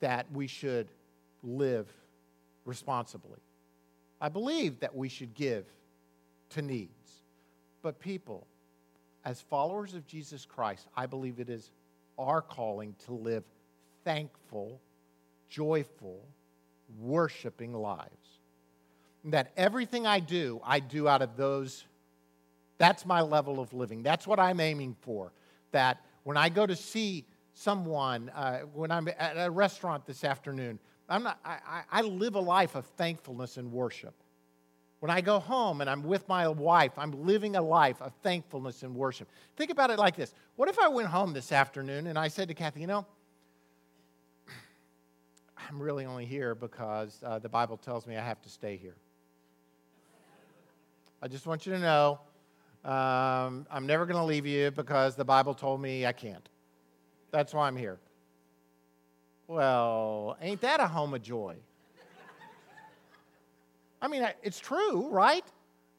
that 0.00 0.30
we 0.32 0.46
should 0.46 0.88
live 1.42 1.88
responsibly. 2.64 3.40
I 4.20 4.28
believe 4.28 4.80
that 4.80 4.94
we 4.94 5.08
should 5.08 5.34
give 5.34 5.66
to 6.50 6.62
needs. 6.62 7.22
But 7.82 7.98
people, 7.98 8.46
as 9.24 9.40
followers 9.40 9.94
of 9.94 10.06
Jesus 10.06 10.46
Christ, 10.46 10.86
I 10.96 11.06
believe 11.06 11.40
it 11.40 11.50
is 11.50 11.70
our 12.18 12.40
calling 12.40 12.94
to 13.06 13.12
live 13.12 13.44
thankful, 14.04 14.80
joyful, 15.48 16.24
worshiping 16.98 17.72
lives. 17.72 18.10
That 19.24 19.52
everything 19.56 20.06
I 20.06 20.20
do, 20.20 20.60
I 20.64 20.80
do 20.80 21.08
out 21.08 21.22
of 21.22 21.36
those. 21.36 21.84
That's 22.78 23.06
my 23.06 23.22
level 23.22 23.60
of 23.60 23.72
living. 23.72 24.02
That's 24.02 24.26
what 24.26 24.38
I'm 24.38 24.60
aiming 24.60 24.96
for. 25.00 25.32
That 25.72 26.04
when 26.24 26.36
I 26.36 26.48
go 26.48 26.66
to 26.66 26.76
see 26.76 27.24
someone, 27.54 28.30
uh, 28.30 28.60
when 28.72 28.90
I'm 28.90 29.08
at 29.08 29.34
a 29.36 29.50
restaurant 29.50 30.06
this 30.06 30.24
afternoon, 30.24 30.78
I'm 31.08 31.22
not, 31.22 31.38
I, 31.44 31.82
I 31.90 32.02
live 32.02 32.34
a 32.34 32.40
life 32.40 32.74
of 32.74 32.86
thankfulness 32.96 33.56
and 33.56 33.72
worship. 33.72 34.14
When 35.00 35.10
I 35.10 35.20
go 35.20 35.38
home 35.38 35.82
and 35.82 35.90
I'm 35.90 36.02
with 36.02 36.26
my 36.28 36.48
wife, 36.48 36.92
I'm 36.96 37.10
living 37.26 37.56
a 37.56 37.62
life 37.62 38.00
of 38.00 38.12
thankfulness 38.22 38.82
and 38.82 38.94
worship. 38.94 39.28
Think 39.54 39.70
about 39.70 39.90
it 39.90 39.98
like 39.98 40.16
this 40.16 40.34
What 40.56 40.68
if 40.68 40.78
I 40.78 40.88
went 40.88 41.08
home 41.08 41.32
this 41.32 41.52
afternoon 41.52 42.06
and 42.06 42.18
I 42.18 42.28
said 42.28 42.48
to 42.48 42.54
Kathy, 42.54 42.80
you 42.80 42.86
know, 42.86 43.06
I'm 45.68 45.80
really 45.80 46.04
only 46.04 46.26
here 46.26 46.54
because 46.54 47.20
uh, 47.24 47.38
the 47.38 47.48
Bible 47.48 47.76
tells 47.76 48.06
me 48.06 48.16
I 48.16 48.24
have 48.24 48.40
to 48.42 48.48
stay 48.48 48.76
here. 48.76 48.96
I 51.22 51.28
just 51.28 51.46
want 51.46 51.64
you 51.64 51.72
to 51.72 51.78
know 51.78 52.20
um, 52.84 53.66
I'm 53.70 53.86
never 53.86 54.04
going 54.04 54.18
to 54.18 54.24
leave 54.24 54.44
you 54.44 54.70
because 54.70 55.16
the 55.16 55.24
Bible 55.24 55.54
told 55.54 55.80
me 55.80 56.04
I 56.04 56.12
can't. 56.12 56.46
That's 57.30 57.54
why 57.54 57.66
I'm 57.66 57.76
here. 57.76 57.98
Well, 59.46 60.36
ain't 60.40 60.60
that 60.60 60.80
a 60.80 60.86
home 60.86 61.14
of 61.14 61.22
joy? 61.22 61.56
I 64.02 64.08
mean, 64.08 64.28
it's 64.42 64.60
true, 64.60 65.08
right? 65.08 65.44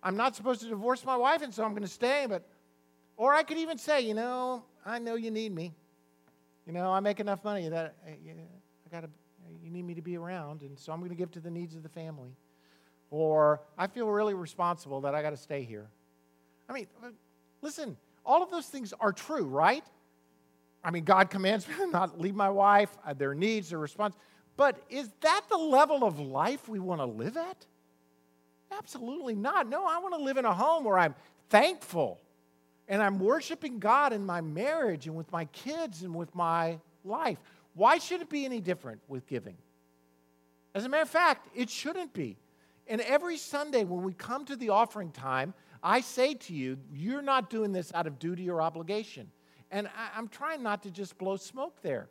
I'm 0.04 0.16
not 0.16 0.36
supposed 0.36 0.62
to 0.62 0.68
divorce 0.68 1.04
my 1.04 1.18
wife, 1.18 1.42
and 1.42 1.52
so 1.52 1.64
I'm 1.64 1.72
going 1.72 1.82
to 1.82 1.88
stay. 1.88 2.28
But, 2.30 2.48
or 3.18 3.34
I 3.34 3.42
could 3.42 3.58
even 3.58 3.80
say, 3.80 4.02
you 4.02 4.14
know, 4.14 4.64
I 4.86 5.00
know 5.00 5.16
you 5.16 5.32
need 5.32 5.56
me. 5.56 5.74
You 6.68 6.74
know, 6.74 6.92
I 6.92 7.00
make 7.00 7.20
enough 7.20 7.44
money 7.44 7.68
that 7.70 7.96
I, 8.06 8.12
I 8.12 8.90
got 8.92 9.02
to. 9.02 9.10
You 9.66 9.72
need 9.72 9.84
me 9.84 9.96
to 9.96 10.02
be 10.04 10.16
around, 10.16 10.62
and 10.62 10.78
so 10.78 10.94
I'm 10.94 11.00
going 11.00 11.10
to 11.10 11.16
give 11.16 11.32
to 11.32 11.40
the 11.40 11.50
needs 11.50 11.76
of 11.76 11.82
the 11.82 11.90
family. 11.90 12.38
Or 13.10 13.62
I 13.80 13.88
feel 13.88 14.08
really 14.08 14.36
responsible 14.36 15.02
that 15.02 15.16
I 15.16 15.24
got 15.24 15.32
to 15.32 15.38
stay 15.38 15.64
here. 15.64 15.88
I 16.70 16.74
mean, 16.74 16.86
listen, 17.64 17.98
all 18.24 18.44
of 18.44 18.52
those 18.52 18.68
things 18.68 18.94
are 19.00 19.12
true, 19.12 19.46
right? 19.46 19.84
I 20.84 20.92
mean, 20.92 21.04
God 21.04 21.32
commands 21.32 21.68
me 21.68 21.74
not 21.92 22.22
leave 22.22 22.36
my 22.36 22.50
wife, 22.50 22.96
uh, 23.04 23.16
their 23.16 23.34
needs, 23.34 23.72
their 23.72 23.80
response. 23.80 24.16
But 24.56 24.80
is 24.88 25.10
that 25.22 25.42
the 25.50 25.58
level 25.58 26.04
of 26.04 26.20
life 26.20 26.70
we 26.70 26.78
want 26.78 27.02
to 27.02 27.06
live 27.06 27.36
at? 27.36 27.66
Absolutely 28.72 29.34
not. 29.34 29.68
No, 29.68 29.84
I 29.84 29.98
want 29.98 30.14
to 30.14 30.22
live 30.22 30.38
in 30.38 30.46
a 30.46 30.54
home 30.54 30.84
where 30.84 31.00
I'm 31.00 31.16
thankful 31.50 32.20
and 32.88 33.02
I'm 33.02 33.18
worshiping 33.18 33.80
God 33.80 34.14
in 34.14 34.28
my 34.28 34.42
marriage 34.42 35.08
and 35.08 35.16
with 35.16 35.32
my 35.32 35.46
kids 35.46 36.04
and 36.04 36.14
with 36.14 36.36
my 36.36 36.78
life. 37.04 37.40
Why 37.76 37.98
should 37.98 38.22
it 38.22 38.30
be 38.30 38.46
any 38.46 38.62
different 38.62 39.02
with 39.08 39.28
giving? 39.28 39.58
As 40.74 40.86
a 40.86 40.90
matter 40.90 41.04
of 41.04 41.10
fact, 41.10 41.50
it 41.54 41.70
shouldn't 41.70 42.14
be. 42.14 42.38
And 42.88 43.02
every 43.02 43.38
Sunday 43.38 43.84
when 43.84 44.04
we 44.04 44.14
come 44.14 44.46
to 44.46 44.56
the 44.56 44.70
offering 44.70 45.12
time, 45.12 45.54
I 45.84 46.02
say 46.02 46.34
to 46.34 46.54
you, 46.54 46.78
you're 46.92 47.22
not 47.22 47.50
doing 47.50 47.72
this 47.72 47.94
out 47.94 48.08
of 48.08 48.18
duty 48.18 48.50
or 48.50 48.62
obligation. 48.62 49.30
And 49.72 49.88
I, 49.88 50.18
am 50.18 50.28
trying 50.28 50.64
not 50.64 50.84
to 50.84 50.92
just 50.92 51.18
blow 51.18 51.36
smoke 51.36 51.82
there. 51.82 52.10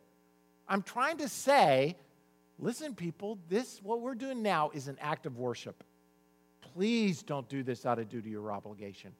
I'm 0.67 0.81
trying 0.81 1.17
to 1.17 1.29
say, 1.29 1.95
listen, 2.59 2.95
people, 2.95 3.39
this, 3.49 3.79
what 3.81 4.01
we're 4.01 4.15
doing 4.15 4.41
now 4.41 4.71
is 4.73 4.87
an 4.87 4.97
act 5.01 5.25
of 5.25 5.37
worship. 5.37 5.83
Please 6.61 7.23
don't 7.23 7.47
do 7.49 7.63
this 7.63 7.85
out 7.85 7.99
of 7.99 8.09
duty 8.09 8.35
or 8.35 8.51
obligation. 8.51 9.11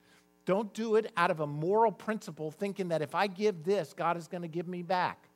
Don't 0.45 0.73
do 0.73 0.95
it 0.95 1.11
out 1.17 1.31
of 1.31 1.39
a 1.39 1.47
moral 1.47 1.91
principle, 1.91 2.51
thinking 2.51 2.89
that 2.89 3.01
if 3.01 3.15
I 3.15 3.27
give 3.27 3.63
this, 3.63 3.93
God 3.93 4.15
is 4.17 4.27
going 4.27 4.43
to 4.43 4.47
give 4.47 4.67
me 4.67 4.83
back. 4.83 5.29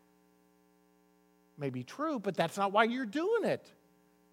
May 1.59 1.69
be 1.69 1.83
true, 1.83 2.19
but 2.19 2.35
that's 2.35 2.57
not 2.57 2.71
why 2.71 2.85
you're 2.85 3.05
doing 3.05 3.43
it. 3.43 3.69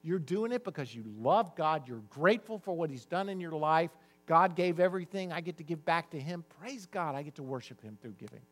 You're 0.02 0.20
doing 0.20 0.52
it 0.52 0.62
because 0.62 0.94
you 0.94 1.04
love 1.18 1.56
God. 1.56 1.88
You're 1.88 2.04
grateful 2.08 2.58
for 2.60 2.72
what 2.72 2.88
He's 2.88 3.04
done 3.04 3.28
in 3.28 3.40
your 3.40 3.52
life. 3.52 3.90
God 4.26 4.54
gave 4.54 4.78
everything. 4.78 5.32
I 5.32 5.40
get 5.40 5.56
to 5.56 5.64
give 5.64 5.84
back 5.84 6.10
to 6.12 6.20
Him. 6.20 6.44
Praise 6.60 6.86
God. 6.86 7.16
I 7.16 7.22
get 7.22 7.34
to 7.36 7.42
worship 7.42 7.82
Him 7.82 7.98
through 8.00 8.14
giving. 8.18 8.42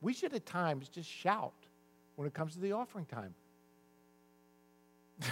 We 0.00 0.12
should 0.12 0.34
at 0.34 0.46
times 0.46 0.88
just 0.88 1.08
shout 1.08 1.54
when 2.16 2.26
it 2.26 2.34
comes 2.34 2.54
to 2.54 2.60
the 2.60 2.72
offering 2.72 3.06
time. 3.06 3.34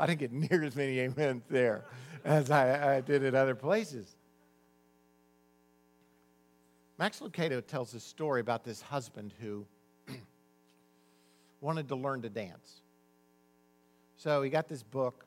I 0.00 0.06
didn't 0.06 0.20
get 0.20 0.32
near 0.32 0.64
as 0.64 0.74
many 0.74 1.04
amens 1.04 1.42
there 1.50 1.84
as 2.24 2.50
I, 2.50 2.96
I 2.96 3.00
did 3.02 3.22
at 3.22 3.34
other 3.34 3.54
places. 3.54 4.16
Max 6.98 7.20
Lucado 7.20 7.66
tells 7.66 7.94
a 7.94 8.00
story 8.00 8.40
about 8.40 8.64
this 8.64 8.80
husband 8.80 9.34
who 9.40 9.66
wanted 11.60 11.88
to 11.88 11.96
learn 11.96 12.22
to 12.22 12.28
dance. 12.28 12.80
So 14.16 14.42
he 14.42 14.50
got 14.50 14.68
this 14.68 14.82
book 14.82 15.24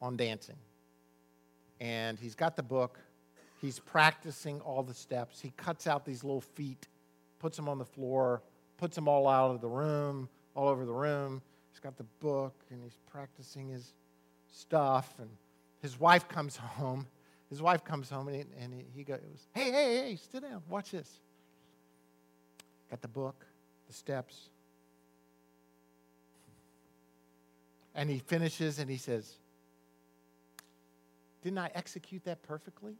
on 0.00 0.16
dancing. 0.16 0.56
And 1.80 2.18
he's 2.18 2.34
got 2.34 2.56
the 2.56 2.62
book. 2.62 2.98
He's 3.60 3.78
practicing 3.78 4.60
all 4.60 4.82
the 4.82 4.94
steps. 4.94 5.40
He 5.40 5.52
cuts 5.56 5.86
out 5.86 6.04
these 6.04 6.24
little 6.24 6.40
feet, 6.40 6.86
puts 7.38 7.56
them 7.56 7.68
on 7.68 7.78
the 7.78 7.84
floor, 7.84 8.42
puts 8.76 8.94
them 8.94 9.08
all 9.08 9.28
out 9.28 9.50
of 9.50 9.60
the 9.60 9.68
room, 9.68 10.28
all 10.54 10.68
over 10.68 10.84
the 10.84 10.92
room. 10.92 11.42
He's 11.70 11.80
got 11.80 11.96
the 11.96 12.06
book 12.20 12.54
and 12.70 12.82
he's 12.82 12.98
practicing 13.10 13.68
his 13.68 13.92
stuff. 14.52 15.14
And 15.18 15.28
his 15.80 15.98
wife 15.98 16.28
comes 16.28 16.56
home. 16.56 17.06
His 17.50 17.62
wife 17.62 17.84
comes 17.84 18.10
home 18.10 18.28
and 18.28 18.36
he, 18.36 18.44
and 18.60 18.84
he 18.94 19.04
goes, 19.04 19.20
Hey, 19.54 19.70
hey, 19.70 19.96
hey, 19.96 20.18
sit 20.32 20.42
down. 20.42 20.62
Watch 20.68 20.92
this. 20.92 21.20
Got 22.90 23.02
the 23.02 23.08
book, 23.08 23.44
the 23.86 23.92
steps. 23.92 24.50
And 27.98 28.08
he 28.08 28.20
finishes 28.20 28.78
and 28.78 28.88
he 28.88 28.96
says, 28.96 29.28
Didn't 31.42 31.58
I 31.58 31.68
execute 31.74 32.24
that 32.26 32.44
perfectly? 32.44 32.94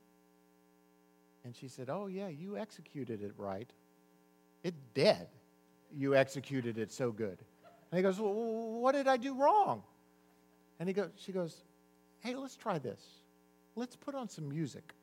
And 1.45 1.55
she 1.55 1.69
said, 1.69 1.89
Oh, 1.89 2.09
yeah, 2.09 2.27
you 2.27 2.59
executed 2.59 3.23
it 3.23 3.33
right. 3.37 3.71
It 4.65 4.75
dead. 4.95 5.29
You 5.95 6.17
executed 6.17 6.79
it 6.79 6.91
so 6.91 7.13
good. 7.13 7.39
And 7.93 7.97
he 7.97 8.03
goes, 8.03 8.19
well, 8.19 8.33
What 8.35 8.97
did 8.97 9.07
I 9.07 9.19
do 9.19 9.35
wrong? 9.35 9.85
And 10.81 10.89
he 10.89 10.93
goes, 10.93 11.11
she 11.15 11.31
goes, 11.31 11.63
Hey, 12.19 12.35
let's 12.35 12.57
try 12.57 12.81
this. 12.81 13.01
Let's 13.77 13.95
put 13.95 14.17
on 14.17 14.29
some 14.29 14.49
music. 14.49 14.95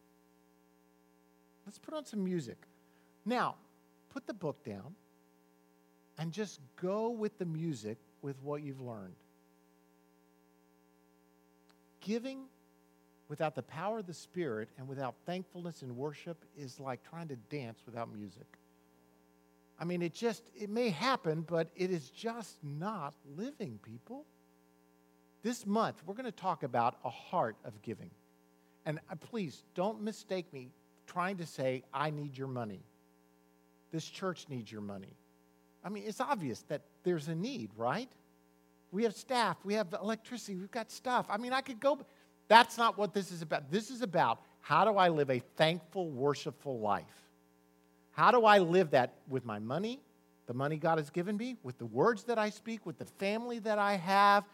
Let's 1.66 1.78
put 1.78 1.94
on 1.94 2.04
some 2.04 2.22
music. 2.22 2.58
Now, 3.24 3.56
put 4.10 4.28
the 4.28 4.34
book 4.34 4.62
down 4.66 4.94
and 6.18 6.34
just 6.34 6.60
go 6.82 7.12
with 7.12 7.38
the 7.38 7.46
music 7.46 7.98
with 8.22 8.36
what 8.44 8.62
you've 8.62 8.82
learned. 8.82 9.16
Giving 12.06 12.46
without 13.28 13.56
the 13.56 13.64
power 13.64 13.98
of 13.98 14.06
the 14.06 14.14
Spirit 14.14 14.70
and 14.78 14.88
without 14.88 15.16
thankfulness 15.26 15.82
and 15.82 15.98
worship 15.98 16.46
is 16.56 16.80
like 16.80 17.02
trying 17.10 17.28
to 17.30 17.36
dance 17.36 17.80
without 17.86 18.14
music. 18.14 18.46
I 19.80 19.86
mean, 19.86 20.04
it 20.04 20.14
just, 20.14 20.44
it 20.56 20.70
may 20.70 20.90
happen, 20.90 21.42
but 21.42 21.70
it 21.76 21.90
is 21.90 22.12
just 22.12 22.64
not 22.64 23.16
living, 23.36 23.80
people. 23.82 24.26
This 25.42 25.66
month, 25.66 26.04
we're 26.06 26.14
going 26.14 26.26
to 26.26 26.32
talk 26.32 26.62
about 26.62 26.96
a 27.04 27.10
heart 27.10 27.56
of 27.66 27.82
giving. 27.82 28.12
And 28.86 29.00
uh, 29.12 29.16
please 29.16 29.64
don't 29.74 30.04
mistake 30.04 30.54
me 30.54 30.70
trying 31.08 31.38
to 31.38 31.46
say, 31.48 31.84
I 31.92 32.12
need 32.12 32.38
your 32.38 32.48
money. 32.48 32.84
This 33.92 34.06
church 34.06 34.46
needs 34.48 34.72
your 34.72 34.82
money. 34.82 35.16
I 35.84 35.90
mean, 35.90 36.04
it's 36.06 36.22
obvious 36.22 36.62
that 36.68 36.82
there's 37.04 37.28
a 37.28 37.36
need, 37.36 37.72
right? 37.76 38.10
We 38.96 39.04
have 39.04 39.14
staff, 39.14 39.58
we 39.66 39.74
have 39.74 39.94
electricity, 40.02 40.56
we've 40.56 40.72
got 40.72 40.90
stuff. 40.90 41.26
I 41.30 41.36
mean, 41.36 41.52
I 41.52 41.60
could 41.60 41.82
go. 41.82 42.00
That's 42.48 42.78
not 42.78 42.98
what 42.98 43.14
this 43.14 43.30
is 43.30 43.42
about. 43.42 43.70
This 43.70 43.92
is 43.92 44.02
about 44.02 44.40
how 44.62 44.86
do 44.86 44.98
I 44.98 45.10
live 45.10 45.30
a 45.30 45.40
thankful, 45.58 46.10
worshipful 46.10 46.80
life? 46.80 47.04
How 48.12 48.32
do 48.32 48.46
I 48.46 48.60
live 48.60 48.92
that 48.92 49.16
with 49.28 49.44
my 49.44 49.60
money, 49.60 50.00
the 50.48 50.54
money 50.54 50.78
God 50.78 50.98
has 50.98 51.10
given 51.10 51.36
me, 51.36 51.58
with 51.62 51.78
the 51.78 51.86
words 51.86 52.24
that 52.24 52.40
I 52.40 52.50
speak, 52.50 52.86
with 52.86 52.98
the 52.98 53.04
family 53.04 53.60
that 53.60 53.80
I 53.80 53.98
have, 53.98 54.46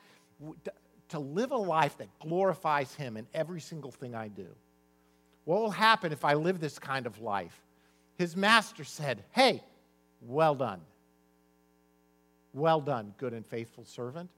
to 1.10 1.20
live 1.20 1.52
a 1.52 1.58
life 1.58 2.00
that 2.00 2.08
glorifies 2.20 2.96
Him 2.96 3.18
in 3.18 3.28
every 3.36 3.62
single 3.62 3.92
thing 3.92 4.16
I 4.16 4.28
do? 4.28 4.48
What 5.46 5.62
will 5.62 5.70
happen 5.70 6.12
if 6.12 6.26
I 6.26 6.34
live 6.34 6.60
this 6.60 6.80
kind 6.80 7.06
of 7.06 7.22
life? 7.22 7.62
His 8.18 8.36
master 8.36 8.86
said, 8.86 9.24
Hey, 9.34 9.64
well 10.20 10.56
done. 10.56 10.82
Well 12.54 12.82
done, 12.82 13.14
good 13.18 13.34
and 13.34 13.46
faithful 13.46 13.86
servant. 13.86 14.30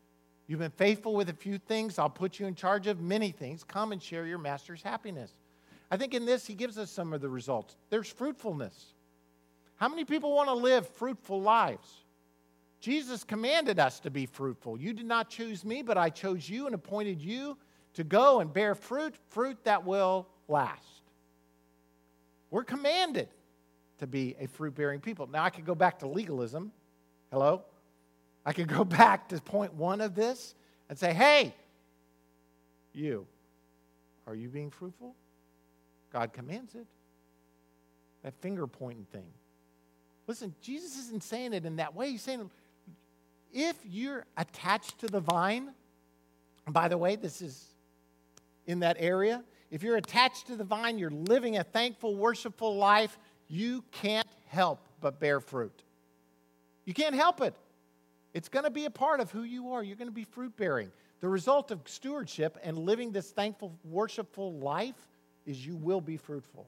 You've 0.47 0.59
been 0.59 0.71
faithful 0.71 1.15
with 1.15 1.29
a 1.29 1.33
few 1.33 1.57
things. 1.57 1.97
I'll 1.97 2.09
put 2.09 2.39
you 2.39 2.45
in 2.45 2.55
charge 2.55 2.87
of 2.87 2.99
many 2.99 3.31
things. 3.31 3.63
Come 3.63 3.91
and 3.91 4.01
share 4.01 4.25
your 4.25 4.37
master's 4.37 4.81
happiness. 4.81 5.31
I 5.89 5.97
think 5.97 6.13
in 6.13 6.25
this, 6.25 6.45
he 6.45 6.53
gives 6.53 6.77
us 6.77 6.91
some 6.91 7.13
of 7.13 7.21
the 7.21 7.29
results. 7.29 7.75
There's 7.89 8.09
fruitfulness. 8.09 8.93
How 9.75 9.87
many 9.87 10.05
people 10.05 10.35
want 10.35 10.49
to 10.49 10.53
live 10.53 10.87
fruitful 10.87 11.41
lives? 11.41 11.87
Jesus 12.79 13.23
commanded 13.23 13.79
us 13.79 13.99
to 14.01 14.11
be 14.11 14.25
fruitful. 14.25 14.77
You 14.77 14.91
did 14.93 15.05
not 15.05 15.29
choose 15.29 15.63
me, 15.63 15.81
but 15.81 15.97
I 15.97 16.09
chose 16.09 16.49
you 16.49 16.65
and 16.65 16.75
appointed 16.75 17.21
you 17.21 17.57
to 17.93 18.03
go 18.03 18.39
and 18.39 18.51
bear 18.51 18.75
fruit, 18.75 19.15
fruit 19.29 19.57
that 19.63 19.85
will 19.85 20.27
last. 20.47 21.01
We're 22.49 22.63
commanded 22.63 23.29
to 23.99 24.07
be 24.07 24.35
a 24.39 24.47
fruit 24.47 24.75
bearing 24.75 24.99
people. 24.99 25.27
Now, 25.27 25.43
I 25.43 25.49
could 25.49 25.65
go 25.65 25.75
back 25.75 25.99
to 25.99 26.07
legalism. 26.07 26.71
Hello? 27.31 27.63
I 28.45 28.53
could 28.53 28.67
go 28.67 28.83
back 28.85 29.29
to 29.29 29.39
point 29.41 29.73
one 29.73 30.01
of 30.01 30.15
this 30.15 30.55
and 30.89 30.97
say, 30.97 31.13
hey, 31.13 31.53
you, 32.93 33.25
are 34.27 34.35
you 34.35 34.49
being 34.49 34.69
fruitful? 34.69 35.15
God 36.11 36.33
commands 36.33 36.75
it. 36.75 36.85
That 38.23 38.33
finger 38.35 38.67
pointing 38.67 39.05
thing. 39.11 39.27
Listen, 40.27 40.53
Jesus 40.61 40.97
isn't 40.97 41.23
saying 41.23 41.53
it 41.53 41.65
in 41.65 41.77
that 41.77 41.95
way. 41.95 42.11
He's 42.11 42.21
saying, 42.21 42.49
if 43.51 43.75
you're 43.83 44.25
attached 44.37 44.99
to 44.99 45.07
the 45.07 45.19
vine, 45.19 45.71
by 46.67 46.87
the 46.87 46.97
way, 46.97 47.15
this 47.15 47.41
is 47.41 47.65
in 48.65 48.79
that 48.79 48.95
area. 48.99 49.43
If 49.69 49.83
you're 49.83 49.97
attached 49.97 50.47
to 50.47 50.55
the 50.55 50.63
vine, 50.63 50.97
you're 50.97 51.09
living 51.09 51.57
a 51.57 51.63
thankful, 51.63 52.15
worshipful 52.15 52.77
life, 52.77 53.17
you 53.47 53.83
can't 53.91 54.27
help 54.47 54.79
but 55.01 55.19
bear 55.19 55.39
fruit. 55.39 55.83
You 56.85 56.93
can't 56.93 57.15
help 57.15 57.41
it. 57.41 57.53
It's 58.33 58.49
going 58.49 58.65
to 58.65 58.71
be 58.71 58.85
a 58.85 58.89
part 58.89 59.19
of 59.19 59.31
who 59.31 59.43
you 59.43 59.71
are. 59.73 59.83
You're 59.83 59.95
going 59.95 60.07
to 60.07 60.13
be 60.13 60.23
fruit 60.23 60.55
bearing. 60.57 60.91
The 61.19 61.29
result 61.29 61.71
of 61.71 61.79
stewardship 61.85 62.57
and 62.63 62.77
living 62.77 63.11
this 63.11 63.31
thankful, 63.31 63.77
worshipful 63.83 64.53
life 64.53 65.07
is 65.45 65.65
you 65.65 65.75
will 65.75 66.01
be 66.01 66.17
fruitful. 66.17 66.67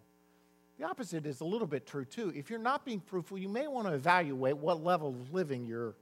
The 0.77 0.85
opposite 0.85 1.25
is 1.25 1.41
a 1.41 1.45
little 1.45 1.67
bit 1.67 1.87
true 1.87 2.05
too. 2.05 2.31
If 2.35 2.49
you're 2.49 2.59
not 2.59 2.85
being 2.85 2.99
fruitful, 2.99 3.37
you 3.37 3.49
may 3.49 3.67
want 3.67 3.87
to 3.87 3.93
evaluate 3.93 4.57
what 4.57 4.83
level 4.83 5.09
of 5.09 5.33
living 5.33 5.65
you're, 5.65 5.95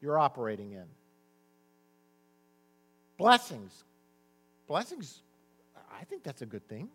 you're 0.00 0.18
operating 0.18 0.72
in. 0.72 0.84
Blessings 3.16 3.84
blessings, 4.72 5.20
I 6.00 6.04
think 6.04 6.22
that's 6.22 6.40
a 6.40 6.46
good 6.46 6.66
thing. 6.66 6.88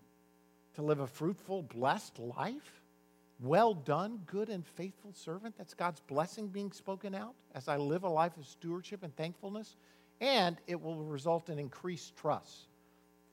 To 0.77 0.81
live 0.81 0.99
a 0.99 1.05
fruitful, 1.05 1.61
blessed 1.61 2.17
life. 2.17 2.76
Well 3.39 3.75
done, 3.75 4.19
good 4.25 4.49
and 4.49 4.65
faithful 4.65 5.13
servant. 5.13 5.55
That's 5.57 5.75
God's 5.75 5.99
blessing 5.99 6.47
being 6.47 6.71
spoken 6.71 7.13
out 7.13 7.35
as 7.53 7.67
I 7.67 7.77
live 7.77 8.03
a 8.03 8.09
life 8.09 8.35
of 8.37 8.47
stewardship 8.47 9.03
and 9.03 9.15
thankfulness. 9.15 9.75
And 10.19 10.57
it 10.65 10.81
will 10.81 11.03
result 11.03 11.49
in 11.49 11.59
increased 11.59 12.15
trust. 12.15 12.67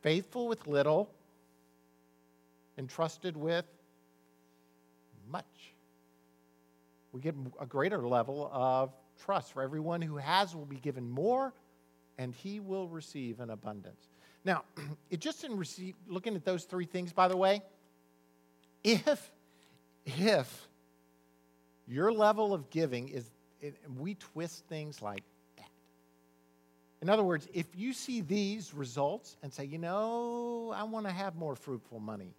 Faithful 0.02 0.46
with 0.46 0.66
little, 0.66 1.10
entrusted 2.76 3.36
with 3.36 3.64
much. 5.30 5.72
We 7.12 7.22
get 7.22 7.34
a 7.58 7.64
greater 7.64 8.06
level 8.06 8.50
of 8.52 8.92
trust. 9.24 9.52
For 9.52 9.62
everyone 9.62 10.02
who 10.02 10.16
has 10.16 10.54
will 10.54 10.66
be 10.66 10.76
given 10.76 11.08
more, 11.08 11.54
and 12.18 12.34
he 12.34 12.60
will 12.60 12.88
receive 12.88 13.40
an 13.40 13.48
abundance. 13.48 14.08
Now, 14.44 14.64
it 15.10 15.20
just 15.20 15.44
in 15.44 15.56
receive, 15.56 15.94
looking 16.06 16.34
at 16.34 16.44
those 16.44 16.64
three 16.64 16.84
things, 16.84 17.12
by 17.12 17.28
the 17.28 17.36
way, 17.36 17.62
if 18.82 19.30
if 20.06 20.68
your 21.86 22.12
level 22.12 22.52
of 22.54 22.70
giving 22.70 23.08
is, 23.08 23.30
it, 23.60 23.74
we 23.98 24.14
twist 24.14 24.64
things 24.68 25.02
like 25.02 25.22
that. 25.56 25.68
In 27.02 27.10
other 27.10 27.24
words, 27.24 27.48
if 27.52 27.66
you 27.74 27.92
see 27.92 28.20
these 28.20 28.72
results 28.74 29.36
and 29.42 29.52
say, 29.52 29.64
you 29.64 29.78
know, 29.78 30.72
I 30.74 30.84
want 30.84 31.06
to 31.06 31.12
have 31.12 31.36
more 31.36 31.54
fruitful 31.54 32.00
money, 32.00 32.34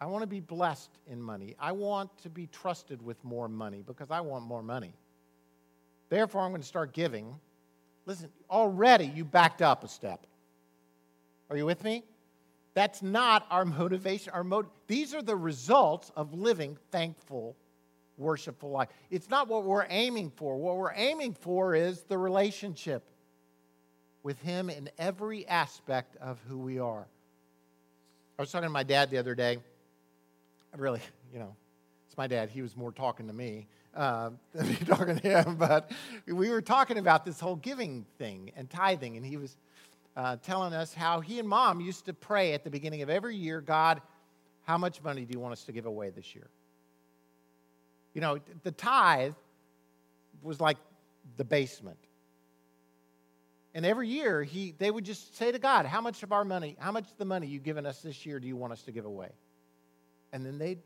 I 0.00 0.06
want 0.06 0.22
to 0.22 0.26
be 0.26 0.40
blessed 0.40 0.90
in 1.06 1.20
money, 1.20 1.54
I 1.60 1.72
want 1.72 2.16
to 2.22 2.30
be 2.30 2.46
trusted 2.46 3.02
with 3.02 3.22
more 3.24 3.48
money 3.48 3.82
because 3.86 4.10
I 4.10 4.20
want 4.20 4.44
more 4.44 4.62
money. 4.62 4.94
Therefore, 6.08 6.42
I'm 6.42 6.50
going 6.50 6.62
to 6.62 6.66
start 6.66 6.92
giving. 6.92 7.34
Listen, 8.06 8.30
already 8.50 9.06
you 9.06 9.24
backed 9.24 9.62
up 9.62 9.84
a 9.84 9.88
step. 9.88 10.26
Are 11.50 11.56
you 11.56 11.66
with 11.66 11.84
me? 11.84 12.02
That's 12.74 13.02
not 13.02 13.46
our 13.50 13.64
motivation. 13.64 14.32
Our 14.32 14.44
mot- 14.44 14.70
These 14.86 15.14
are 15.14 15.22
the 15.22 15.36
results 15.36 16.10
of 16.14 16.34
living 16.34 16.78
thankful, 16.90 17.56
worshipful 18.16 18.70
life. 18.70 18.88
It's 19.10 19.28
not 19.28 19.48
what 19.48 19.64
we're 19.64 19.86
aiming 19.88 20.30
for. 20.30 20.56
What 20.56 20.76
we're 20.76 20.94
aiming 20.94 21.34
for 21.34 21.74
is 21.74 22.02
the 22.02 22.18
relationship 22.18 23.02
with 24.22 24.40
Him 24.42 24.70
in 24.70 24.88
every 24.98 25.46
aspect 25.48 26.16
of 26.16 26.38
who 26.48 26.58
we 26.58 26.78
are. 26.78 27.06
I 28.38 28.42
was 28.42 28.52
talking 28.52 28.66
to 28.66 28.72
my 28.72 28.84
dad 28.84 29.10
the 29.10 29.18
other 29.18 29.34
day. 29.34 29.58
I 30.72 30.76
really, 30.76 31.00
you 31.32 31.40
know, 31.40 31.56
it's 32.06 32.16
my 32.16 32.26
dad. 32.26 32.50
He 32.50 32.62
was 32.62 32.76
more 32.76 32.92
talking 32.92 33.26
to 33.26 33.32
me 33.32 33.66
uh, 33.94 34.30
than 34.54 34.68
me 34.68 34.76
talking 34.76 35.18
to 35.18 35.42
him. 35.42 35.56
But 35.56 35.90
we 36.26 36.50
were 36.50 36.62
talking 36.62 36.98
about 36.98 37.24
this 37.24 37.40
whole 37.40 37.56
giving 37.56 38.06
thing 38.18 38.52
and 38.56 38.70
tithing, 38.70 39.16
and 39.16 39.26
he 39.26 39.36
was 39.36 39.56
uh, 40.16 40.36
telling 40.36 40.72
us 40.72 40.92
how 40.94 41.20
he 41.20 41.38
and 41.38 41.48
mom 41.48 41.80
used 41.80 42.06
to 42.06 42.12
pray 42.12 42.52
at 42.52 42.64
the 42.64 42.70
beginning 42.70 43.02
of 43.02 43.10
every 43.10 43.36
year 43.36 43.60
God, 43.60 44.00
how 44.62 44.78
much 44.78 45.02
money 45.02 45.24
do 45.24 45.32
you 45.32 45.40
want 45.40 45.52
us 45.52 45.64
to 45.64 45.72
give 45.72 45.86
away 45.86 46.10
this 46.10 46.34
year? 46.34 46.48
You 48.14 48.20
know, 48.20 48.38
the 48.62 48.72
tithe 48.72 49.34
was 50.42 50.60
like 50.60 50.76
the 51.36 51.44
basement. 51.44 51.98
And 53.74 53.86
every 53.86 54.08
year, 54.08 54.42
he, 54.42 54.74
they 54.76 54.90
would 54.90 55.04
just 55.04 55.36
say 55.36 55.52
to 55.52 55.58
God, 55.58 55.86
How 55.86 56.00
much 56.00 56.22
of 56.22 56.32
our 56.32 56.44
money, 56.44 56.76
how 56.78 56.90
much 56.90 57.04
of 57.04 57.16
the 57.18 57.24
money 57.24 57.46
you've 57.46 57.62
given 57.62 57.86
us 57.86 58.00
this 58.02 58.26
year 58.26 58.40
do 58.40 58.48
you 58.48 58.56
want 58.56 58.72
us 58.72 58.82
to 58.82 58.92
give 58.92 59.04
away? 59.04 59.30
And 60.32 60.44
then 60.44 60.58
they'd 60.58 60.80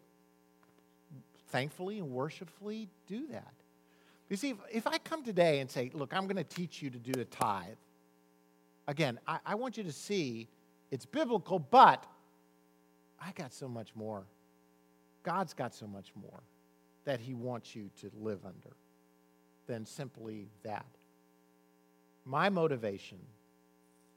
thankfully 1.49 1.99
and 1.99 2.11
worshipfully 2.11 2.89
do 3.07 3.27
that. 3.29 3.55
You 4.29 4.37
see, 4.37 4.51
if, 4.51 4.57
if 4.73 4.87
I 4.87 4.99
come 4.99 5.23
today 5.25 5.61
and 5.61 5.71
say, 5.71 5.91
Look, 5.95 6.13
I'm 6.13 6.27
going 6.27 6.37
to 6.37 6.45
teach 6.45 6.83
you 6.83 6.91
to 6.91 6.99
do 6.99 7.19
a 7.19 7.25
tithe, 7.25 7.77
Again, 8.87 9.19
I, 9.27 9.39
I 9.47 9.55
want 9.55 9.77
you 9.77 9.85
to 9.85 9.93
see 9.93 10.49
it's 10.91 11.07
biblical, 11.07 11.59
but 11.59 12.05
I 13.21 13.33
got 13.33 13.53
so 13.53 13.69
much 13.69 13.95
more. 13.95 14.25
God's 15.23 15.55
got 15.55 15.75
so 15.75 15.87
much 15.87 16.13
more 16.15 16.43
that 17.05 17.21
He 17.21 17.35
wants 17.35 17.75
you 17.75 17.91
to 18.01 18.11
live 18.21 18.41
under 18.45 18.77
than 19.67 19.87
simply 19.87 20.49
that. 20.63 20.87
My 22.27 22.49
motivation 22.49 23.19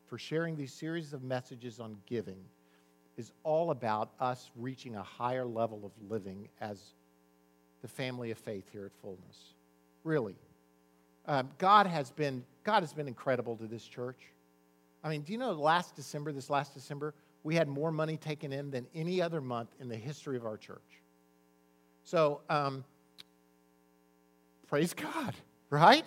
for 0.08 0.18
sharing 0.18 0.56
these 0.56 0.74
series 0.74 1.14
of 1.14 1.24
messages 1.24 1.80
on 1.80 1.98
giving 2.06 2.40
is 3.18 3.32
all 3.44 3.72
about 3.72 4.12
us 4.20 4.52
reaching 4.56 4.96
a 4.96 5.04
higher 5.04 5.46
level 5.46 5.82
of 5.84 5.92
living 6.10 6.48
as 6.62 6.94
the 7.82 7.88
family 7.88 8.32
of 8.32 8.38
faith 8.38 8.66
here 8.72 8.86
at 8.86 8.92
Fullness. 9.02 9.54
Really. 10.04 10.36
Um, 11.26 11.50
God, 11.58 11.88
has 11.88 12.12
been, 12.12 12.44
God 12.64 12.84
has 12.84 12.94
been 12.94 13.08
incredible 13.08 13.58
to 13.58 13.66
this 13.66 13.84
church. 13.84 14.18
I 15.04 15.10
mean, 15.10 15.22
do 15.22 15.32
you 15.32 15.38
know 15.38 15.52
last 15.52 15.96
December, 15.96 16.32
this 16.32 16.50
last 16.50 16.74
December, 16.74 17.14
we 17.44 17.56
had 17.56 17.68
more 17.68 17.92
money 17.92 18.18
taken 18.18 18.52
in 18.52 18.72
than 18.72 18.88
any 18.94 19.22
other 19.22 19.40
month 19.40 19.70
in 19.80 19.88
the 19.88 19.96
history 19.96 20.36
of 20.36 20.46
our 20.46 20.58
church. 20.58 21.02
So, 22.04 22.42
um, 22.50 22.84
praise 24.68 24.94
God, 24.94 25.34
right? 25.70 26.04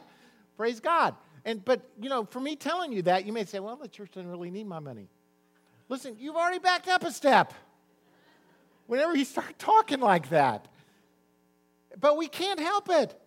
Praise 0.57 0.81
God. 0.81 1.15
And 1.45 1.65
but 1.65 1.81
you 2.01 2.09
know, 2.11 2.25
for 2.25 2.41
me 2.41 2.57
telling 2.57 2.93
you 2.93 3.03
that, 3.03 3.25
you 3.25 3.33
may 3.33 3.45
say, 3.45 3.61
"Well, 3.61 3.77
the 3.77 3.89
church 3.89 4.11
doesn't 4.11 4.31
really 4.31 4.51
need 4.51 4.67
my 4.67 4.81
money." 4.81 5.09
Listen, 5.89 6.17
you've 6.19 6.37
already 6.37 6.59
backed 6.59 6.89
up 6.89 7.05
a 7.05 7.11
step. 7.11 7.55
Whenever 8.87 9.17
you 9.17 9.25
start 9.25 9.59
talking 9.59 10.01
like 10.01 10.29
that, 10.31 10.69
but 11.99 12.17
we 12.17 12.29
can't 12.29 12.61
help 12.61 12.89
it. 12.91 13.19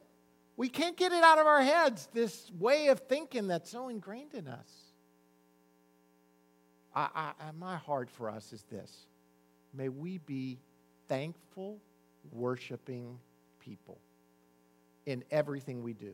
We 0.56 0.70
can't 0.70 0.96
get 0.96 1.12
it 1.12 1.24
out 1.24 1.40
of 1.40 1.48
our 1.48 1.62
heads. 1.62 2.08
This 2.14 2.52
way 2.60 2.88
of 2.88 3.00
thinking 3.00 3.48
that's 3.48 3.72
so 3.72 3.88
ingrained 3.88 4.36
in 4.36 4.48
us. 4.48 4.83
I, 6.96 7.32
I, 7.40 7.52
my 7.58 7.78
heart 7.78 8.10
for 8.10 8.30
us 8.30 8.54
is 8.54 8.64
this 8.72 9.08
may 9.74 9.90
we 9.90 10.20
be 10.20 10.60
thankful, 11.08 11.80
worshiping 12.32 13.18
people 13.60 14.00
in 15.06 15.24
everything 15.32 15.84
we 15.84 15.94
do, 15.94 16.14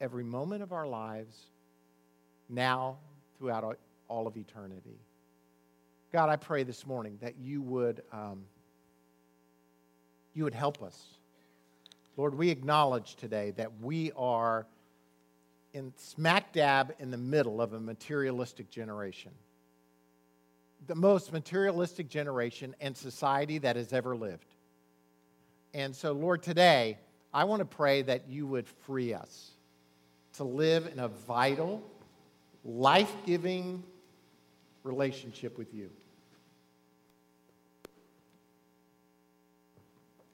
every 0.00 0.24
moment 0.24 0.62
of 0.62 0.72
our 0.72 0.86
lives, 0.86 1.36
now, 2.48 2.98
throughout 3.38 3.78
all 4.08 4.26
of 4.26 4.36
eternity. 4.36 4.98
God, 6.12 6.28
I 6.28 6.36
pray 6.36 6.62
this 6.62 6.86
morning 6.86 7.18
that 7.20 7.36
you 7.38 7.60
would, 7.62 8.02
um, 8.12 8.44
you 10.34 10.44
would 10.44 10.54
help 10.54 10.82
us. 10.82 11.02
Lord, 12.16 12.34
we 12.34 12.50
acknowledge 12.50 13.16
today 13.16 13.52
that 13.52 13.80
we 13.80 14.12
are 14.16 14.66
in 15.72 15.92
smack 15.96 16.52
dab 16.52 16.94
in 17.00 17.10
the 17.10 17.16
middle 17.16 17.60
of 17.60 17.72
a 17.72 17.80
materialistic 17.80 18.70
generation 18.70 19.32
the 20.86 20.94
most 20.94 21.32
materialistic 21.32 22.08
generation 22.08 22.74
and 22.80 22.96
society 22.96 23.58
that 23.58 23.76
has 23.76 23.92
ever 23.92 24.16
lived. 24.16 24.46
And 25.72 25.94
so, 25.94 26.12
Lord, 26.12 26.42
today, 26.42 26.98
I 27.32 27.44
want 27.44 27.60
to 27.60 27.64
pray 27.64 28.02
that 28.02 28.28
you 28.28 28.46
would 28.46 28.68
free 28.68 29.12
us 29.14 29.50
to 30.34 30.44
live 30.44 30.86
in 30.86 30.98
a 30.98 31.08
vital, 31.08 31.82
life 32.64 33.12
giving 33.26 33.82
relationship 34.82 35.58
with 35.58 35.72
you. 35.74 35.90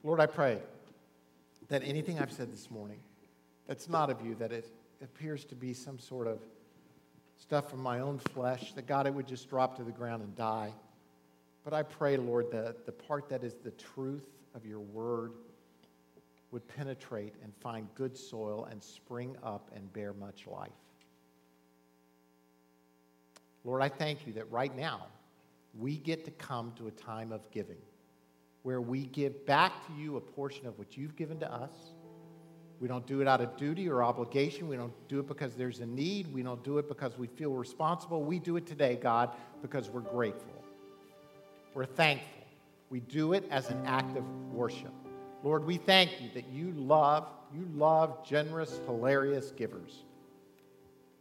Lord, 0.02 0.20
I 0.20 0.26
pray 0.26 0.58
that 1.68 1.82
anything 1.84 2.18
I've 2.18 2.32
said 2.32 2.52
this 2.52 2.70
morning 2.70 2.98
that's 3.66 3.88
not 3.88 4.10
of 4.10 4.24
you, 4.24 4.34
that 4.36 4.50
it 4.50 4.66
appears 5.02 5.44
to 5.46 5.54
be 5.54 5.72
some 5.72 5.98
sort 5.98 6.26
of 6.26 6.40
stuff 7.40 7.70
from 7.70 7.82
my 7.82 8.00
own 8.00 8.18
flesh, 8.18 8.72
that 8.74 8.86
God, 8.86 9.06
it 9.06 9.14
would 9.14 9.26
just 9.26 9.48
drop 9.48 9.76
to 9.76 9.82
the 9.82 9.90
ground 9.90 10.22
and 10.22 10.36
die. 10.36 10.72
But 11.64 11.74
I 11.74 11.82
pray, 11.82 12.16
Lord, 12.16 12.50
that 12.52 12.86
the 12.86 12.92
part 12.92 13.28
that 13.30 13.42
is 13.42 13.54
the 13.54 13.72
truth 13.72 14.28
of 14.54 14.64
your 14.64 14.80
word 14.80 15.32
would 16.52 16.66
penetrate 16.68 17.34
and 17.42 17.52
find 17.60 17.88
good 17.94 18.16
soil 18.16 18.68
and 18.70 18.82
spring 18.82 19.36
up 19.42 19.70
and 19.74 19.92
bear 19.92 20.12
much 20.12 20.46
life. 20.46 20.70
Lord, 23.64 23.82
I 23.82 23.88
thank 23.88 24.26
you 24.26 24.32
that 24.34 24.50
right 24.50 24.74
now 24.76 25.06
we 25.78 25.96
get 25.96 26.24
to 26.24 26.30
come 26.32 26.72
to 26.76 26.88
a 26.88 26.90
time 26.90 27.32
of 27.32 27.48
giving 27.50 27.76
where 28.62 28.80
we 28.80 29.06
give 29.06 29.46
back 29.46 29.86
to 29.86 29.92
you 29.94 30.16
a 30.16 30.20
portion 30.20 30.66
of 30.66 30.78
what 30.78 30.96
you've 30.96 31.16
given 31.16 31.38
to 31.40 31.50
us 31.50 31.72
we 32.80 32.88
don't 32.88 33.06
do 33.06 33.20
it 33.20 33.28
out 33.28 33.42
of 33.42 33.56
duty 33.56 33.88
or 33.88 34.02
obligation. 34.02 34.66
We 34.66 34.76
don't 34.76 34.92
do 35.08 35.20
it 35.20 35.28
because 35.28 35.54
there's 35.54 35.80
a 35.80 35.86
need. 35.86 36.32
We 36.32 36.42
don't 36.42 36.64
do 36.64 36.78
it 36.78 36.88
because 36.88 37.16
we 37.18 37.26
feel 37.26 37.52
responsible. 37.52 38.22
We 38.22 38.38
do 38.38 38.56
it 38.56 38.66
today, 38.66 38.96
God, 38.96 39.30
because 39.60 39.90
we're 39.90 40.00
grateful. 40.00 40.64
We're 41.74 41.84
thankful. 41.84 42.28
We 42.88 43.00
do 43.00 43.34
it 43.34 43.44
as 43.50 43.68
an 43.70 43.84
act 43.86 44.16
of 44.16 44.24
worship. 44.52 44.92
Lord, 45.44 45.64
we 45.64 45.76
thank 45.76 46.20
you 46.20 46.30
that 46.34 46.48
you 46.48 46.72
love, 46.72 47.28
you 47.54 47.68
love 47.74 48.26
generous, 48.26 48.80
hilarious 48.86 49.52
givers. 49.52 50.04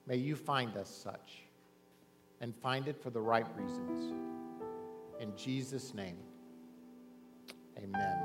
May 0.07 0.15
you 0.15 0.35
find 0.35 0.75
us 0.77 0.89
such 0.89 1.43
and 2.41 2.55
find 2.55 2.87
it 2.87 3.01
for 3.03 3.09
the 3.09 3.21
right 3.21 3.45
reasons. 3.57 4.13
In 5.19 5.35
Jesus' 5.35 5.93
name, 5.93 6.17
amen. 7.77 8.17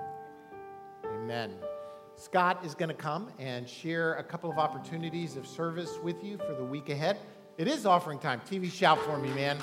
Amen. 1.05 1.74
Scott 2.17 2.65
is 2.65 2.75
going 2.75 2.89
to 2.89 2.95
come 2.95 3.29
and 3.39 3.69
share 3.69 4.15
a 4.15 4.23
couple 4.23 4.51
of 4.51 4.57
opportunities 4.57 5.37
of 5.37 5.47
service 5.47 5.99
with 6.03 6.23
you 6.23 6.39
for 6.39 6.55
the 6.55 6.65
week 6.65 6.89
ahead. 6.89 7.19
It 7.59 7.67
is 7.67 7.87
offering 7.87 8.19
time. 8.19 8.41
TV, 8.49 8.71
shout 8.71 9.01
for 9.01 9.19
me, 9.19 9.31
man. 9.31 9.59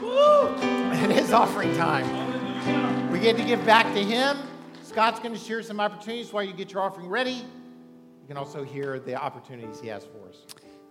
Woo! 0.00 0.54
It 0.96 1.10
is 1.10 1.32
offering 1.32 1.74
time. 1.76 3.10
We 3.10 3.18
get 3.18 3.36
to 3.36 3.44
give 3.44 3.64
back 3.66 3.92
to 3.94 4.02
Him. 4.02 4.38
Scott's 4.82 5.20
going 5.20 5.34
to 5.34 5.38
share 5.38 5.62
some 5.62 5.78
opportunities 5.78 6.32
while 6.32 6.42
you 6.42 6.52
get 6.52 6.72
your 6.72 6.82
offering 6.82 7.08
ready. 7.08 7.32
You 7.32 8.28
can 8.28 8.36
also 8.36 8.64
hear 8.64 8.98
the 8.98 9.14
opportunities 9.14 9.80
He 9.80 9.88
has 9.88 10.04
for 10.04 10.28
us. 10.28 10.36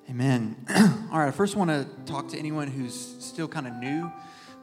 Amen. 0.09 0.55
All 1.11 1.19
right, 1.19 1.27
I 1.27 1.31
first 1.31 1.55
want 1.55 1.69
to 1.69 1.87
talk 2.05 2.27
to 2.29 2.37
anyone 2.37 2.67
who's 2.67 3.15
still 3.19 3.47
kind 3.47 3.67
of 3.67 3.73
new 3.75 4.11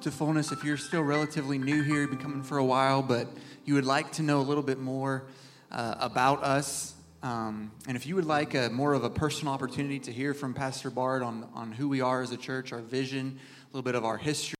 to 0.03 0.11
fullness. 0.11 0.53
If 0.53 0.65
you're 0.65 0.77
still 0.77 1.03
relatively 1.03 1.59
new 1.59 1.83
here, 1.83 2.03
you've 2.03 2.11
been 2.11 2.19
coming 2.19 2.43
for 2.43 2.59
a 2.59 2.65
while, 2.65 3.03
but 3.03 3.27
you 3.65 3.75
would 3.75 3.87
like 3.87 4.13
to 4.13 4.23
know 4.23 4.41
a 4.41 4.43
little 4.43 4.63
bit 4.63 4.79
more 4.79 5.25
uh, 5.73 5.97
about 5.99 6.45
us, 6.45 6.95
um, 7.23 7.71
and 7.87 7.97
if 7.97 8.05
you 8.05 8.17
would 8.17 8.25
like 8.25 8.55
a, 8.55 8.69
more 8.69 8.95
of 8.95 9.05
a 9.05 9.11
personal 9.11 9.55
opportunity 9.55 10.01
to 10.01 10.13
hear 10.13 10.35
from 10.35 10.55
Pastor 10.55 10.91
Bard 10.91 11.23
on, 11.23 11.49
on 11.55 11.71
who 11.71 11.89
we 11.89 12.01
are 12.01 12.21
as 12.21 12.33
a 12.33 12.37
church, 12.37 12.73
our 12.73 12.81
vision, 12.81 13.39
a 13.63 13.67
little 13.77 13.85
bit 13.85 13.95
of 13.95 14.05
our 14.05 14.17
history, 14.19 14.43